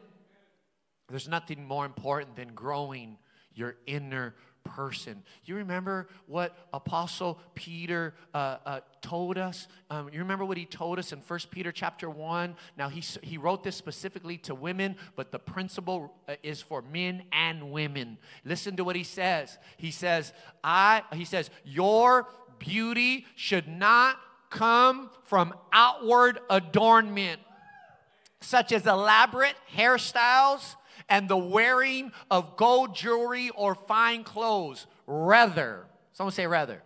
There's 1.08 1.26
nothing 1.26 1.66
more 1.66 1.84
important 1.84 2.36
than 2.36 2.54
growing 2.54 3.18
your 3.52 3.74
inner 3.86 4.36
person. 4.66 5.22
You 5.44 5.56
remember 5.56 6.08
what 6.26 6.56
Apostle 6.72 7.38
Peter 7.54 8.14
uh, 8.34 8.56
uh, 8.66 8.80
told 9.00 9.38
us? 9.38 9.68
Um, 9.90 10.10
you 10.12 10.18
remember 10.18 10.44
what 10.44 10.56
he 10.56 10.66
told 10.66 10.98
us 10.98 11.12
in 11.12 11.20
1 11.20 11.40
Peter 11.50 11.72
chapter 11.72 12.10
1? 12.10 12.56
Now, 12.76 12.88
he, 12.88 13.00
he 13.22 13.38
wrote 13.38 13.62
this 13.62 13.76
specifically 13.76 14.36
to 14.38 14.54
women, 14.54 14.96
but 15.14 15.30
the 15.30 15.38
principle 15.38 16.14
uh, 16.28 16.34
is 16.42 16.60
for 16.60 16.82
men 16.82 17.22
and 17.32 17.70
women. 17.70 18.18
Listen 18.44 18.76
to 18.76 18.84
what 18.84 18.96
he 18.96 19.04
says. 19.04 19.56
He 19.76 19.90
says, 19.90 20.32
I, 20.62 21.02
he 21.12 21.24
says, 21.24 21.50
your 21.64 22.26
beauty 22.58 23.26
should 23.36 23.68
not 23.68 24.16
come 24.50 25.10
from 25.24 25.54
outward 25.72 26.40
adornment, 26.50 27.40
such 28.40 28.72
as 28.72 28.86
elaborate 28.86 29.54
hairstyles 29.74 30.76
and 31.08 31.28
the 31.28 31.36
wearing 31.36 32.12
of 32.30 32.56
gold 32.56 32.94
jewelry 32.94 33.50
or 33.50 33.74
fine 33.74 34.24
clothes. 34.24 34.86
Rather, 35.06 35.86
someone 36.12 36.32
say 36.32 36.46
rather. 36.46 36.82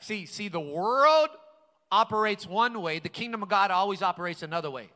See, 0.00 0.26
see, 0.26 0.48
the 0.48 0.60
world 0.60 1.28
operates 1.90 2.46
one 2.46 2.80
way, 2.80 2.98
the 2.98 3.08
kingdom 3.08 3.42
of 3.42 3.48
God 3.48 3.70
always 3.70 4.02
operates 4.02 4.42
another 4.42 4.70
way. 4.70 4.88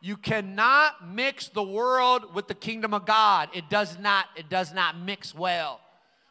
You 0.00 0.16
cannot 0.16 1.08
mix 1.08 1.48
the 1.48 1.62
world 1.62 2.34
with 2.34 2.46
the 2.46 2.54
kingdom 2.54 2.92
of 2.92 3.06
God. 3.06 3.48
It 3.54 3.70
does 3.70 3.98
not, 3.98 4.26
it 4.36 4.48
does 4.48 4.72
not 4.72 4.98
mix 4.98 5.34
well. 5.34 5.80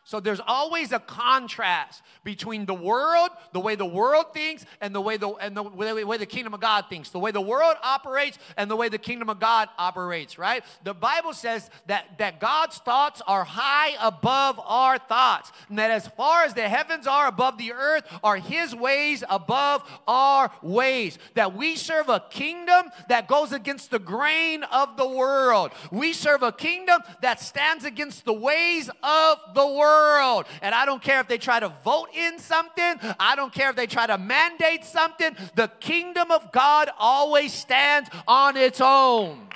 So 0.07 0.19
there's 0.19 0.39
always 0.45 0.91
a 0.91 0.99
contrast 0.99 2.03
between 2.23 2.67
the 2.67 2.75
world, 2.75 3.31
the 3.53 3.59
way 3.59 3.73
the 3.73 3.87
world 3.87 4.35
thinks, 4.35 4.63
and 4.79 4.93
the 4.93 5.01
way 5.01 5.17
the 5.17 5.29
and 5.29 5.57
the 5.57 5.63
way, 5.63 6.03
way 6.03 6.17
the 6.17 6.27
kingdom 6.27 6.53
of 6.53 6.59
God 6.59 6.85
thinks. 6.89 7.09
The 7.09 7.17
way 7.17 7.31
the 7.31 7.41
world 7.41 7.75
operates 7.81 8.37
and 8.55 8.69
the 8.69 8.75
way 8.75 8.87
the 8.87 8.99
kingdom 8.99 9.31
of 9.31 9.39
God 9.39 9.67
operates, 9.79 10.37
right? 10.37 10.63
The 10.83 10.93
Bible 10.93 11.33
says 11.33 11.71
that, 11.87 12.19
that 12.19 12.39
God's 12.39 12.77
thoughts 12.77 13.23
are 13.25 13.43
high 13.43 13.95
above 13.99 14.59
our 14.63 14.99
thoughts. 14.99 15.51
And 15.69 15.79
that 15.79 15.89
as 15.89 16.07
far 16.09 16.43
as 16.43 16.53
the 16.53 16.69
heavens 16.69 17.07
are 17.07 17.27
above 17.27 17.57
the 17.57 17.73
earth, 17.73 18.03
are 18.23 18.37
his 18.37 18.75
ways 18.75 19.23
above 19.27 19.81
our 20.07 20.51
ways. 20.61 21.17
That 21.33 21.55
we 21.55 21.75
serve 21.75 22.09
a 22.09 22.23
kingdom 22.29 22.91
that 23.09 23.27
goes 23.27 23.53
against 23.53 23.89
the 23.89 23.97
grain 23.97 24.61
of 24.65 24.97
the 24.97 25.09
world. 25.09 25.71
We 25.91 26.13
serve 26.13 26.43
a 26.43 26.51
kingdom 26.51 27.01
that 27.23 27.39
stands 27.39 27.85
against 27.85 28.23
the 28.23 28.33
ways 28.33 28.87
of 29.01 29.39
the 29.55 29.65
world 29.65 29.94
world. 29.95 30.45
And 30.61 30.73
I 30.75 30.85
don't 30.85 31.01
care 31.01 31.19
if 31.19 31.27
they 31.27 31.37
try 31.37 31.59
to 31.59 31.69
vote 31.83 32.09
in 32.13 32.39
something, 32.39 32.95
I 33.19 33.35
don't 33.35 33.53
care 33.53 33.69
if 33.69 33.75
they 33.75 33.87
try 33.87 34.07
to 34.07 34.17
mandate 34.17 34.85
something. 34.85 35.35
The 35.55 35.67
kingdom 35.79 36.31
of 36.31 36.51
God 36.51 36.89
always 36.97 37.53
stands 37.53 38.09
on 38.27 38.57
its 38.57 38.81
own. 38.81 39.49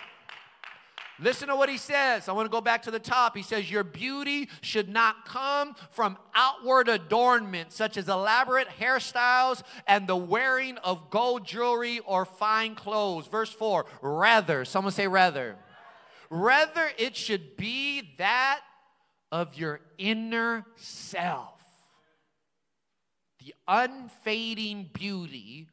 Listen 1.22 1.50
to 1.50 1.56
what 1.58 1.68
he 1.68 1.78
says. 1.78 2.30
I 2.30 2.32
want 2.32 2.46
to 2.46 2.52
go 2.52 2.62
back 2.62 2.84
to 2.84 2.92
the 2.92 3.00
top. 3.00 3.36
He 3.36 3.44
says, 3.44 3.70
Your 3.70 3.84
beauty 3.84 4.48
should 4.62 4.88
not 4.88 5.26
come 5.26 5.76
from 5.92 6.18
outward 6.34 6.88
adornment, 6.88 7.74
such 7.74 7.98
as 7.98 8.08
elaborate 8.08 8.70
hairstyles 8.80 9.62
and 9.86 10.08
the 10.08 10.16
wearing 10.16 10.78
of 10.78 11.10
gold 11.10 11.46
jewelry 11.46 12.00
or 12.00 12.24
fine 12.24 12.74
clothes. 12.74 13.28
Verse 13.28 13.52
4 13.52 13.86
Rather, 14.02 14.64
someone 14.64 14.94
say, 14.94 15.08
rather. 15.08 15.58
Rather, 16.30 16.90
it 16.98 17.18
should 17.18 17.58
be 17.58 18.14
that 18.18 18.62
of 19.32 19.56
your 19.56 19.80
inner 19.98 20.66
self. 20.76 21.62
The 23.46 23.54
unfading 23.68 24.90
beauty 24.94 25.68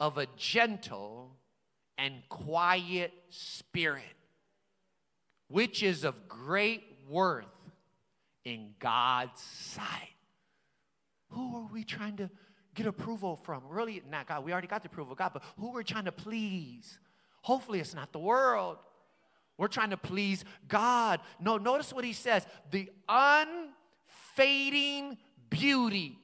of 0.00 0.18
a 0.18 0.26
gentle 0.36 1.36
and 1.98 2.22
quiet 2.28 3.12
spirit, 3.28 4.02
which 5.48 5.82
is 5.82 6.04
of 6.04 6.28
great 6.28 6.82
worth 7.08 7.46
in 8.44 8.74
God's 8.78 9.40
sight. 9.40 10.08
Who 11.30 11.56
are 11.56 11.68
we 11.72 11.84
trying 11.84 12.16
to 12.18 12.30
get 12.74 12.86
approval 12.86 13.36
from? 13.36 13.62
Really, 13.68 14.02
not 14.10 14.26
God. 14.26 14.44
We 14.44 14.52
already 14.52 14.66
got 14.66 14.82
the 14.82 14.88
approval 14.88 15.12
of 15.12 15.18
God, 15.18 15.30
but 15.32 15.42
who 15.58 15.72
we're 15.72 15.82
trying 15.82 16.04
to 16.04 16.12
please? 16.12 16.98
Hopefully, 17.42 17.80
it's 17.80 17.94
not 17.94 18.12
the 18.12 18.18
world. 18.18 18.78
We're 19.56 19.68
trying 19.68 19.90
to 19.90 19.96
please 19.96 20.44
God. 20.68 21.20
No, 21.38 21.58
notice 21.58 21.92
what 21.92 22.04
he 22.04 22.12
says 22.12 22.46
the 22.70 22.90
unfading 23.08 25.18
beauty. 25.50 26.18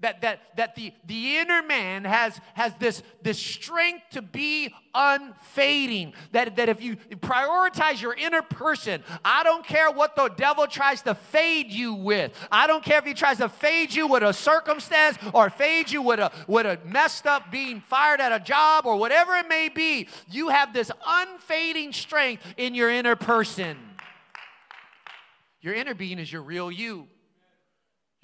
That, 0.00 0.20
that, 0.20 0.40
that 0.58 0.74
the, 0.74 0.92
the 1.06 1.38
inner 1.38 1.62
man 1.62 2.04
has, 2.04 2.38
has 2.52 2.74
this, 2.74 3.02
this 3.22 3.38
strength 3.38 4.04
to 4.10 4.20
be 4.20 4.74
unfading. 4.94 6.12
That, 6.32 6.56
that 6.56 6.68
if 6.68 6.82
you 6.82 6.96
prioritize 6.96 8.02
your 8.02 8.12
inner 8.12 8.42
person, 8.42 9.02
I 9.24 9.42
don't 9.42 9.64
care 9.64 9.90
what 9.90 10.14
the 10.14 10.28
devil 10.28 10.66
tries 10.66 11.00
to 11.02 11.14
fade 11.14 11.72
you 11.72 11.94
with. 11.94 12.32
I 12.52 12.66
don't 12.66 12.84
care 12.84 12.98
if 12.98 13.06
he 13.06 13.14
tries 13.14 13.38
to 13.38 13.48
fade 13.48 13.94
you 13.94 14.06
with 14.06 14.22
a 14.22 14.34
circumstance 14.34 15.16
or 15.32 15.48
fade 15.48 15.90
you 15.90 16.02
with 16.02 16.20
a, 16.20 16.30
with 16.46 16.66
a 16.66 16.78
messed 16.84 17.26
up 17.26 17.50
being 17.50 17.80
fired 17.80 18.20
at 18.20 18.32
a 18.32 18.40
job 18.40 18.84
or 18.84 18.98
whatever 18.98 19.34
it 19.36 19.48
may 19.48 19.70
be. 19.70 20.08
You 20.28 20.50
have 20.50 20.74
this 20.74 20.90
unfading 21.06 21.94
strength 21.94 22.42
in 22.58 22.74
your 22.74 22.90
inner 22.90 23.16
person. 23.16 23.78
Your 25.62 25.72
inner 25.72 25.94
being 25.94 26.18
is 26.18 26.30
your 26.30 26.42
real 26.42 26.70
you. 26.70 27.08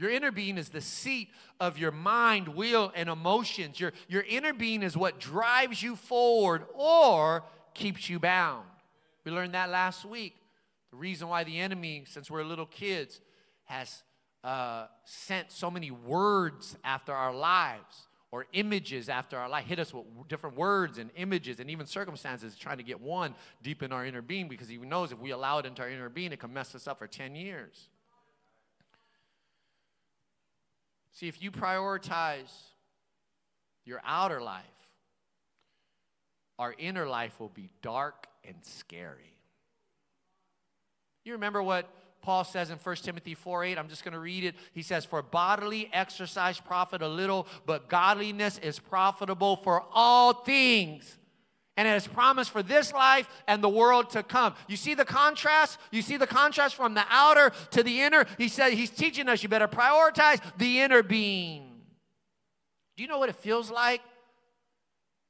Your 0.02 0.10
inner 0.10 0.32
being 0.32 0.58
is 0.58 0.70
the 0.70 0.80
seat 0.80 1.28
of 1.60 1.78
your 1.78 1.92
mind, 1.92 2.48
will, 2.48 2.90
and 2.96 3.08
emotions. 3.08 3.78
Your, 3.78 3.92
your 4.08 4.22
inner 4.22 4.52
being 4.52 4.82
is 4.82 4.96
what 4.96 5.20
drives 5.20 5.80
you 5.80 5.94
forward 5.94 6.64
or 6.74 7.44
keeps 7.72 8.10
you 8.10 8.18
bound. 8.18 8.66
We 9.24 9.30
learned 9.30 9.54
that 9.54 9.70
last 9.70 10.04
week. 10.04 10.34
The 10.90 10.96
reason 10.96 11.28
why 11.28 11.44
the 11.44 11.56
enemy, 11.56 12.02
since 12.08 12.28
we're 12.28 12.42
little 12.42 12.66
kids, 12.66 13.20
has 13.66 14.02
uh, 14.42 14.86
sent 15.04 15.52
so 15.52 15.70
many 15.70 15.92
words 15.92 16.76
after 16.82 17.12
our 17.12 17.32
lives 17.32 18.08
or 18.32 18.46
images 18.54 19.08
after 19.08 19.36
our 19.36 19.48
life, 19.48 19.66
hit 19.66 19.78
us 19.78 19.94
with 19.94 20.04
different 20.26 20.56
words 20.56 20.98
and 20.98 21.10
images 21.14 21.60
and 21.60 21.70
even 21.70 21.86
circumstances, 21.86 22.56
trying 22.56 22.78
to 22.78 22.82
get 22.82 23.00
one 23.00 23.36
deep 23.62 23.84
in 23.84 23.92
our 23.92 24.04
inner 24.04 24.20
being 24.20 24.48
because 24.48 24.66
he 24.66 24.78
knows 24.78 25.12
if 25.12 25.20
we 25.20 25.30
allow 25.30 25.58
it 25.58 25.66
into 25.66 25.80
our 25.80 25.88
inner 25.88 26.08
being, 26.08 26.32
it 26.32 26.40
can 26.40 26.52
mess 26.52 26.74
us 26.74 26.88
up 26.88 26.98
for 26.98 27.06
10 27.06 27.36
years. 27.36 27.88
See, 31.12 31.28
if 31.28 31.42
you 31.42 31.50
prioritize 31.50 32.50
your 33.84 34.00
outer 34.04 34.40
life, 34.40 34.64
our 36.58 36.74
inner 36.78 37.06
life 37.06 37.38
will 37.38 37.50
be 37.50 37.70
dark 37.82 38.26
and 38.44 38.56
scary. 38.62 39.36
You 41.24 41.32
remember 41.32 41.62
what 41.62 41.88
Paul 42.22 42.44
says 42.44 42.70
in 42.70 42.78
1 42.78 42.96
Timothy 42.96 43.34
4 43.34 43.64
8? 43.64 43.78
I'm 43.78 43.88
just 43.88 44.04
going 44.04 44.14
to 44.14 44.20
read 44.20 44.44
it. 44.44 44.54
He 44.72 44.82
says, 44.82 45.04
For 45.04 45.22
bodily 45.22 45.90
exercise 45.92 46.58
profit 46.60 47.02
a 47.02 47.08
little, 47.08 47.46
but 47.66 47.88
godliness 47.88 48.58
is 48.58 48.78
profitable 48.78 49.56
for 49.56 49.84
all 49.92 50.32
things 50.32 51.18
and 51.76 51.88
it 51.88 51.96
is 51.96 52.06
promised 52.06 52.50
for 52.50 52.62
this 52.62 52.92
life 52.92 53.28
and 53.46 53.62
the 53.62 53.68
world 53.68 54.10
to 54.10 54.22
come. 54.22 54.54
You 54.68 54.76
see 54.76 54.94
the 54.94 55.04
contrast? 55.04 55.78
You 55.90 56.02
see 56.02 56.16
the 56.16 56.26
contrast 56.26 56.74
from 56.74 56.94
the 56.94 57.04
outer 57.08 57.52
to 57.70 57.82
the 57.82 58.02
inner? 58.02 58.26
He 58.36 58.48
said 58.48 58.72
he's 58.72 58.90
teaching 58.90 59.28
us 59.28 59.42
you 59.42 59.48
better 59.48 59.68
prioritize 59.68 60.40
the 60.58 60.80
inner 60.80 61.02
being. 61.02 61.68
Do 62.96 63.02
you 63.02 63.08
know 63.08 63.18
what 63.18 63.30
it 63.30 63.36
feels 63.36 63.70
like 63.70 64.02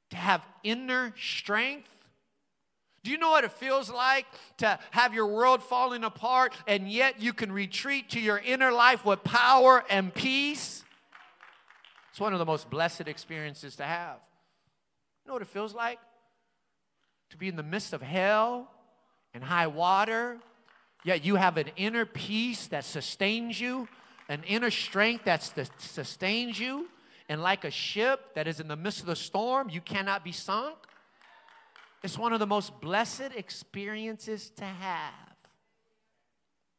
to 0.09 0.17
have 0.17 0.45
inner 0.63 1.13
strength? 1.17 1.89
Do 3.03 3.11
you 3.11 3.17
know 3.17 3.31
what 3.31 3.43
it 3.43 3.51
feels 3.51 3.89
like 3.89 4.25
to 4.57 4.79
have 4.91 5.13
your 5.13 5.27
world 5.27 5.63
falling 5.63 6.03
apart 6.03 6.53
and 6.67 6.89
yet 6.89 7.21
you 7.21 7.33
can 7.33 7.51
retreat 7.51 8.11
to 8.11 8.19
your 8.19 8.37
inner 8.37 8.71
life 8.71 9.05
with 9.05 9.23
power 9.23 9.83
and 9.89 10.13
peace? 10.13 10.83
It's 12.11 12.19
one 12.19 12.33
of 12.33 12.39
the 12.39 12.45
most 12.45 12.69
blessed 12.69 13.07
experiences 13.07 13.77
to 13.77 13.83
have. 13.83 14.17
You 15.23 15.29
know 15.29 15.33
what 15.33 15.41
it 15.41 15.47
feels 15.47 15.73
like? 15.73 15.99
To 17.33 17.37
be 17.39 17.47
in 17.47 17.55
the 17.55 17.63
midst 17.63 17.93
of 17.93 18.01
hell 18.03 18.69
and 19.33 19.43
high 19.43 19.65
water, 19.65 20.37
yet 21.03 21.25
you 21.25 21.35
have 21.35 21.57
an 21.57 21.71
inner 21.75 22.05
peace 22.05 22.67
that 22.67 22.85
sustains 22.85 23.59
you, 23.59 23.87
an 24.29 24.43
inner 24.43 24.69
strength 24.69 25.25
that 25.25 25.41
sustains 25.79 26.59
you, 26.59 26.87
and 27.27 27.41
like 27.41 27.65
a 27.65 27.71
ship 27.71 28.35
that 28.35 28.47
is 28.47 28.59
in 28.59 28.67
the 28.67 28.75
midst 28.75 28.99
of 28.99 29.07
the 29.07 29.15
storm, 29.15 29.67
you 29.67 29.81
cannot 29.81 30.23
be 30.23 30.31
sunk. 30.31 30.75
It's 32.03 32.19
one 32.19 32.33
of 32.33 32.39
the 32.39 32.45
most 32.45 32.79
blessed 32.79 33.31
experiences 33.35 34.51
to 34.57 34.65
have. 34.65 35.35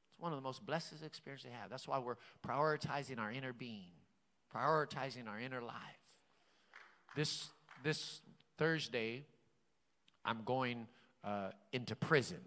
It's 0.08 0.20
one 0.20 0.30
of 0.30 0.38
the 0.38 0.44
most 0.44 0.64
blessed 0.64 1.02
experiences 1.04 1.50
to 1.50 1.56
have. 1.56 1.68
That's 1.68 1.88
why 1.88 1.98
we're 1.98 2.18
prioritizing 2.46 3.18
our 3.18 3.32
inner 3.32 3.52
being, 3.52 3.90
prioritizing 4.54 5.26
our 5.26 5.40
inner 5.40 5.62
life. 5.62 5.74
This, 7.16 7.48
this 7.82 8.20
Thursday, 8.56 9.24
I'm 10.24 10.42
going 10.44 10.86
uh, 11.22 11.50
into 11.72 11.94
prison. 11.96 12.38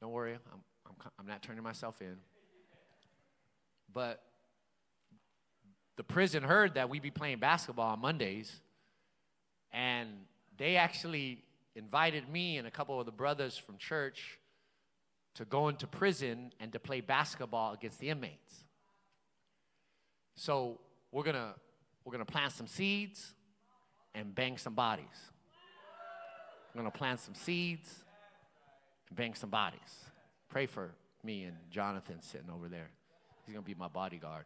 Don't 0.00 0.12
worry, 0.12 0.32
I'm, 0.32 0.60
I'm, 0.86 1.10
I'm 1.18 1.26
not 1.26 1.42
turning 1.42 1.62
myself 1.62 2.00
in. 2.00 2.16
But 3.92 4.22
the 5.96 6.04
prison 6.04 6.42
heard 6.42 6.74
that 6.74 6.90
we'd 6.90 7.02
be 7.02 7.10
playing 7.10 7.38
basketball 7.38 7.92
on 7.92 8.00
Mondays, 8.00 8.52
and 9.72 10.08
they 10.56 10.76
actually 10.76 11.42
invited 11.76 12.28
me 12.28 12.58
and 12.58 12.66
a 12.66 12.70
couple 12.70 12.98
of 12.98 13.06
the 13.06 13.12
brothers 13.12 13.56
from 13.56 13.76
church 13.78 14.38
to 15.34 15.44
go 15.44 15.68
into 15.68 15.86
prison 15.86 16.52
and 16.60 16.72
to 16.72 16.78
play 16.78 17.00
basketball 17.00 17.72
against 17.72 17.98
the 17.98 18.10
inmates. 18.10 18.64
So 20.36 20.80
we're 21.12 21.24
gonna 21.24 21.54
we're 22.04 22.12
gonna 22.12 22.24
plant 22.24 22.52
some 22.52 22.66
seeds 22.66 23.34
and 24.14 24.34
bang 24.34 24.58
some 24.58 24.74
bodies. 24.74 25.32
We're 26.74 26.80
gonna 26.80 26.90
plant 26.90 27.20
some 27.20 27.34
seeds 27.34 28.04
and 29.08 29.16
bang 29.16 29.34
some 29.34 29.50
bodies. 29.50 29.80
Pray 30.48 30.66
for 30.66 30.90
me 31.22 31.44
and 31.44 31.56
Jonathan 31.70 32.20
sitting 32.20 32.50
over 32.50 32.68
there. 32.68 32.90
He's 33.44 33.54
gonna 33.54 33.64
be 33.64 33.74
my 33.74 33.88
bodyguard. 33.88 34.44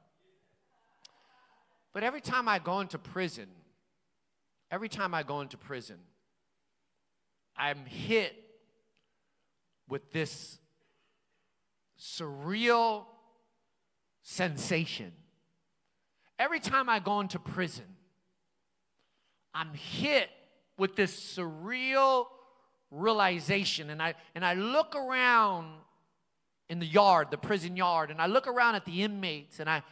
But 1.94 2.02
every 2.02 2.20
time 2.20 2.48
I 2.48 2.58
go 2.58 2.80
into 2.80 2.98
prison, 2.98 3.48
every 4.70 4.90
time 4.90 5.14
I 5.14 5.22
go 5.22 5.40
into 5.40 5.56
prison, 5.56 5.96
I'm 7.56 7.86
hit 7.86 8.36
with 9.88 10.12
this 10.12 10.58
surreal 11.98 13.06
sensation. 14.22 15.12
Every 16.38 16.60
time 16.60 16.88
I 16.88 17.00
go 17.00 17.20
into 17.20 17.38
prison, 17.38 17.86
I'm 19.54 19.72
hit 19.72 20.28
with 20.78 20.96
this 20.96 21.36
surreal 21.36 22.26
realization. 22.90 23.90
And 23.90 24.00
I, 24.00 24.14
and 24.34 24.44
I 24.44 24.54
look 24.54 24.96
around 24.96 25.66
in 26.70 26.78
the 26.78 26.86
yard, 26.86 27.28
the 27.30 27.38
prison 27.38 27.76
yard, 27.76 28.10
and 28.10 28.20
I 28.20 28.26
look 28.26 28.46
around 28.46 28.74
at 28.76 28.84
the 28.84 29.02
inmates, 29.02 29.60
and 29.60 29.68
I 29.68 29.82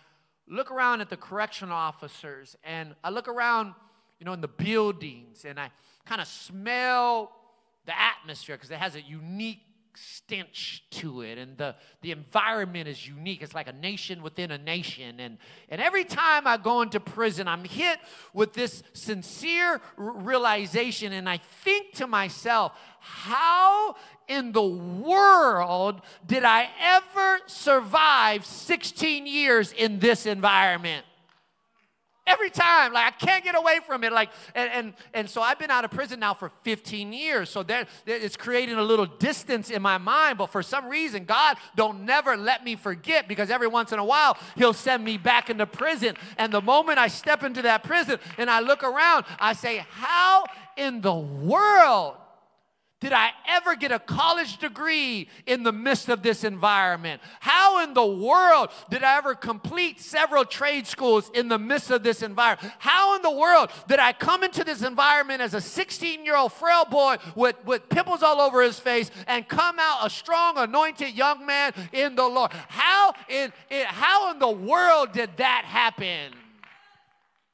look 0.48 0.70
around 0.70 1.00
at 1.00 1.10
the 1.10 1.16
correctional 1.16 1.74
officers, 1.74 2.56
and 2.64 2.94
I 3.02 3.10
look 3.10 3.28
around 3.28 3.74
you 4.18 4.24
know, 4.24 4.32
in 4.32 4.40
the 4.40 4.48
buildings, 4.48 5.44
and 5.44 5.60
I 5.60 5.70
kind 6.06 6.20
of 6.20 6.26
smell 6.26 7.32
the 7.84 7.98
atmosphere 7.98 8.56
because 8.56 8.70
it 8.70 8.78
has 8.78 8.94
a 8.94 9.02
unique 9.02 9.60
stench 9.96 10.84
to 10.90 11.22
it 11.22 11.38
and 11.38 11.56
the, 11.56 11.74
the 12.02 12.12
environment 12.12 12.88
is 12.88 13.06
unique. 13.06 13.42
It's 13.42 13.54
like 13.54 13.68
a 13.68 13.72
nation 13.72 14.22
within 14.22 14.50
a 14.50 14.58
nation. 14.58 15.20
And, 15.20 15.38
and 15.68 15.80
every 15.80 16.04
time 16.04 16.46
i 16.46 16.56
go 16.56 16.82
into 16.82 17.00
prison 17.00 17.48
i'm 17.48 17.64
hit 17.64 17.98
with 18.32 18.52
this 18.52 18.82
sincere 18.92 19.80
realization 19.96 21.12
and 21.12 21.28
i 21.28 21.38
think 21.64 21.92
to 21.94 22.06
myself 22.06 22.72
how 22.98 23.96
in 24.28 24.52
the 24.52 24.62
world 24.62 26.00
did 26.26 26.44
i 26.44 26.68
ever 26.80 27.38
survive 27.46 28.44
16 28.44 29.26
years 29.26 29.72
in 29.72 29.98
this 29.98 30.26
environment 30.26 31.04
Every 32.26 32.50
time, 32.50 32.92
like 32.92 33.06
I 33.06 33.10
can't 33.12 33.44
get 33.44 33.54
away 33.54 33.78
from 33.86 34.02
it. 34.02 34.12
Like, 34.12 34.30
and, 34.54 34.70
and, 34.72 34.94
and 35.14 35.30
so 35.30 35.40
I've 35.40 35.58
been 35.58 35.70
out 35.70 35.84
of 35.84 35.90
prison 35.90 36.20
now 36.20 36.34
for 36.34 36.50
15 36.62 37.12
years. 37.12 37.50
So 37.50 37.62
that 37.64 37.88
it's 38.04 38.36
creating 38.36 38.76
a 38.76 38.82
little 38.82 39.06
distance 39.06 39.70
in 39.70 39.80
my 39.80 39.98
mind. 39.98 40.38
But 40.38 40.48
for 40.48 40.62
some 40.62 40.88
reason, 40.88 41.24
God 41.24 41.56
don't 41.76 42.04
never 42.04 42.36
let 42.36 42.64
me 42.64 42.74
forget 42.76 43.28
because 43.28 43.50
every 43.50 43.68
once 43.68 43.92
in 43.92 43.98
a 43.98 44.04
while 44.04 44.36
He'll 44.56 44.72
send 44.72 45.04
me 45.04 45.18
back 45.18 45.50
into 45.50 45.66
prison. 45.66 46.16
And 46.36 46.52
the 46.52 46.62
moment 46.62 46.98
I 46.98 47.08
step 47.08 47.42
into 47.42 47.62
that 47.62 47.84
prison 47.84 48.18
and 48.38 48.50
I 48.50 48.60
look 48.60 48.82
around, 48.82 49.24
I 49.38 49.52
say, 49.52 49.84
How 49.90 50.44
in 50.76 51.00
the 51.00 51.14
world 51.14 52.16
did 52.98 53.12
I 53.12 53.30
ever 53.46 53.76
get 53.76 53.92
a 53.92 53.98
college 53.98 54.56
degree 54.56 55.28
in 55.44 55.62
the 55.62 55.72
midst 55.72 56.08
of 56.08 56.22
this 56.22 56.44
environment? 56.44 57.20
How 57.40 57.84
in 57.84 57.92
the 57.92 58.06
world 58.06 58.70
did 58.88 59.02
I 59.02 59.18
ever 59.18 59.34
complete 59.34 60.00
several 60.00 60.46
trade 60.46 60.86
schools 60.86 61.30
in 61.34 61.48
the 61.48 61.58
midst 61.58 61.90
of 61.90 62.02
this 62.02 62.22
environment? 62.22 62.72
How 62.78 63.14
in 63.14 63.20
the 63.20 63.30
world 63.30 63.70
did 63.86 63.98
I 63.98 64.14
come 64.14 64.42
into 64.42 64.64
this 64.64 64.82
environment 64.82 65.42
as 65.42 65.52
a 65.52 65.60
16 65.60 66.24
year 66.24 66.36
old 66.36 66.54
frail 66.54 66.86
boy 66.86 67.16
with, 67.34 67.56
with 67.66 67.86
pimples 67.90 68.22
all 68.22 68.40
over 68.40 68.62
his 68.62 68.78
face 68.78 69.10
and 69.26 69.46
come 69.46 69.76
out 69.78 70.06
a 70.06 70.08
strong, 70.08 70.56
anointed 70.56 71.14
young 71.14 71.44
man 71.44 71.74
in 71.92 72.14
the 72.14 72.26
Lord? 72.26 72.50
How 72.68 73.12
in, 73.28 73.52
in 73.68 73.84
how 73.84 74.32
in 74.32 74.38
the 74.38 74.50
world 74.50 75.12
did 75.12 75.36
that 75.36 75.64
happen? 75.66 76.32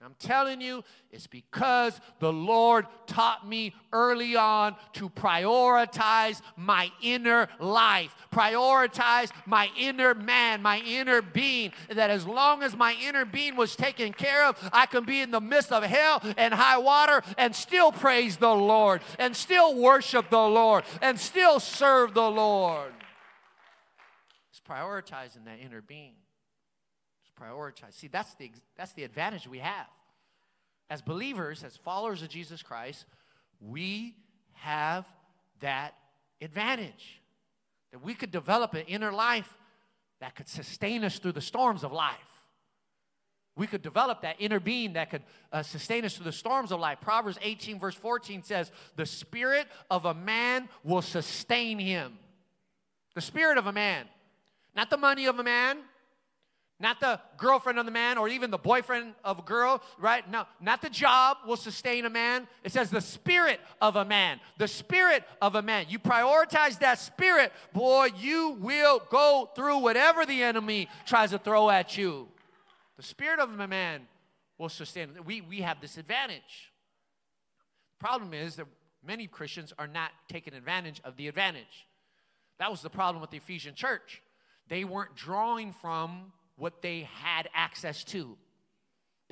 I'm 0.04 0.16
telling 0.18 0.60
you, 0.60 0.82
it's 1.10 1.28
because 1.28 2.00
the 2.18 2.32
Lord 2.32 2.86
taught 3.06 3.46
me 3.46 3.72
early 3.92 4.34
on 4.34 4.74
to 4.94 5.08
prioritize 5.08 6.40
my 6.56 6.90
inner 7.00 7.48
life, 7.60 8.14
prioritize 8.32 9.30
my 9.46 9.70
inner 9.78 10.14
man, 10.14 10.60
my 10.60 10.80
inner 10.80 11.22
being. 11.22 11.72
That 11.88 12.10
as 12.10 12.26
long 12.26 12.62
as 12.62 12.76
my 12.76 12.96
inner 13.00 13.24
being 13.24 13.54
was 13.54 13.76
taken 13.76 14.12
care 14.12 14.46
of, 14.46 14.58
I 14.72 14.86
can 14.86 15.04
be 15.04 15.20
in 15.20 15.30
the 15.30 15.40
midst 15.40 15.70
of 15.70 15.84
hell 15.84 16.20
and 16.36 16.52
high 16.52 16.78
water 16.78 17.22
and 17.38 17.54
still 17.54 17.92
praise 17.92 18.36
the 18.38 18.54
Lord, 18.54 19.02
and 19.18 19.36
still 19.36 19.76
worship 19.76 20.30
the 20.30 20.38
Lord, 20.38 20.84
and 21.00 21.18
still 21.20 21.60
serve 21.60 22.14
the 22.14 22.28
Lord. 22.28 22.92
It's 24.50 24.60
prioritizing 24.68 25.44
that 25.44 25.60
inner 25.60 25.80
being 25.80 26.14
prioritize. 27.40 27.94
See, 27.94 28.08
that's 28.08 28.34
the, 28.34 28.50
that's 28.76 28.92
the 28.92 29.04
advantage 29.04 29.46
we 29.46 29.58
have. 29.58 29.86
As 30.90 31.02
believers, 31.02 31.64
as 31.64 31.76
followers 31.76 32.22
of 32.22 32.28
Jesus 32.28 32.62
Christ, 32.62 33.06
we 33.60 34.14
have 34.52 35.06
that 35.60 35.94
advantage 36.40 37.22
that 37.92 38.02
we 38.02 38.14
could 38.14 38.30
develop 38.30 38.74
an 38.74 38.84
inner 38.86 39.12
life 39.12 39.52
that 40.20 40.34
could 40.34 40.48
sustain 40.48 41.04
us 41.04 41.18
through 41.18 41.32
the 41.32 41.40
storms 41.40 41.84
of 41.84 41.92
life. 41.92 42.16
We 43.54 43.66
could 43.66 43.82
develop 43.82 44.22
that 44.22 44.36
inner 44.38 44.60
being 44.60 44.94
that 44.94 45.10
could 45.10 45.22
uh, 45.52 45.62
sustain 45.62 46.04
us 46.04 46.16
through 46.16 46.24
the 46.24 46.32
storms 46.32 46.72
of 46.72 46.80
life. 46.80 46.98
Proverbs 47.02 47.38
18, 47.42 47.78
verse 47.78 47.94
14 47.94 48.42
says, 48.42 48.72
The 48.96 49.04
spirit 49.04 49.66
of 49.90 50.06
a 50.06 50.14
man 50.14 50.68
will 50.82 51.02
sustain 51.02 51.78
him. 51.78 52.18
The 53.14 53.20
spirit 53.20 53.58
of 53.58 53.66
a 53.66 53.72
man. 53.72 54.06
Not 54.74 54.88
the 54.88 54.96
money 54.96 55.26
of 55.26 55.38
a 55.38 55.42
man, 55.42 55.78
not 56.82 56.98
the 56.98 57.20
girlfriend 57.38 57.78
of 57.78 57.86
the 57.86 57.92
man 57.92 58.18
or 58.18 58.28
even 58.28 58.50
the 58.50 58.58
boyfriend 58.58 59.14
of 59.24 59.38
a 59.38 59.42
girl, 59.42 59.80
right? 59.98 60.28
No, 60.28 60.44
not 60.60 60.82
the 60.82 60.90
job 60.90 61.38
will 61.46 61.56
sustain 61.56 62.04
a 62.04 62.10
man. 62.10 62.48
It 62.64 62.72
says 62.72 62.90
the 62.90 63.00
spirit 63.00 63.60
of 63.80 63.94
a 63.94 64.04
man. 64.04 64.40
The 64.58 64.66
spirit 64.66 65.22
of 65.40 65.54
a 65.54 65.62
man. 65.62 65.86
You 65.88 66.00
prioritize 66.00 66.80
that 66.80 66.98
spirit, 66.98 67.52
boy, 67.72 68.08
you 68.18 68.56
will 68.60 69.00
go 69.10 69.48
through 69.54 69.78
whatever 69.78 70.26
the 70.26 70.42
enemy 70.42 70.88
tries 71.06 71.30
to 71.30 71.38
throw 71.38 71.70
at 71.70 71.96
you. 71.96 72.26
The 72.96 73.04
spirit 73.04 73.38
of 73.38 73.58
a 73.58 73.68
man 73.68 74.02
will 74.58 74.68
sustain. 74.68 75.10
We, 75.24 75.40
we 75.40 75.60
have 75.60 75.80
this 75.80 75.96
advantage. 75.96 76.72
The 77.98 78.06
problem 78.06 78.34
is 78.34 78.56
that 78.56 78.66
many 79.06 79.28
Christians 79.28 79.72
are 79.78 79.86
not 79.86 80.10
taking 80.28 80.52
advantage 80.52 81.00
of 81.04 81.16
the 81.16 81.28
advantage. 81.28 81.86
That 82.58 82.72
was 82.72 82.82
the 82.82 82.90
problem 82.90 83.20
with 83.20 83.30
the 83.30 83.36
Ephesian 83.36 83.76
church. 83.76 84.20
They 84.68 84.84
weren't 84.84 85.14
drawing 85.14 85.72
from 85.72 86.32
what 86.56 86.82
they 86.82 87.08
had 87.22 87.48
access 87.54 88.04
to. 88.04 88.36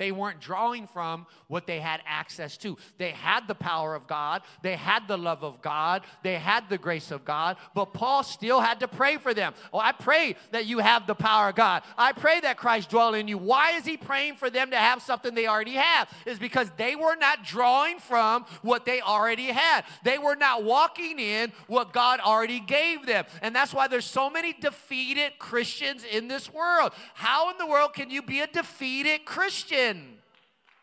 They 0.01 0.11
weren't 0.11 0.39
drawing 0.39 0.87
from 0.87 1.27
what 1.47 1.67
they 1.67 1.79
had 1.79 2.01
access 2.07 2.57
to. 2.57 2.75
They 2.97 3.11
had 3.11 3.47
the 3.47 3.53
power 3.53 3.93
of 3.93 4.07
God, 4.07 4.41
they 4.63 4.75
had 4.75 5.07
the 5.07 5.15
love 5.15 5.43
of 5.43 5.61
God, 5.61 6.01
they 6.23 6.39
had 6.39 6.67
the 6.69 6.79
grace 6.79 7.11
of 7.11 7.23
God, 7.23 7.57
but 7.75 7.93
Paul 7.93 8.23
still 8.23 8.61
had 8.61 8.79
to 8.79 8.87
pray 8.87 9.17
for 9.17 9.35
them. 9.35 9.53
Oh, 9.71 9.77
I 9.77 9.91
pray 9.91 10.37
that 10.49 10.65
you 10.65 10.79
have 10.79 11.05
the 11.05 11.13
power 11.13 11.49
of 11.49 11.55
God. 11.55 11.83
I 11.99 12.13
pray 12.13 12.39
that 12.39 12.57
Christ 12.57 12.89
dwell 12.89 13.13
in 13.13 13.27
you. 13.27 13.37
Why 13.37 13.73
is 13.73 13.85
he 13.85 13.95
praying 13.95 14.37
for 14.37 14.49
them 14.49 14.71
to 14.71 14.75
have 14.75 15.03
something 15.03 15.35
they 15.35 15.45
already 15.45 15.73
have? 15.75 16.09
Is 16.25 16.39
because 16.39 16.71
they 16.77 16.95
were 16.95 17.15
not 17.15 17.43
drawing 17.43 17.99
from 17.99 18.45
what 18.63 18.85
they 18.85 19.01
already 19.01 19.51
had. 19.51 19.83
They 20.03 20.17
were 20.17 20.35
not 20.35 20.63
walking 20.63 21.19
in 21.19 21.53
what 21.67 21.93
God 21.93 22.19
already 22.21 22.59
gave 22.59 23.05
them. 23.05 23.25
And 23.43 23.55
that's 23.55 23.71
why 23.71 23.87
there's 23.87 24.05
so 24.05 24.31
many 24.31 24.53
defeated 24.53 25.33
Christians 25.37 26.03
in 26.11 26.27
this 26.27 26.51
world. 26.51 26.91
How 27.13 27.51
in 27.51 27.59
the 27.59 27.67
world 27.67 27.93
can 27.93 28.09
you 28.09 28.23
be 28.23 28.39
a 28.39 28.47
defeated 28.47 29.25
Christian? 29.25 29.90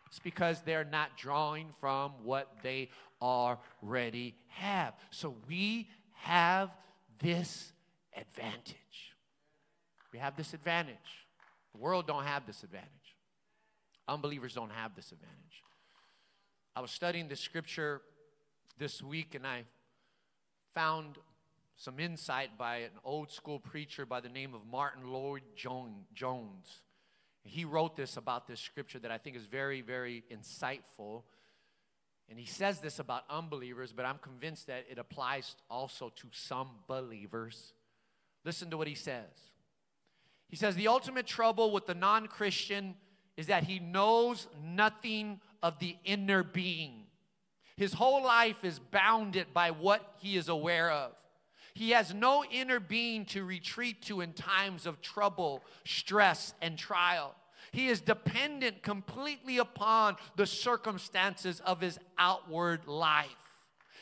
It's 0.06 0.18
because 0.18 0.62
they're 0.62 0.84
not 0.84 1.16
drawing 1.16 1.68
from 1.80 2.12
what 2.24 2.48
they 2.62 2.90
already 3.20 4.34
have. 4.48 4.94
So 5.10 5.34
we 5.48 5.88
have 6.14 6.70
this 7.20 7.72
advantage. 8.16 9.14
We 10.12 10.18
have 10.18 10.36
this 10.36 10.54
advantage. 10.54 10.96
The 11.72 11.78
world 11.78 12.06
don't 12.06 12.24
have 12.24 12.46
this 12.46 12.62
advantage. 12.62 12.88
Unbelievers 14.06 14.54
don't 14.54 14.72
have 14.72 14.94
this 14.96 15.12
advantage. 15.12 15.62
I 16.74 16.80
was 16.80 16.90
studying 16.90 17.28
the 17.28 17.36
scripture 17.36 18.00
this 18.78 19.02
week 19.02 19.34
and 19.34 19.46
I 19.46 19.64
found 20.74 21.18
some 21.76 22.00
insight 22.00 22.56
by 22.56 22.76
an 22.76 22.90
old 23.04 23.30
school 23.30 23.58
preacher 23.58 24.06
by 24.06 24.20
the 24.20 24.28
name 24.28 24.54
of 24.54 24.62
Martyn 24.70 25.12
Lloyd-Jones. 25.12 26.80
He 27.48 27.64
wrote 27.64 27.96
this 27.96 28.16
about 28.16 28.46
this 28.46 28.60
scripture 28.60 28.98
that 29.00 29.10
I 29.10 29.18
think 29.18 29.36
is 29.36 29.46
very, 29.46 29.80
very 29.80 30.24
insightful. 30.30 31.22
And 32.28 32.38
he 32.38 32.46
says 32.46 32.80
this 32.80 32.98
about 32.98 33.24
unbelievers, 33.30 33.92
but 33.92 34.04
I'm 34.04 34.18
convinced 34.18 34.66
that 34.66 34.84
it 34.90 34.98
applies 34.98 35.56
also 35.70 36.12
to 36.16 36.26
some 36.32 36.68
believers. 36.86 37.72
Listen 38.44 38.70
to 38.70 38.76
what 38.76 38.86
he 38.86 38.94
says. 38.94 39.24
He 40.48 40.56
says, 40.56 40.74
The 40.74 40.88
ultimate 40.88 41.26
trouble 41.26 41.70
with 41.72 41.86
the 41.86 41.94
non 41.94 42.26
Christian 42.26 42.94
is 43.36 43.46
that 43.46 43.64
he 43.64 43.78
knows 43.78 44.46
nothing 44.62 45.40
of 45.62 45.78
the 45.78 45.96
inner 46.04 46.42
being. 46.42 47.04
His 47.76 47.92
whole 47.92 48.22
life 48.22 48.64
is 48.64 48.78
bounded 48.78 49.54
by 49.54 49.70
what 49.70 50.16
he 50.18 50.36
is 50.36 50.48
aware 50.48 50.90
of. 50.90 51.12
He 51.78 51.90
has 51.90 52.12
no 52.12 52.44
inner 52.44 52.80
being 52.80 53.24
to 53.26 53.44
retreat 53.44 54.02
to 54.06 54.20
in 54.20 54.32
times 54.32 54.84
of 54.84 55.00
trouble, 55.00 55.62
stress, 55.84 56.52
and 56.60 56.76
trial. 56.76 57.36
He 57.70 57.86
is 57.86 58.00
dependent 58.00 58.82
completely 58.82 59.58
upon 59.58 60.16
the 60.34 60.44
circumstances 60.44 61.60
of 61.60 61.80
his 61.80 62.00
outward 62.18 62.88
life. 62.88 63.28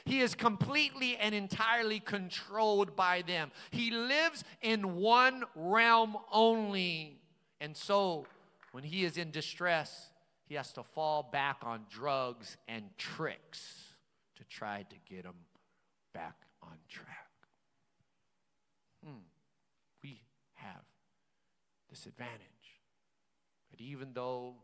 He 0.06 0.22
is 0.22 0.34
completely 0.34 1.18
and 1.18 1.34
entirely 1.34 2.00
controlled 2.00 2.96
by 2.96 3.20
them. 3.20 3.50
He 3.72 3.90
lives 3.90 4.42
in 4.62 4.96
one 4.96 5.44
realm 5.54 6.16
only. 6.32 7.18
And 7.60 7.76
so, 7.76 8.24
when 8.72 8.84
he 8.84 9.04
is 9.04 9.18
in 9.18 9.30
distress, 9.30 10.12
he 10.46 10.54
has 10.54 10.72
to 10.72 10.82
fall 10.82 11.28
back 11.30 11.58
on 11.60 11.84
drugs 11.90 12.56
and 12.68 12.84
tricks 12.96 13.92
to 14.36 14.44
try 14.44 14.86
to 14.88 15.14
get 15.14 15.26
him 15.26 15.44
back 16.14 16.36
on 16.62 16.78
track. 16.88 17.26
Hmm. 19.06 19.22
We 20.02 20.20
have 20.54 20.82
this 21.96 22.06
advantage. 22.06 22.40
But 23.70 23.80
even 23.80 24.12
though 24.12 24.54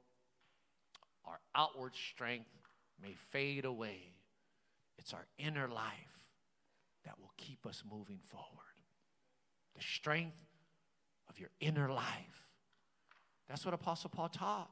our 1.24 1.38
outward 1.54 1.92
strength 1.94 2.50
may 3.00 3.14
fade 3.30 3.64
away, 3.64 4.12
it's 4.98 5.14
our 5.14 5.26
inner 5.38 5.68
life 5.68 6.28
that 7.04 7.18
will 7.18 7.32
keep 7.36 7.66
us 7.66 7.82
moving 7.90 8.20
forward. 8.26 8.48
The 9.76 9.82
strength 9.82 10.36
of 11.28 11.38
your 11.40 11.48
inner 11.60 11.90
life. 11.90 12.46
That's 13.48 13.64
what 13.64 13.74
Apostle 13.74 14.10
Paul 14.10 14.28
taught. 14.28 14.70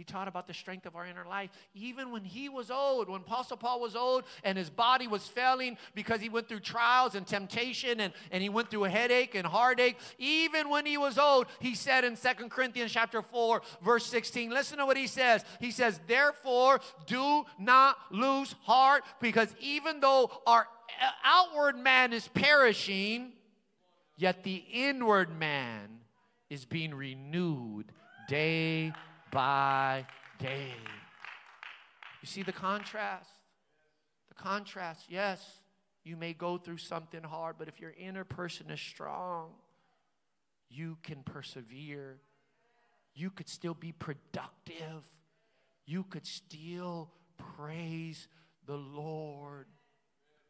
He 0.00 0.04
taught 0.04 0.28
about 0.28 0.46
the 0.46 0.54
strength 0.54 0.86
of 0.86 0.96
our 0.96 1.04
inner 1.04 1.26
life. 1.26 1.50
Even 1.74 2.10
when 2.10 2.24
he 2.24 2.48
was 2.48 2.70
old, 2.70 3.10
when 3.10 3.20
Apostle 3.20 3.58
Paul 3.58 3.82
was 3.82 3.94
old 3.94 4.24
and 4.44 4.56
his 4.56 4.70
body 4.70 5.06
was 5.06 5.28
failing 5.28 5.76
because 5.94 6.22
he 6.22 6.30
went 6.30 6.48
through 6.48 6.60
trials 6.60 7.14
and 7.14 7.26
temptation 7.26 8.00
and, 8.00 8.14
and 8.30 8.42
he 8.42 8.48
went 8.48 8.70
through 8.70 8.86
a 8.86 8.88
headache 8.88 9.34
and 9.34 9.46
heartache, 9.46 9.98
even 10.16 10.70
when 10.70 10.86
he 10.86 10.96
was 10.96 11.18
old, 11.18 11.48
he 11.58 11.74
said 11.74 12.04
in 12.04 12.16
Second 12.16 12.50
Corinthians 12.50 12.90
chapter 12.90 13.20
4, 13.20 13.60
verse 13.84 14.06
16, 14.06 14.48
listen 14.48 14.78
to 14.78 14.86
what 14.86 14.96
he 14.96 15.06
says. 15.06 15.44
He 15.60 15.70
says, 15.70 16.00
Therefore, 16.06 16.80
do 17.04 17.44
not 17.58 17.98
lose 18.10 18.54
heart, 18.62 19.04
because 19.20 19.54
even 19.60 20.00
though 20.00 20.30
our 20.46 20.66
uh, 21.02 21.10
outward 21.22 21.76
man 21.76 22.14
is 22.14 22.26
perishing, 22.28 23.32
yet 24.16 24.44
the 24.44 24.64
inward 24.72 25.38
man 25.38 25.98
is 26.48 26.64
being 26.64 26.94
renewed 26.94 27.92
day 28.30 28.94
by 29.30 30.06
day. 30.38 30.72
You 32.20 32.26
see 32.26 32.42
the 32.42 32.52
contrast? 32.52 33.30
The 34.28 34.34
contrast, 34.34 35.06
yes, 35.08 35.44
you 36.04 36.16
may 36.16 36.32
go 36.32 36.58
through 36.58 36.78
something 36.78 37.22
hard, 37.22 37.56
but 37.58 37.68
if 37.68 37.80
your 37.80 37.92
inner 37.98 38.24
person 38.24 38.70
is 38.70 38.80
strong, 38.80 39.50
you 40.68 40.96
can 41.02 41.22
persevere. 41.22 42.20
You 43.14 43.30
could 43.30 43.48
still 43.48 43.74
be 43.74 43.92
productive. 43.92 45.02
You 45.86 46.04
could 46.04 46.26
still 46.26 47.10
praise 47.56 48.28
the 48.66 48.76
Lord. 48.76 49.66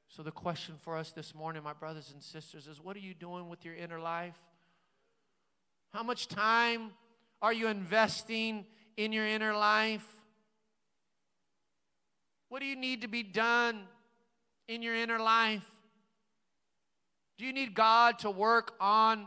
So, 0.09 0.23
the 0.23 0.33
question 0.33 0.75
for 0.83 0.97
us 0.97 1.13
this 1.13 1.35
morning, 1.35 1.63
my 1.63 1.73
brothers 1.73 2.11
and 2.13 2.23
sisters, 2.23 2.67
is 2.67 2.81
what 2.81 2.97
are 2.97 3.01
you 3.01 3.15
doing 3.15 3.49
with 3.49 3.65
your 3.65 3.75
inner 3.75 4.01
life? 4.01 4.39
How 5.93 6.03
much 6.03 6.29
time 6.29 6.91
are 7.43 7.53
you 7.53 7.69
investing 7.69 8.67
in 8.97 9.13
your 9.13 9.27
inner 9.27 9.55
life? 9.55 10.07
What 12.49 12.61
do 12.61 12.67
you 12.67 12.77
need 12.77 13.03
to 13.03 13.09
be 13.09 13.23
done 13.23 13.83
in 14.69 14.83
your 14.83 14.95
inner 14.95 15.19
life? 15.19 15.65
Do 17.39 17.47
you 17.47 17.53
need 17.53 17.75
God 17.75 18.19
to 18.21 18.31
work 18.31 18.75
on 18.81 19.27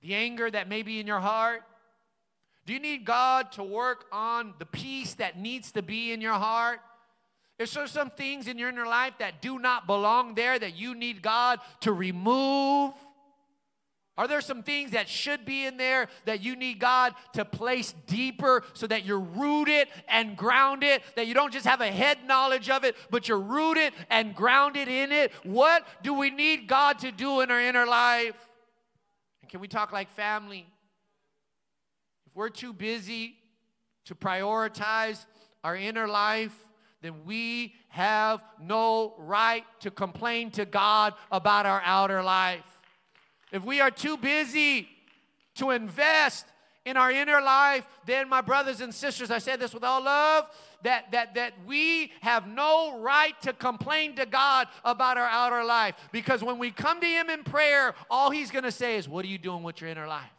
the 0.00 0.14
anger 0.14 0.50
that 0.50 0.68
may 0.68 0.82
be 0.82 1.00
in 1.00 1.06
your 1.06 1.20
heart? 1.20 1.62
Do 2.64 2.72
you 2.72 2.80
need 2.80 3.04
God 3.04 3.52
to 3.52 3.64
work 3.64 4.06
on 4.12 4.54
the 4.58 4.66
peace 4.66 5.14
that 5.14 5.38
needs 5.38 5.72
to 5.72 5.82
be 5.82 6.12
in 6.12 6.20
your 6.20 6.34
heart? 6.34 6.80
Is 7.58 7.72
there 7.72 7.86
some 7.86 8.10
things 8.10 8.46
in 8.46 8.56
your 8.56 8.68
inner 8.68 8.86
life 8.86 9.14
that 9.18 9.42
do 9.42 9.58
not 9.58 9.86
belong 9.86 10.34
there 10.34 10.58
that 10.58 10.76
you 10.76 10.94
need 10.94 11.20
God 11.20 11.58
to 11.80 11.92
remove? 11.92 12.94
Are 14.18 14.26
there 14.26 14.40
some 14.40 14.64
things 14.64 14.90
that 14.90 15.08
should 15.08 15.44
be 15.44 15.64
in 15.64 15.76
there 15.76 16.08
that 16.24 16.42
you 16.42 16.56
need 16.56 16.80
God 16.80 17.14
to 17.34 17.44
place 17.44 17.94
deeper 18.08 18.64
so 18.72 18.88
that 18.88 19.04
you're 19.04 19.20
rooted 19.20 19.86
and 20.08 20.36
grounded, 20.36 21.02
that 21.14 21.28
you 21.28 21.34
don't 21.34 21.52
just 21.52 21.64
have 21.64 21.80
a 21.80 21.86
head 21.86 22.18
knowledge 22.26 22.68
of 22.68 22.82
it, 22.82 22.96
but 23.10 23.28
you're 23.28 23.38
rooted 23.38 23.92
and 24.10 24.34
grounded 24.34 24.88
in 24.88 25.12
it? 25.12 25.30
What 25.44 25.86
do 26.02 26.12
we 26.14 26.30
need 26.30 26.66
God 26.66 26.98
to 26.98 27.12
do 27.12 27.42
in 27.42 27.50
our 27.52 27.60
inner 27.60 27.86
life? 27.86 28.34
And 29.40 29.48
can 29.48 29.60
we 29.60 29.68
talk 29.68 29.92
like 29.92 30.10
family? 30.10 30.66
If 32.26 32.34
we're 32.34 32.48
too 32.48 32.72
busy 32.72 33.36
to 34.06 34.16
prioritize 34.16 35.24
our 35.62 35.76
inner 35.76 36.08
life, 36.08 36.56
then 37.02 37.24
we 37.24 37.72
have 37.90 38.40
no 38.60 39.14
right 39.16 39.64
to 39.78 39.92
complain 39.92 40.50
to 40.50 40.64
God 40.64 41.14
about 41.30 41.66
our 41.66 41.80
outer 41.84 42.20
life. 42.20 42.77
If 43.52 43.64
we 43.64 43.80
are 43.80 43.90
too 43.90 44.16
busy 44.16 44.88
to 45.56 45.70
invest 45.70 46.46
in 46.84 46.96
our 46.96 47.10
inner 47.10 47.40
life, 47.40 47.86
then 48.06 48.28
my 48.28 48.40
brothers 48.40 48.80
and 48.80 48.94
sisters, 48.94 49.30
I 49.30 49.38
say 49.38 49.56
this 49.56 49.74
with 49.74 49.84
all 49.84 50.02
love, 50.02 50.46
that, 50.82 51.10
that, 51.12 51.34
that 51.34 51.52
we 51.66 52.12
have 52.20 52.46
no 52.46 53.00
right 53.00 53.40
to 53.42 53.52
complain 53.52 54.16
to 54.16 54.26
God 54.26 54.68
about 54.84 55.18
our 55.18 55.26
outer 55.26 55.64
life. 55.64 55.94
Because 56.12 56.42
when 56.42 56.58
we 56.58 56.70
come 56.70 57.00
to 57.00 57.06
Him 57.06 57.30
in 57.30 57.44
prayer, 57.44 57.94
all 58.10 58.30
He's 58.30 58.50
going 58.50 58.64
to 58.64 58.72
say 58.72 58.96
is, 58.96 59.08
What 59.08 59.24
are 59.24 59.28
you 59.28 59.38
doing 59.38 59.62
with 59.62 59.80
your 59.80 59.90
inner 59.90 60.06
life? 60.06 60.30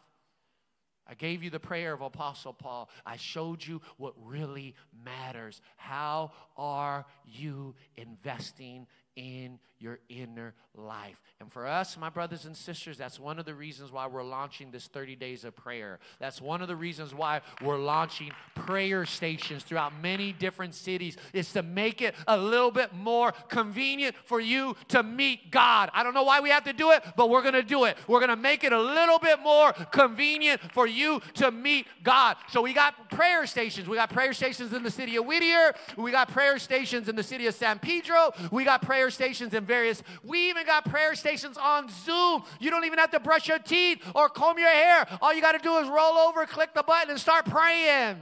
I 1.10 1.14
gave 1.14 1.42
you 1.42 1.50
the 1.50 1.58
prayer 1.58 1.92
of 1.92 2.02
Apostle 2.02 2.52
Paul. 2.52 2.88
I 3.04 3.16
showed 3.16 3.66
you 3.66 3.80
what 3.96 4.14
really 4.22 4.76
matters. 5.04 5.60
How 5.76 6.30
are 6.56 7.04
you 7.26 7.74
investing 7.96 8.86
in 9.16 9.58
your 9.80 9.98
inner 10.08 10.54
life. 10.74 11.20
And 11.40 11.50
for 11.50 11.66
us, 11.66 11.96
my 11.96 12.10
brothers 12.10 12.44
and 12.44 12.54
sisters, 12.54 12.98
that's 12.98 13.18
one 13.18 13.38
of 13.38 13.46
the 13.46 13.54
reasons 13.54 13.90
why 13.90 14.06
we're 14.06 14.22
launching 14.22 14.70
this 14.70 14.86
30 14.86 15.16
days 15.16 15.44
of 15.44 15.56
prayer. 15.56 15.98
That's 16.18 16.40
one 16.40 16.60
of 16.60 16.68
the 16.68 16.76
reasons 16.76 17.14
why 17.14 17.40
we're 17.62 17.78
launching 17.78 18.30
prayer 18.54 19.06
stations 19.06 19.62
throughout 19.64 19.98
many 20.00 20.32
different 20.32 20.74
cities 20.74 21.16
is 21.32 21.50
to 21.54 21.62
make 21.62 22.02
it 22.02 22.14
a 22.28 22.36
little 22.36 22.70
bit 22.70 22.92
more 22.92 23.32
convenient 23.48 24.14
for 24.26 24.38
you 24.38 24.76
to 24.88 25.02
meet 25.02 25.50
God. 25.50 25.90
I 25.94 26.02
don't 26.02 26.12
know 26.14 26.24
why 26.24 26.40
we 26.40 26.50
have 26.50 26.64
to 26.64 26.74
do 26.74 26.90
it, 26.90 27.02
but 27.16 27.30
we're 27.30 27.42
going 27.42 27.54
to 27.54 27.62
do 27.62 27.84
it. 27.84 27.96
We're 28.06 28.20
going 28.20 28.28
to 28.28 28.36
make 28.36 28.62
it 28.62 28.72
a 28.72 28.80
little 28.80 29.18
bit 29.18 29.40
more 29.40 29.72
convenient 29.72 30.60
for 30.72 30.86
you 30.86 31.20
to 31.34 31.50
meet 31.50 31.86
God. 32.02 32.36
So 32.48 32.60
we 32.60 32.74
got 32.74 33.10
prayer 33.10 33.46
stations. 33.46 33.88
We 33.88 33.96
got 33.96 34.10
prayer 34.10 34.34
stations 34.34 34.74
in 34.74 34.82
the 34.82 34.90
city 34.90 35.16
of 35.16 35.24
Whittier. 35.24 35.72
We 35.96 36.10
got 36.10 36.28
prayer 36.28 36.58
stations 36.58 37.08
in 37.08 37.16
the 37.16 37.22
city 37.22 37.46
of 37.46 37.54
San 37.54 37.78
Pedro. 37.78 38.32
We 38.52 38.64
got 38.64 38.82
prayer 38.82 39.10
stations 39.10 39.54
in 39.54 39.64
various, 39.70 40.02
we 40.24 40.50
even 40.50 40.66
got 40.66 40.84
prayer 40.84 41.14
stations 41.14 41.56
on 41.56 41.88
Zoom. 42.04 42.42
You 42.58 42.70
don't 42.70 42.84
even 42.84 42.98
have 42.98 43.12
to 43.12 43.20
brush 43.20 43.46
your 43.46 43.60
teeth 43.60 44.02
or 44.14 44.28
comb 44.28 44.58
your 44.58 44.68
hair. 44.68 45.06
All 45.22 45.32
you 45.32 45.40
got 45.40 45.52
to 45.52 45.58
do 45.58 45.78
is 45.78 45.88
roll 45.88 46.18
over, 46.18 46.44
click 46.44 46.74
the 46.74 46.82
button, 46.82 47.10
and 47.10 47.20
start 47.20 47.46
praying. 47.46 48.16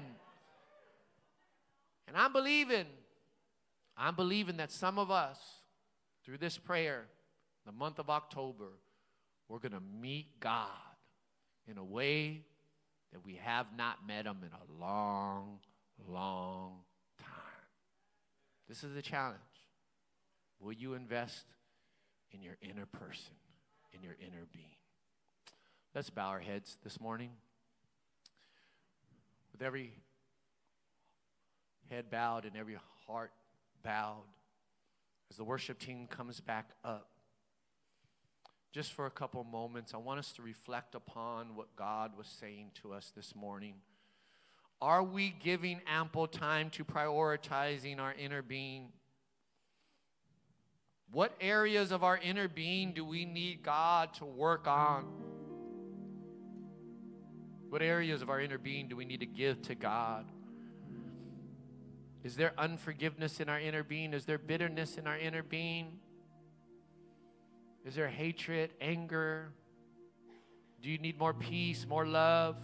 And 2.07 2.17
I'm 2.17 2.33
believing, 2.33 2.87
I'm 3.97 4.15
believing 4.15 4.59
that 4.59 4.71
some 4.71 4.99
of 4.99 5.11
us, 5.11 5.39
through 6.25 6.39
this 6.39 6.59
prayer, 6.59 7.07
the 7.65 7.73
month 7.73 7.99
of 7.99 8.11
October, 8.11 8.73
we're 9.49 9.59
going 9.59 9.73
to 9.73 9.83
meet 10.01 10.39
God 10.41 10.69
in 11.67 11.79
a 11.79 11.85
way 11.85 12.43
that 13.13 13.25
we 13.25 13.39
have 13.43 13.67
not 13.77 14.07
met 14.07 14.27
Him 14.27 14.39
in 14.43 14.51
a 14.51 14.85
long, 14.85 15.61
long 16.07 16.81
time. 17.19 17.29
This 18.69 18.85
is 18.85 18.95
the 18.95 19.03
challenge. 19.03 19.41
Will 20.61 20.73
you 20.73 20.95
invest 20.95 21.45
in 22.33 22.43
your 22.43 22.57
inner 22.61 22.87
person, 22.87 23.35
in 23.93 24.03
your 24.03 24.17
inner 24.21 24.47
being? 24.53 24.77
Let's 25.95 26.11
bow 26.11 26.29
our 26.29 26.41
heads 26.41 26.77
this 26.85 27.01
morning. 27.01 27.31
With 29.53 29.63
every 29.63 29.93
head 31.91 32.11
bowed 32.11 32.45
and 32.45 32.57
every 32.57 32.77
heart 33.07 33.33
bowed, 33.83 34.25
as 35.31 35.37
the 35.37 35.45
worship 35.45 35.79
team 35.79 36.07
comes 36.07 36.41
back 36.41 36.71
up, 36.85 37.09
just 38.73 38.93
for 38.93 39.07
a 39.07 39.11
couple 39.11 39.43
moments, 39.45 39.95
I 39.95 39.97
want 39.97 40.19
us 40.19 40.33
to 40.33 40.43
reflect 40.43 40.95
upon 40.95 41.57
what 41.57 41.75
God 41.75 42.13
was 42.17 42.27
saying 42.27 42.73
to 42.83 42.93
us 42.93 43.13
this 43.17 43.35
morning. 43.35 43.75
Are 44.81 45.03
we 45.03 45.35
giving 45.43 45.81
ample 45.87 46.27
time 46.27 46.71
to 46.71 46.85
prioritizing 46.85 47.99
our 47.99 48.13
inner 48.13 48.43
being? 48.43 48.89
What 51.11 51.35
areas 51.41 51.91
of 51.91 52.05
our 52.05 52.19
inner 52.19 52.49
being 52.49 52.93
do 52.93 53.05
we 53.05 53.25
need 53.25 53.63
God 53.63 54.13
to 54.15 54.27
work 54.27 54.67
on? 54.67 55.07
What 57.71 57.83
areas 57.83 58.21
of 58.21 58.29
our 58.29 58.41
inner 58.41 58.59
being 58.59 58.89
do 58.89 58.97
we 58.97 59.05
need 59.05 59.21
to 59.21 59.27
give 59.27 59.63
to 59.63 59.75
God? 59.75 60.27
Is 62.25 62.37
there 62.37 62.53
unforgiveness 62.59 63.41
in 63.41 63.49
our 63.49 63.59
inner 63.59 63.83
being? 63.83 64.13
Is 64.13 64.27
there 64.27 64.39
bitterness 64.39 64.99
in 64.99 65.07
our 65.07 65.17
inner 65.17 65.43
being? 65.43 65.99
Is 67.87 67.95
there 67.95 68.09
hatred, 68.09 68.71
anger? 68.81 69.53
Do 70.83 70.91
you 70.91 70.99
need 70.99 71.19
more 71.19 71.33
peace, 71.33 71.87
more 71.89 72.07
love, 72.07 72.57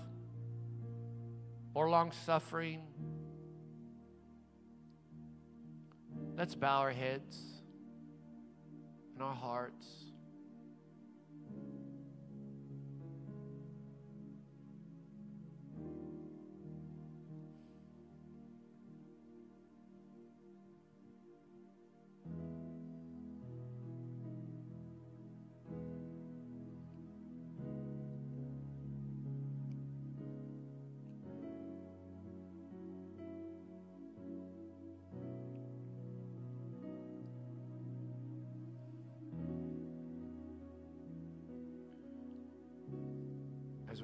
more 1.75 1.89
long 1.89 2.13
suffering? 2.27 2.83
Let's 6.37 6.55
bow 6.55 6.81
our 6.81 6.93
heads 6.93 7.54
and 9.15 9.23
our 9.23 9.35
hearts. 9.35 10.04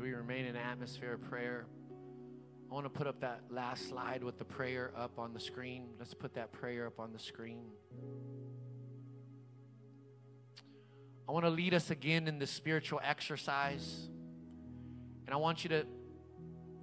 We 0.00 0.12
remain 0.12 0.46
in 0.46 0.56
atmosphere 0.56 1.12
of 1.12 1.22
prayer, 1.28 1.66
I 2.70 2.74
want 2.74 2.86
to 2.86 2.90
put 2.90 3.06
up 3.06 3.20
that 3.20 3.42
last 3.50 3.88
slide 3.88 4.24
with 4.24 4.38
the 4.38 4.44
prayer 4.44 4.92
up 4.96 5.18
on 5.18 5.34
the 5.34 5.40
screen. 5.40 5.88
Let's 5.98 6.14
put 6.14 6.34
that 6.34 6.52
prayer 6.52 6.86
up 6.86 6.98
on 6.98 7.12
the 7.12 7.18
screen. 7.18 7.64
I 11.28 11.32
want 11.32 11.44
to 11.44 11.50
lead 11.50 11.74
us 11.74 11.90
again 11.90 12.28
in 12.28 12.38
this 12.38 12.50
spiritual 12.50 13.00
exercise. 13.04 14.08
And 15.26 15.34
I 15.34 15.36
want 15.36 15.64
you 15.64 15.70
to 15.70 15.84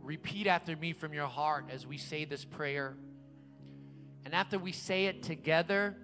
repeat 0.02 0.46
after 0.46 0.76
me 0.76 0.94
from 0.94 1.14
your 1.14 1.28
heart 1.28 1.66
as 1.72 1.88
we 1.88 1.98
say 1.98 2.24
this 2.24 2.46
prayer. 2.46 2.96
And 4.26 4.36
after 4.36 4.60
we 4.60 4.72
say 4.72 5.06
it 5.06 5.24
together, 5.24 5.96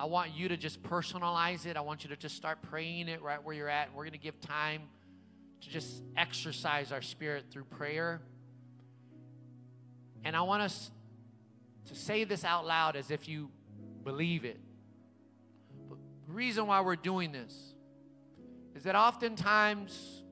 I 0.00 0.06
want 0.06 0.32
you 0.34 0.48
to 0.48 0.56
just 0.56 0.82
personalize 0.82 1.66
it. 1.66 1.76
I 1.76 1.80
want 1.82 2.04
you 2.04 2.10
to 2.10 2.16
just 2.16 2.36
start 2.36 2.62
praying 2.62 3.08
it 3.08 3.20
right 3.20 3.42
where 3.42 3.54
you're 3.54 3.68
at. 3.68 3.94
We're 3.94 4.04
going 4.04 4.12
to 4.12 4.18
give 4.18 4.40
time 4.40 4.82
to 5.62 5.70
just 5.70 6.02
exercise 6.16 6.92
our 6.92 7.02
spirit 7.02 7.46
through 7.50 7.64
prayer. 7.64 8.20
And 10.24 10.36
I 10.36 10.42
want 10.42 10.62
us 10.62 10.90
to 11.86 11.94
say 11.94 12.24
this 12.24 12.44
out 12.44 12.66
loud 12.66 12.96
as 12.96 13.10
if 13.10 13.28
you 13.28 13.50
believe 14.04 14.44
it. 14.44 14.58
But 15.88 15.98
the 16.26 16.32
reason 16.32 16.66
why 16.66 16.80
we're 16.80 16.96
doing 16.96 17.32
this 17.32 17.74
is 18.74 18.84
that 18.84 18.96
oftentimes, 18.96 20.22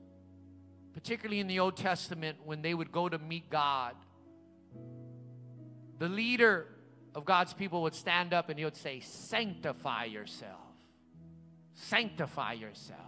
particularly 0.93 1.39
in 1.39 1.47
the 1.47 1.59
Old 1.59 1.77
Testament, 1.77 2.37
when 2.43 2.61
they 2.61 2.73
would 2.73 2.91
go 2.91 3.07
to 3.07 3.17
meet 3.17 3.49
God, 3.49 3.95
the 5.99 6.09
leader 6.09 6.67
of 7.13 7.25
God's 7.25 7.53
people 7.53 7.83
would 7.83 7.93
stand 7.93 8.33
up 8.33 8.49
and 8.49 8.57
he 8.57 8.65
would 8.65 8.75
say, 8.75 8.99
Sanctify 9.01 10.05
yourself. 10.05 10.59
Sanctify 11.73 12.53
yourself. 12.53 12.99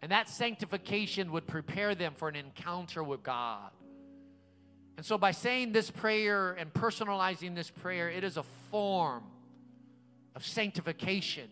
And 0.00 0.12
that 0.12 0.28
sanctification 0.28 1.32
would 1.32 1.46
prepare 1.46 1.94
them 1.94 2.14
for 2.16 2.28
an 2.28 2.36
encounter 2.36 3.02
with 3.02 3.22
God. 3.22 3.70
And 4.96 5.06
so, 5.06 5.16
by 5.18 5.30
saying 5.30 5.72
this 5.72 5.90
prayer 5.90 6.52
and 6.52 6.72
personalizing 6.72 7.54
this 7.54 7.70
prayer, 7.70 8.08
it 8.10 8.24
is 8.24 8.36
a 8.36 8.44
form 8.70 9.22
of 10.34 10.44
sanctification 10.44 11.48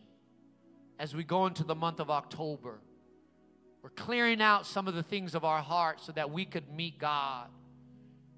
as 0.99 1.15
we 1.15 1.25
go 1.25 1.47
into 1.47 1.65
the 1.65 1.75
month 1.75 2.01
of 2.01 2.11
October. 2.11 2.81
We're 3.83 3.91
clearing 3.91 4.43
out 4.43 4.67
some 4.67 4.89
of 4.89 4.95
the 4.95 5.03
things 5.03 5.35
of 5.35 5.45
our 5.45 5.63
heart 5.63 6.01
so 6.01 6.13
that 6.13 6.31
we 6.31 6.45
could 6.45 6.73
meet 6.73 6.99
God. 6.99 7.49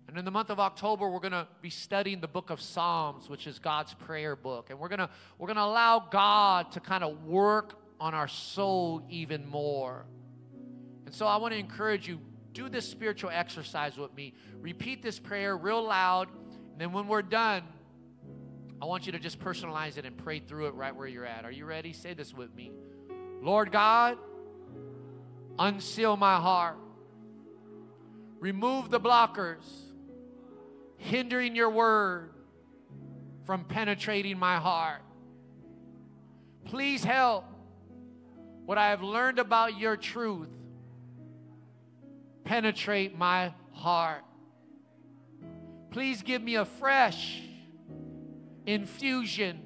And 0.08 0.18
in 0.18 0.24
the 0.24 0.30
month 0.30 0.50
of 0.50 0.58
October, 0.58 1.08
we're 1.08 1.20
going 1.20 1.32
to 1.32 1.46
be 1.60 1.70
studying 1.70 2.20
the 2.20 2.28
book 2.28 2.50
of 2.50 2.60
Psalms, 2.60 3.28
which 3.28 3.46
is 3.46 3.58
God's 3.58 3.94
prayer 3.94 4.36
book. 4.36 4.70
And 4.70 4.78
we're 4.78 4.88
going 4.88 4.98
to 4.98 5.10
we're 5.38 5.46
going 5.46 5.56
to 5.56 5.62
allow 5.62 6.00
God 6.10 6.72
to 6.72 6.80
kind 6.80 7.04
of 7.04 7.24
work 7.24 7.74
on 8.00 8.14
our 8.14 8.28
soul 8.28 9.02
even 9.08 9.46
more. 9.46 10.06
And 11.06 11.14
so 11.14 11.26
I 11.26 11.36
want 11.36 11.54
to 11.54 11.58
encourage 11.58 12.08
you 12.08 12.20
do 12.52 12.68
this 12.68 12.88
spiritual 12.88 13.30
exercise 13.30 13.96
with 13.96 14.14
me. 14.14 14.34
Repeat 14.60 15.02
this 15.02 15.18
prayer 15.18 15.56
real 15.56 15.82
loud. 15.82 16.28
And 16.72 16.80
then 16.80 16.92
when 16.92 17.08
we're 17.08 17.22
done, 17.22 17.62
I 18.80 18.84
want 18.84 19.06
you 19.06 19.12
to 19.12 19.18
just 19.18 19.40
personalize 19.40 19.96
it 19.96 20.04
and 20.04 20.16
pray 20.16 20.38
through 20.38 20.66
it 20.66 20.74
right 20.74 20.94
where 20.94 21.06
you're 21.06 21.26
at. 21.26 21.44
Are 21.44 21.50
you 21.50 21.64
ready? 21.64 21.92
Say 21.92 22.14
this 22.14 22.32
with 22.32 22.54
me. 22.54 22.70
Lord 23.42 23.72
God, 23.72 24.18
unseal 25.58 26.16
my 26.16 26.36
heart. 26.36 26.76
Remove 28.40 28.90
the 28.90 29.00
blockers 29.00 29.64
hindering 30.96 31.56
your 31.56 31.70
word 31.70 32.32
from 33.46 33.64
penetrating 33.64 34.38
my 34.38 34.56
heart. 34.56 35.00
Please 36.66 37.02
help 37.02 37.44
what 38.68 38.76
I 38.76 38.90
have 38.90 39.02
learned 39.02 39.38
about 39.38 39.78
your 39.78 39.96
truth 39.96 40.50
penetrate 42.44 43.16
my 43.16 43.54
heart. 43.72 44.22
Please 45.90 46.20
give 46.20 46.42
me 46.42 46.56
a 46.56 46.66
fresh 46.66 47.40
infusion 48.66 49.58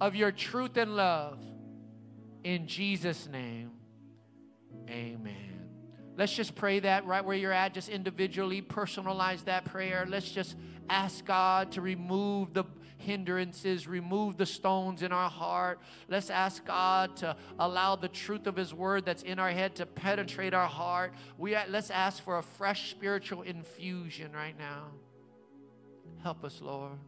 of 0.00 0.14
your 0.14 0.30
truth 0.30 0.76
and 0.76 0.94
love. 0.94 1.40
In 2.44 2.68
Jesus' 2.68 3.26
name, 3.26 3.72
amen. 4.88 5.68
Let's 6.16 6.32
just 6.32 6.54
pray 6.54 6.78
that 6.78 7.06
right 7.06 7.24
where 7.24 7.36
you're 7.36 7.50
at, 7.50 7.74
just 7.74 7.88
individually 7.88 8.62
personalize 8.62 9.44
that 9.46 9.64
prayer. 9.64 10.06
Let's 10.08 10.30
just 10.30 10.54
ask 10.88 11.24
God 11.24 11.72
to 11.72 11.80
remove 11.80 12.54
the 12.54 12.62
hindrances, 13.06 13.86
remove 13.86 14.36
the 14.36 14.44
stones 14.44 15.02
in 15.02 15.12
our 15.12 15.30
heart. 15.30 15.78
Let's 16.08 16.28
ask 16.28 16.64
God 16.66 17.16
to 17.18 17.36
allow 17.58 17.96
the 17.96 18.08
truth 18.08 18.46
of 18.46 18.56
His 18.56 18.74
word 18.74 19.06
that's 19.06 19.22
in 19.22 19.38
our 19.38 19.50
head 19.50 19.76
to 19.76 19.86
penetrate 19.86 20.52
our 20.52 20.66
heart. 20.66 21.14
We, 21.38 21.56
let's 21.68 21.90
ask 21.90 22.22
for 22.22 22.38
a 22.38 22.42
fresh 22.42 22.90
spiritual 22.90 23.42
infusion 23.42 24.32
right 24.32 24.58
now. 24.58 24.88
Help 26.22 26.44
us, 26.44 26.60
Lord. 26.60 26.98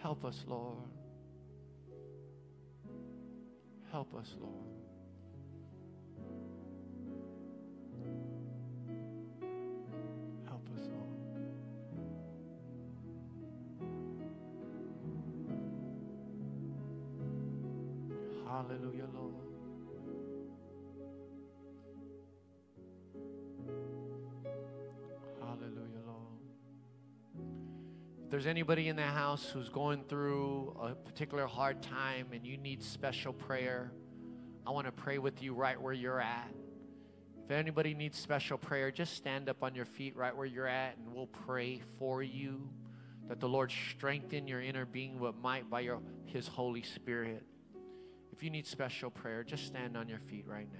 Help 0.00 0.24
us, 0.24 0.44
Lord. 0.46 0.76
Help 3.90 4.14
us, 4.14 4.34
Lord. 4.40 4.77
Hallelujah, 18.48 19.04
Lord. 19.14 19.34
Hallelujah, 25.38 26.00
Lord. 26.06 26.38
If 28.24 28.30
there's 28.30 28.46
anybody 28.46 28.88
in 28.88 28.96
the 28.96 29.02
house 29.02 29.50
who's 29.50 29.68
going 29.68 30.02
through 30.04 30.74
a 30.80 30.94
particular 30.94 31.46
hard 31.46 31.82
time 31.82 32.28
and 32.32 32.46
you 32.46 32.56
need 32.56 32.82
special 32.82 33.34
prayer, 33.34 33.92
I 34.66 34.70
want 34.70 34.86
to 34.86 34.92
pray 34.92 35.18
with 35.18 35.42
you 35.42 35.52
right 35.52 35.78
where 35.78 35.92
you're 35.92 36.20
at. 36.20 36.50
If 37.44 37.50
anybody 37.50 37.92
needs 37.92 38.18
special 38.18 38.56
prayer, 38.56 38.90
just 38.90 39.14
stand 39.14 39.50
up 39.50 39.62
on 39.62 39.74
your 39.74 39.84
feet 39.84 40.16
right 40.16 40.34
where 40.34 40.46
you're 40.46 40.66
at 40.66 40.96
and 40.96 41.14
we'll 41.14 41.26
pray 41.26 41.82
for 41.98 42.22
you 42.22 42.66
that 43.28 43.40
the 43.40 43.48
Lord 43.48 43.70
strengthen 43.94 44.48
your 44.48 44.62
inner 44.62 44.86
being 44.86 45.18
with 45.18 45.34
might 45.36 45.68
by 45.68 45.80
your, 45.80 46.00
His 46.24 46.48
Holy 46.48 46.82
Spirit. 46.82 47.44
If 48.38 48.44
you 48.44 48.50
need 48.50 48.68
special 48.68 49.10
prayer, 49.10 49.42
just 49.42 49.66
stand 49.66 49.96
on 49.96 50.08
your 50.08 50.20
feet 50.20 50.44
right 50.46 50.68
now. 50.72 50.78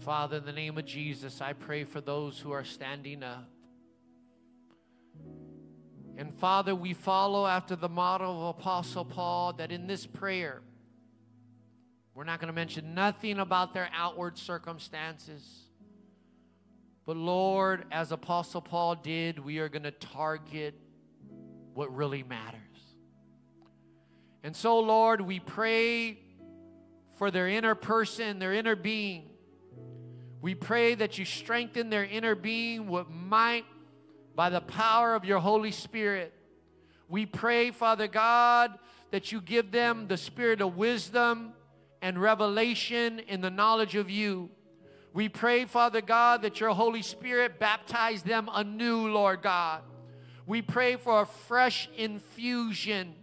Father, 0.00 0.38
in 0.38 0.46
the 0.46 0.54
name 0.54 0.78
of 0.78 0.86
Jesus, 0.86 1.42
I 1.42 1.52
pray 1.52 1.84
for 1.84 2.00
those 2.00 2.38
who 2.38 2.52
are 2.52 2.64
standing 2.64 3.22
up. 3.22 3.50
And 6.16 6.32
Father, 6.38 6.74
we 6.74 6.94
follow 6.94 7.46
after 7.46 7.76
the 7.76 7.90
model 7.90 8.48
of 8.48 8.56
Apostle 8.58 9.04
Paul 9.04 9.52
that 9.58 9.70
in 9.70 9.86
this 9.86 10.06
prayer, 10.06 10.62
we're 12.14 12.24
not 12.24 12.40
going 12.40 12.48
to 12.48 12.54
mention 12.54 12.94
nothing 12.94 13.38
about 13.38 13.74
their 13.74 13.90
outward 13.94 14.38
circumstances. 14.38 15.65
But 17.06 17.16
Lord, 17.16 17.84
as 17.92 18.10
Apostle 18.10 18.60
Paul 18.60 18.96
did, 18.96 19.38
we 19.38 19.60
are 19.60 19.68
going 19.68 19.84
to 19.84 19.92
target 19.92 20.74
what 21.72 21.94
really 21.94 22.24
matters. 22.24 22.60
And 24.42 24.54
so, 24.54 24.80
Lord, 24.80 25.20
we 25.20 25.38
pray 25.38 26.18
for 27.14 27.30
their 27.30 27.48
inner 27.48 27.76
person, 27.76 28.40
their 28.40 28.52
inner 28.52 28.74
being. 28.74 29.30
We 30.40 30.54
pray 30.54 30.96
that 30.96 31.16
you 31.16 31.24
strengthen 31.24 31.90
their 31.90 32.04
inner 32.04 32.34
being 32.34 32.88
with 32.88 33.08
might 33.08 33.64
by 34.34 34.50
the 34.50 34.60
power 34.60 35.14
of 35.14 35.24
your 35.24 35.38
Holy 35.38 35.72
Spirit. 35.72 36.34
We 37.08 37.24
pray, 37.24 37.70
Father 37.70 38.08
God, 38.08 38.78
that 39.12 39.30
you 39.30 39.40
give 39.40 39.70
them 39.70 40.08
the 40.08 40.16
spirit 40.16 40.60
of 40.60 40.76
wisdom 40.76 41.52
and 42.02 42.20
revelation 42.20 43.20
in 43.20 43.40
the 43.40 43.50
knowledge 43.50 43.94
of 43.94 44.10
you. 44.10 44.50
We 45.16 45.30
pray, 45.30 45.64
Father 45.64 46.02
God, 46.02 46.42
that 46.42 46.60
your 46.60 46.74
Holy 46.74 47.00
Spirit 47.00 47.58
baptize 47.58 48.22
them 48.22 48.50
anew, 48.52 49.08
Lord 49.08 49.40
God. 49.40 49.80
We 50.44 50.60
pray 50.60 50.96
for 50.96 51.22
a 51.22 51.24
fresh 51.24 51.88
infusion, 51.96 53.14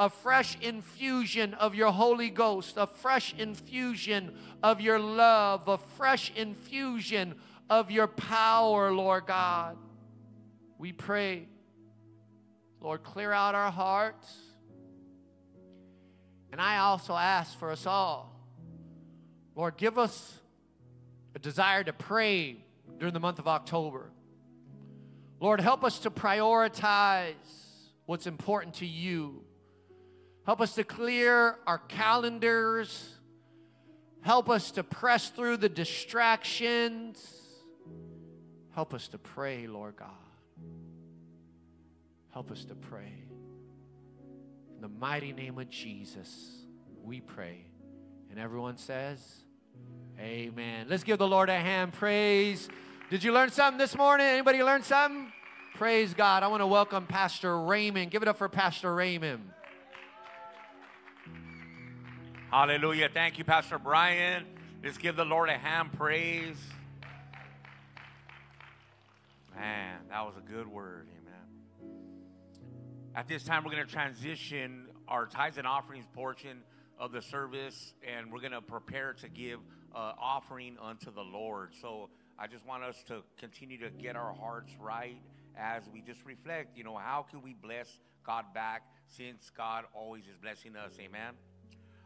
a 0.00 0.08
fresh 0.08 0.58
infusion 0.62 1.52
of 1.52 1.74
your 1.74 1.92
Holy 1.92 2.30
Ghost, 2.30 2.78
a 2.78 2.86
fresh 2.86 3.34
infusion 3.36 4.34
of 4.62 4.80
your 4.80 4.98
love, 4.98 5.68
a 5.68 5.76
fresh 5.76 6.32
infusion 6.34 7.34
of 7.68 7.90
your 7.90 8.06
power, 8.06 8.90
Lord 8.90 9.26
God. 9.26 9.76
We 10.78 10.92
pray, 10.92 11.46
Lord, 12.80 13.02
clear 13.02 13.32
out 13.32 13.54
our 13.54 13.70
hearts. 13.70 14.34
And 16.52 16.58
I 16.58 16.78
also 16.78 17.14
ask 17.14 17.58
for 17.58 17.70
us 17.70 17.84
all, 17.84 18.34
Lord, 19.54 19.76
give 19.76 19.98
us 19.98 20.38
a 21.34 21.38
desire 21.38 21.82
to 21.84 21.92
pray 21.92 22.64
during 22.98 23.14
the 23.14 23.20
month 23.20 23.38
of 23.38 23.48
October. 23.48 24.10
Lord, 25.40 25.60
help 25.60 25.82
us 25.84 26.00
to 26.00 26.10
prioritize 26.10 27.34
what's 28.06 28.26
important 28.26 28.74
to 28.76 28.86
you. 28.86 29.42
Help 30.44 30.60
us 30.60 30.74
to 30.74 30.84
clear 30.84 31.56
our 31.66 31.78
calendars. 31.78 33.18
Help 34.22 34.48
us 34.48 34.70
to 34.72 34.84
press 34.84 35.30
through 35.30 35.56
the 35.56 35.68
distractions. 35.68 37.24
Help 38.74 38.94
us 38.94 39.08
to 39.08 39.18
pray, 39.18 39.66
Lord 39.66 39.96
God. 39.96 40.10
Help 42.32 42.50
us 42.50 42.64
to 42.66 42.74
pray. 42.74 43.12
In 44.76 44.80
the 44.80 44.88
mighty 44.88 45.32
name 45.32 45.58
of 45.58 45.68
Jesus, 45.68 46.64
we 47.02 47.20
pray. 47.20 47.66
And 48.30 48.38
everyone 48.38 48.78
says, 48.78 49.20
Amen. 50.20 50.86
Let's 50.88 51.04
give 51.04 51.18
the 51.18 51.26
Lord 51.26 51.48
a 51.48 51.58
hand. 51.58 51.92
Praise. 51.92 52.68
Did 53.10 53.24
you 53.24 53.32
learn 53.32 53.50
something 53.50 53.78
this 53.78 53.96
morning? 53.96 54.26
Anybody 54.26 54.62
learn 54.62 54.82
something? 54.82 55.32
Praise 55.74 56.14
God. 56.14 56.42
I 56.42 56.48
want 56.48 56.60
to 56.60 56.66
welcome 56.66 57.06
Pastor 57.06 57.60
Raymond. 57.60 58.10
Give 58.10 58.22
it 58.22 58.28
up 58.28 58.36
for 58.36 58.48
Pastor 58.48 58.94
Raymond. 58.94 59.50
Hallelujah. 62.50 63.08
Thank 63.12 63.38
you, 63.38 63.44
Pastor 63.44 63.78
Brian. 63.78 64.44
Let's 64.84 64.98
give 64.98 65.16
the 65.16 65.24
Lord 65.24 65.48
a 65.48 65.56
hand 65.56 65.92
praise. 65.94 66.56
Man, 69.54 69.98
that 70.10 70.24
was 70.24 70.34
a 70.36 70.52
good 70.52 70.66
word. 70.66 71.08
Amen. 71.08 71.92
At 73.14 73.28
this 73.28 73.42
time, 73.42 73.64
we're 73.64 73.72
going 73.72 73.86
to 73.86 73.92
transition 73.92 74.86
our 75.08 75.26
tithes 75.26 75.58
and 75.58 75.66
offerings 75.66 76.06
portion 76.14 76.62
of 76.98 77.12
the 77.12 77.22
service, 77.22 77.94
and 78.06 78.32
we're 78.32 78.40
going 78.40 78.52
to 78.52 78.60
prepare 78.60 79.14
to 79.14 79.28
give 79.28 79.58
uh, 79.94 80.12
offering 80.20 80.76
unto 80.80 81.12
the 81.12 81.22
Lord. 81.22 81.70
So 81.80 82.08
I 82.38 82.46
just 82.46 82.66
want 82.66 82.82
us 82.82 82.96
to 83.08 83.22
continue 83.38 83.78
to 83.78 83.90
get 83.90 84.16
our 84.16 84.34
hearts 84.34 84.72
right 84.80 85.20
as 85.56 85.82
we 85.92 86.00
just 86.00 86.24
reflect, 86.24 86.76
you 86.76 86.84
know, 86.84 86.96
how 86.96 87.26
can 87.28 87.42
we 87.42 87.54
bless 87.54 87.88
God 88.24 88.46
back 88.54 88.82
since 89.08 89.50
God 89.56 89.84
always 89.94 90.24
is 90.24 90.36
blessing 90.40 90.76
us? 90.76 90.92
Amen. 90.98 91.34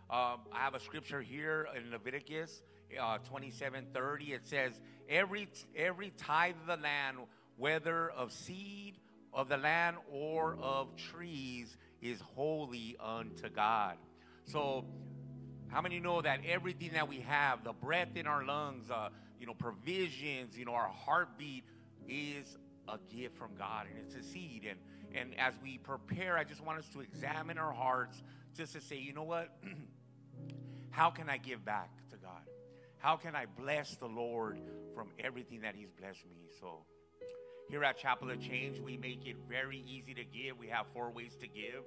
Um, 0.08 0.40
I 0.52 0.60
have 0.60 0.74
a 0.74 0.80
scripture 0.80 1.20
here 1.20 1.66
in 1.76 1.90
Leviticus 1.90 2.62
uh, 3.00 3.18
27 3.28 3.86
30. 3.92 4.24
It 4.32 4.46
says, 4.46 4.72
every, 5.08 5.48
every 5.74 6.12
tithe 6.16 6.54
of 6.62 6.66
the 6.66 6.82
land, 6.82 7.18
whether 7.56 8.10
of 8.10 8.32
seed 8.32 8.94
of 9.32 9.48
the 9.48 9.56
land 9.56 9.96
or 10.10 10.56
of 10.60 10.96
trees, 10.96 11.76
is 12.00 12.20
holy 12.20 12.96
unto 13.00 13.48
God. 13.48 13.96
So, 14.44 14.84
how 15.68 15.80
many 15.80 16.00
know 16.00 16.22
that 16.22 16.40
everything 16.48 16.90
that 16.94 17.08
we 17.08 17.20
have, 17.20 17.64
the 17.64 17.72
breath 17.72 18.16
in 18.16 18.26
our 18.26 18.44
lungs, 18.44 18.90
uh, 18.90 19.08
you 19.40 19.46
know, 19.46 19.54
provisions, 19.54 20.56
you 20.56 20.64
know, 20.64 20.72
our 20.72 20.88
heartbeat 20.88 21.64
is 22.08 22.56
a 22.88 22.98
gift 23.14 23.36
from 23.36 23.54
God 23.58 23.86
and 23.88 23.98
it's 23.98 24.14
a 24.14 24.22
seed. 24.22 24.66
And, 24.68 24.78
and 25.14 25.38
as 25.38 25.54
we 25.62 25.78
prepare, 25.78 26.38
I 26.38 26.44
just 26.44 26.64
want 26.64 26.78
us 26.78 26.88
to 26.94 27.00
examine 27.00 27.58
our 27.58 27.72
hearts 27.72 28.22
just 28.56 28.72
to 28.74 28.80
say, 28.80 28.96
you 28.96 29.12
know 29.12 29.24
what? 29.24 29.56
How 30.90 31.10
can 31.10 31.28
I 31.28 31.36
give 31.36 31.64
back 31.64 31.90
to 32.10 32.16
God? 32.16 32.42
How 32.98 33.16
can 33.16 33.34
I 33.36 33.46
bless 33.46 33.96
the 33.96 34.06
Lord 34.06 34.58
from 34.94 35.08
everything 35.18 35.60
that 35.60 35.74
He's 35.74 35.90
blessed 35.90 36.24
me? 36.26 36.48
So, 36.60 36.84
here 37.68 37.84
at 37.84 37.98
Chapel 37.98 38.30
of 38.30 38.40
Change, 38.40 38.80
we 38.80 38.96
make 38.96 39.26
it 39.26 39.36
very 39.48 39.82
easy 39.86 40.14
to 40.14 40.24
give. 40.24 40.56
We 40.58 40.68
have 40.68 40.86
four 40.94 41.10
ways 41.10 41.36
to 41.40 41.48
give 41.48 41.82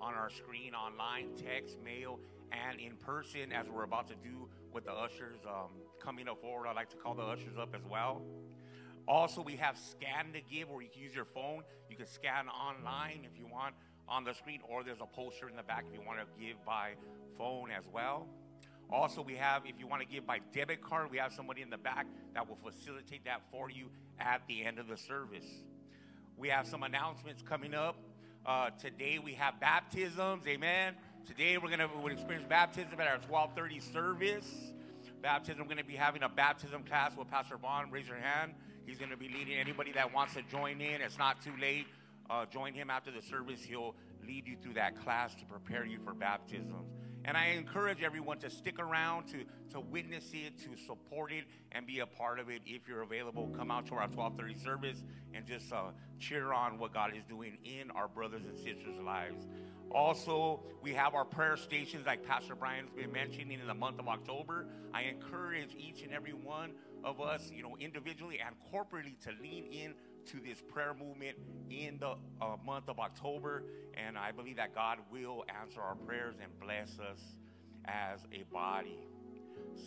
on 0.00 0.14
our 0.14 0.30
screen 0.30 0.74
online, 0.74 1.30
text, 1.36 1.76
mail, 1.84 2.18
and 2.54 2.80
in 2.80 2.96
person, 2.96 3.52
as 3.52 3.66
we're 3.68 3.84
about 3.84 4.08
to 4.08 4.14
do 4.14 4.48
with 4.72 4.84
the 4.84 4.92
ushers 4.92 5.38
um, 5.46 5.70
coming 6.00 6.28
up 6.28 6.40
forward. 6.40 6.66
I'd 6.66 6.76
like 6.76 6.90
to 6.90 6.96
call 6.96 7.14
the 7.14 7.22
ushers 7.22 7.58
up 7.58 7.74
as 7.74 7.82
well. 7.90 8.22
Also, 9.06 9.42
we 9.42 9.56
have 9.56 9.76
scan 9.76 10.32
to 10.32 10.40
give, 10.40 10.70
where 10.70 10.82
you 10.82 10.88
can 10.88 11.02
use 11.02 11.14
your 11.14 11.26
phone. 11.26 11.62
You 11.90 11.96
can 11.96 12.06
scan 12.06 12.48
online 12.48 13.26
if 13.30 13.38
you 13.38 13.46
want 13.46 13.74
on 14.08 14.24
the 14.24 14.32
screen, 14.34 14.60
or 14.68 14.82
there's 14.82 15.00
a 15.00 15.06
poster 15.06 15.48
in 15.48 15.56
the 15.56 15.62
back 15.62 15.84
if 15.88 15.94
you 15.94 16.04
want 16.06 16.18
to 16.20 16.26
give 16.42 16.62
by 16.64 16.92
phone 17.36 17.70
as 17.70 17.84
well. 17.92 18.26
Also, 18.90 19.22
we 19.22 19.34
have, 19.34 19.62
if 19.66 19.78
you 19.78 19.86
want 19.86 20.02
to 20.02 20.08
give 20.08 20.26
by 20.26 20.40
debit 20.52 20.82
card, 20.82 21.10
we 21.10 21.18
have 21.18 21.32
somebody 21.32 21.62
in 21.62 21.70
the 21.70 21.78
back 21.78 22.06
that 22.34 22.48
will 22.48 22.58
facilitate 22.62 23.24
that 23.24 23.42
for 23.50 23.70
you 23.70 23.86
at 24.20 24.42
the 24.46 24.64
end 24.64 24.78
of 24.78 24.88
the 24.88 24.96
service. 24.96 25.46
We 26.36 26.48
have 26.48 26.66
some 26.66 26.82
announcements 26.82 27.42
coming 27.42 27.74
up. 27.74 27.96
Uh, 28.44 28.70
today 28.78 29.18
we 29.18 29.32
have 29.34 29.58
baptisms. 29.58 30.46
Amen. 30.46 30.94
Today 31.26 31.56
we're 31.56 31.70
gonna 31.70 31.88
we 32.02 32.12
experience 32.12 32.44
baptism 32.46 33.00
at 33.00 33.08
our 33.08 33.18
12:30 33.18 33.80
service. 33.80 34.72
Baptism. 35.22 35.62
We're 35.62 35.68
gonna 35.68 35.82
be 35.82 35.96
having 35.96 36.22
a 36.22 36.28
baptism 36.28 36.84
class 36.84 37.16
with 37.16 37.30
Pastor 37.30 37.56
Vaughn. 37.56 37.90
Raise 37.90 38.06
your 38.06 38.18
hand. 38.18 38.52
He's 38.84 38.98
gonna 38.98 39.16
be 39.16 39.30
leading 39.30 39.54
anybody 39.54 39.90
that 39.92 40.12
wants 40.12 40.34
to 40.34 40.42
join 40.42 40.82
in. 40.82 41.00
It's 41.00 41.16
not 41.16 41.40
too 41.40 41.54
late. 41.58 41.86
Uh, 42.28 42.44
join 42.44 42.74
him 42.74 42.90
after 42.90 43.10
the 43.10 43.22
service. 43.22 43.62
He'll 43.62 43.94
lead 44.26 44.46
you 44.46 44.56
through 44.62 44.74
that 44.74 45.02
class 45.02 45.34
to 45.36 45.46
prepare 45.46 45.86
you 45.86 45.98
for 46.04 46.12
baptisms. 46.12 46.90
And 47.24 47.38
I 47.38 47.46
encourage 47.56 48.02
everyone 48.02 48.38
to 48.40 48.50
stick 48.50 48.78
around, 48.78 49.28
to, 49.28 49.44
to 49.70 49.80
witness 49.80 50.30
it, 50.34 50.58
to 50.58 50.76
support 50.84 51.32
it, 51.32 51.44
and 51.72 51.86
be 51.86 52.00
a 52.00 52.06
part 52.06 52.38
of 52.38 52.50
it. 52.50 52.60
If 52.66 52.86
you're 52.86 53.00
available, 53.00 53.48
come 53.56 53.70
out 53.70 53.86
to 53.86 53.94
our 53.94 54.08
1230 54.08 54.58
service 54.62 55.02
and 55.32 55.46
just 55.46 55.72
uh, 55.72 55.84
cheer 56.18 56.52
on 56.52 56.78
what 56.78 56.92
God 56.92 57.16
is 57.16 57.24
doing 57.24 57.56
in 57.64 57.90
our 57.92 58.08
brothers 58.08 58.42
and 58.44 58.58
sisters' 58.58 59.00
lives. 59.02 59.46
Also, 59.90 60.60
we 60.82 60.92
have 60.92 61.14
our 61.14 61.24
prayer 61.24 61.56
stations 61.56 62.04
like 62.06 62.24
Pastor 62.26 62.54
Brian's 62.54 62.90
been 62.90 63.12
mentioning 63.12 63.60
in 63.60 63.66
the 63.66 63.74
month 63.74 63.98
of 63.98 64.08
October. 64.08 64.66
I 64.92 65.02
encourage 65.02 65.74
each 65.76 66.02
and 66.02 66.12
every 66.12 66.32
one 66.32 66.72
of 67.04 67.20
us, 67.20 67.50
you 67.54 67.62
know, 67.62 67.76
individually 67.78 68.40
and 68.44 68.54
corporately 68.72 69.18
to 69.24 69.30
lean 69.40 69.66
in 69.66 69.94
to 70.26 70.40
this 70.40 70.60
prayer 70.72 70.94
movement 70.94 71.36
in 71.70 71.98
the 71.98 72.14
uh, 72.40 72.56
month 72.64 72.88
of 72.88 72.98
October. 72.98 73.64
And 73.94 74.18
I 74.18 74.32
believe 74.32 74.56
that 74.56 74.74
God 74.74 74.98
will 75.12 75.44
answer 75.60 75.80
our 75.80 75.94
prayers 75.94 76.36
and 76.42 76.50
bless 76.60 76.98
us 76.98 77.20
as 77.84 78.20
a 78.32 78.42
body. 78.52 78.98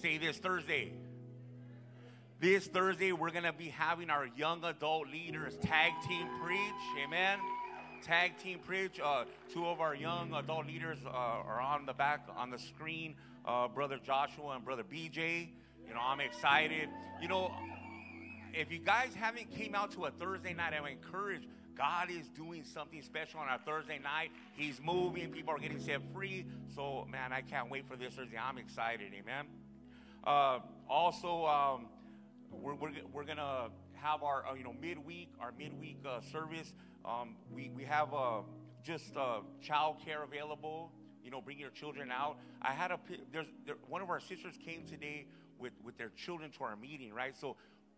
Say 0.01 0.17
this 0.17 0.37
Thursday. 0.37 0.93
This 2.39 2.67
Thursday, 2.67 3.11
we're 3.13 3.31
going 3.31 3.45
to 3.45 3.53
be 3.53 3.69
having 3.69 4.11
our 4.11 4.27
young 4.37 4.63
adult 4.63 5.07
leaders 5.09 5.57
tag 5.57 5.91
team 6.07 6.27
preach. 6.43 7.03
Amen. 7.03 7.39
Tag 8.01 8.37
team 8.37 8.59
preach. 8.59 8.99
Uh, 9.03 9.25
two 9.51 9.65
of 9.65 9.81
our 9.81 9.95
young 9.95 10.33
adult 10.33 10.67
leaders 10.67 10.97
uh, 11.05 11.09
are 11.09 11.59
on 11.59 11.85
the 11.85 11.93
back 11.93 12.27
on 12.35 12.49
the 12.49 12.59
screen. 12.59 13.15
Uh, 13.45 13.67
Brother 13.67 13.99
Joshua 14.03 14.55
and 14.55 14.63
Brother 14.63 14.83
BJ. 14.83 15.47
You 15.87 15.93
know, 15.93 15.99
I'm 16.01 16.19
excited. 16.19 16.89
You 17.21 17.27
know, 17.27 17.51
if 18.53 18.71
you 18.71 18.79
guys 18.79 19.13
haven't 19.15 19.51
came 19.51 19.75
out 19.75 19.91
to 19.91 20.05
a 20.05 20.11
Thursday 20.11 20.53
night, 20.53 20.73
I 20.73 20.81
would 20.81 20.91
encourage. 20.91 21.43
God 21.77 22.09
is 22.09 22.27
doing 22.29 22.63
something 22.63 23.01
special 23.01 23.39
on 23.39 23.47
our 23.47 23.59
Thursday 23.59 23.99
night. 23.99 24.31
He's 24.55 24.81
moving. 24.83 25.29
People 25.29 25.53
are 25.53 25.59
getting 25.59 25.79
set 25.79 26.01
free. 26.13 26.45
So, 26.75 27.07
man, 27.11 27.31
I 27.31 27.41
can't 27.41 27.69
wait 27.69 27.87
for 27.87 27.95
this 27.95 28.15
Thursday. 28.15 28.37
I'm 28.37 28.57
excited. 28.57 29.11
Amen. 29.13 29.45
Uh, 30.23 30.59
also, 30.89 31.45
um, 31.45 31.85
we're, 32.51 32.73
we're, 32.73 32.91
we're 33.13 33.25
going 33.25 33.37
to 33.37 33.69
have 34.01 34.23
our, 34.23 34.45
uh, 34.47 34.53
you 34.53 34.63
know, 34.63 34.73
midweek, 34.79 35.29
our 35.39 35.51
midweek 35.57 35.97
uh, 36.05 36.21
service. 36.31 36.73
Um, 37.05 37.35
we, 37.53 37.71
we 37.75 37.83
have 37.83 38.13
uh, 38.13 38.41
just 38.83 39.15
uh, 39.15 39.39
child 39.61 39.97
care 40.03 40.23
available. 40.23 40.91
You 41.23 41.31
know, 41.31 41.41
bring 41.41 41.59
your 41.59 41.71
children 41.71 42.09
out. 42.11 42.37
I 42.61 42.71
had 42.71 42.91
a, 42.91 42.99
there's, 43.33 43.47
there, 43.65 43.75
one 43.89 44.01
of 44.01 44.09
our 44.09 44.19
sisters 44.19 44.55
came 44.65 44.83
today 44.85 45.25
with, 45.59 45.73
with 45.83 45.97
their 45.97 46.11
children 46.15 46.51
to 46.57 46.63
our 46.63 46.75
meeting, 46.75 47.13
right? 47.13 47.35
So 47.35 47.57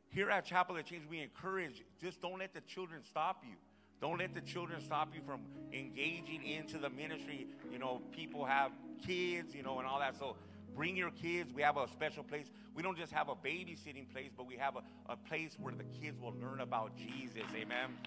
here 0.10 0.30
at 0.32 0.46
Chapel 0.46 0.78
of 0.78 0.86
Change, 0.86 1.04
we 1.10 1.20
encourage 1.20 1.84
just 2.02 2.22
don't 2.22 2.40
let 2.40 2.54
the 2.54 2.62
children 2.62 3.02
stop 3.08 3.44
you. 3.48 3.56
Don't 4.02 4.18
let 4.18 4.34
the 4.34 4.42
children 4.42 4.82
stop 4.82 5.14
you 5.14 5.22
from 5.26 5.42
engaging 5.74 6.46
into 6.46 6.78
the 6.78 6.90
ministry. 6.90 7.48
You 7.72 7.80
know, 7.80 8.02
people 8.12 8.46
have 8.46 8.72
kids, 9.06 9.54
you 9.54 9.62
know, 9.62 9.78
and 9.80 9.88
all 9.88 10.00
that. 10.00 10.18
So 10.18 10.38
bring 10.80 10.96
your 10.96 11.12
kids. 11.12 11.52
We 11.54 11.62
have 11.62 11.76
a 11.76 11.90
special 11.90 12.24
place. 12.24 12.50
We 12.74 12.82
don't 12.82 12.98
just 12.98 13.12
have 13.12 13.28
a 13.28 13.36
babysitting 13.36 14.10
place, 14.14 14.32
but 14.38 14.48
we 14.48 14.56
have 14.56 14.78
a, 14.78 15.12
a 15.12 15.18
place 15.18 15.58
where 15.60 15.74
the 15.74 15.84
kids 15.84 16.22
will 16.22 16.34
learn 16.40 16.62
about 16.62 16.96
Jesus. 16.96 17.44
Amen. 17.54 17.98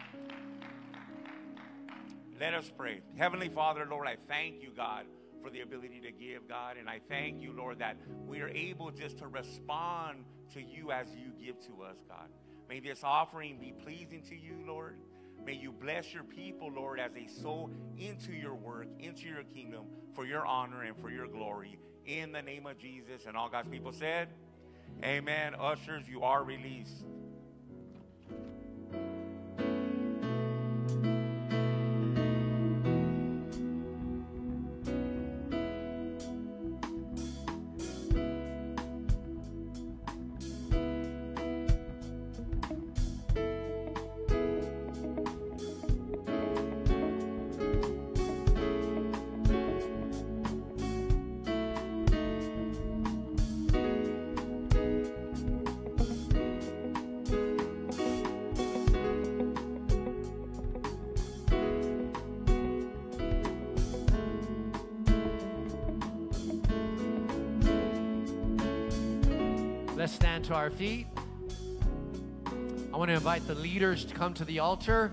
Let 2.41 2.55
us 2.55 2.73
pray. 2.75 3.03
Heavenly 3.19 3.51
Father, 3.51 3.87
Lord, 3.91 4.09
I 4.09 4.17
thank 4.27 4.63
you, 4.63 4.71
God, 4.75 5.05
for 5.43 5.51
the 5.51 5.61
ability 5.61 6.01
to 6.01 6.13
give, 6.13 6.49
God. 6.49 6.79
And 6.79 6.89
I 6.89 7.03
thank 7.11 7.43
you, 7.43 7.53
Lord, 7.53 7.79
that 7.81 7.99
we 8.27 8.41
are 8.41 8.49
able 8.49 8.91
just 8.91 9.19
to 9.19 9.27
respond 9.29 10.25
to 10.55 10.63
you 10.63 10.93
as 10.93 11.09
you 11.15 11.31
give 11.45 11.61
to 11.67 11.83
us, 11.83 11.99
God. 12.09 12.31
May 12.71 12.81
this 12.81 13.05
offering 13.05 13.59
be 13.61 13.75
pleasing 13.85 14.23
to 14.31 14.35
you, 14.35 14.57
Lord. 14.67 14.97
May 15.45 15.57
you 15.57 15.73
bless 15.73 16.15
your 16.15 16.25
people, 16.25 16.73
Lord, 16.73 17.01
as 17.01 17.13
they 17.13 17.27
sow 17.27 17.69
into 17.99 18.33
your 18.33 18.55
work, 18.55 18.87
into 18.99 19.29
your 19.29 19.43
kingdom, 19.43 19.85
for 20.15 20.25
your 20.25 20.47
honor 20.47 20.85
and 20.85 20.97
for 20.97 21.11
your 21.11 21.27
glory. 21.27 21.79
In 22.07 22.33
the 22.33 22.43
name 22.43 22.67
of 22.67 22.79
Jesus. 22.79 23.27
And 23.27 23.37
all 23.37 23.49
God's 23.49 23.69
people 23.69 23.93
said, 23.93 24.29
Amen. 25.05 25.55
Ushers, 25.59 26.09
you 26.09 26.23
are 26.23 26.43
released. 26.43 27.05
Stand 70.33 70.45
to 70.47 70.55
our 70.55 70.71
feet. 70.71 71.07
I 72.91 72.97
want 72.97 73.11
to 73.11 73.15
invite 73.15 73.47
the 73.47 73.55
leaders 73.55 74.03
to 74.07 74.15
come 74.15 74.33
to 74.33 74.47
the 74.47 74.61
altar. 74.61 75.13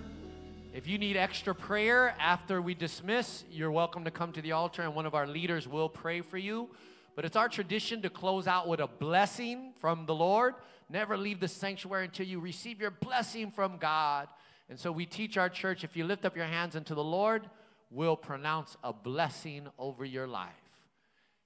If 0.74 0.88
you 0.88 0.98
need 0.98 1.18
extra 1.18 1.54
prayer 1.54 2.16
after 2.22 2.62
we 2.62 2.74
dismiss, 2.74 3.44
you're 3.52 3.70
welcome 3.70 4.06
to 4.06 4.12
come 4.12 4.32
to 4.32 4.42
the 4.42 4.54
altar 4.54 4.82
and 4.82 4.96
one 4.96 5.06
of 5.06 5.16
our 5.16 5.28
leaders 5.28 5.68
will 5.68 5.90
pray 5.90 6.22
for 6.22 6.38
you. 6.38 6.70
But 7.18 7.26
it's 7.26 7.36
our 7.36 7.50
tradition 7.50 8.02
to 8.04 8.10
close 8.10 8.48
out 8.48 8.70
with 8.70 8.80
a 8.80 8.88
blessing 8.88 9.74
from 9.82 10.06
the 10.06 10.16
Lord. 10.16 10.56
Never 10.90 11.18
leave 11.18 11.42
the 11.42 11.50
sanctuary 11.50 12.06
until 12.06 12.26
you 12.26 12.40
receive 12.40 12.80
your 12.80 12.92
blessing 12.92 13.52
from 13.52 13.76
God. 13.78 14.30
And 14.70 14.80
so 14.80 14.90
we 14.90 15.06
teach 15.06 15.36
our 15.36 15.50
church 15.50 15.84
if 15.84 15.98
you 15.98 16.06
lift 16.06 16.24
up 16.24 16.38
your 16.38 16.46
hands 16.46 16.78
unto 16.78 16.96
the 16.96 17.04
Lord, 17.04 17.50
we'll 17.92 18.16
pronounce 18.16 18.78
a 18.86 18.94
blessing 18.94 19.68
over 19.78 20.06
your 20.06 20.28
life. 20.28 20.54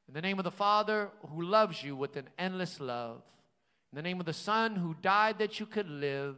In 0.08 0.14
the 0.14 0.22
name 0.22 0.38
of 0.38 0.44
the 0.44 0.52
Father 0.52 1.10
who 1.32 1.42
loves 1.42 1.82
you 1.84 1.96
with 1.96 2.18
an 2.18 2.30
endless 2.38 2.80
love, 2.80 3.24
in 3.94 3.96
the 3.96 4.02
name 4.02 4.20
of 4.20 4.26
the 4.26 4.34
Son 4.34 4.76
who 4.76 4.96
died 5.04 5.38
that 5.38 5.60
you 5.60 5.68
could 5.68 5.88
live, 5.88 6.38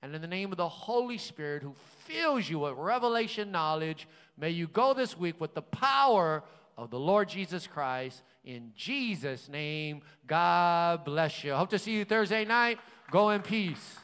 and 0.00 0.14
in 0.14 0.22
the 0.22 0.26
name 0.26 0.50
of 0.50 0.56
the 0.56 0.66
Holy 0.66 1.18
Spirit 1.18 1.62
who 1.62 1.74
fills 2.06 2.48
you 2.48 2.60
with 2.60 2.72
revelation 2.72 3.50
knowledge, 3.50 4.08
may 4.38 4.48
you 4.48 4.66
go 4.66 4.94
this 4.94 5.14
week 5.14 5.38
with 5.38 5.52
the 5.52 5.60
power 5.60 6.42
of 6.78 6.88
the 6.88 6.98
Lord 6.98 7.28
Jesus 7.28 7.66
Christ. 7.66 8.22
In 8.46 8.72
Jesus' 8.74 9.46
name, 9.46 10.00
God 10.26 11.04
bless 11.04 11.44
you. 11.44 11.52
Hope 11.52 11.68
to 11.68 11.78
see 11.78 11.92
you 11.92 12.06
Thursday 12.06 12.46
night. 12.46 12.78
Go 13.10 13.28
in 13.28 13.42
peace. 13.42 13.98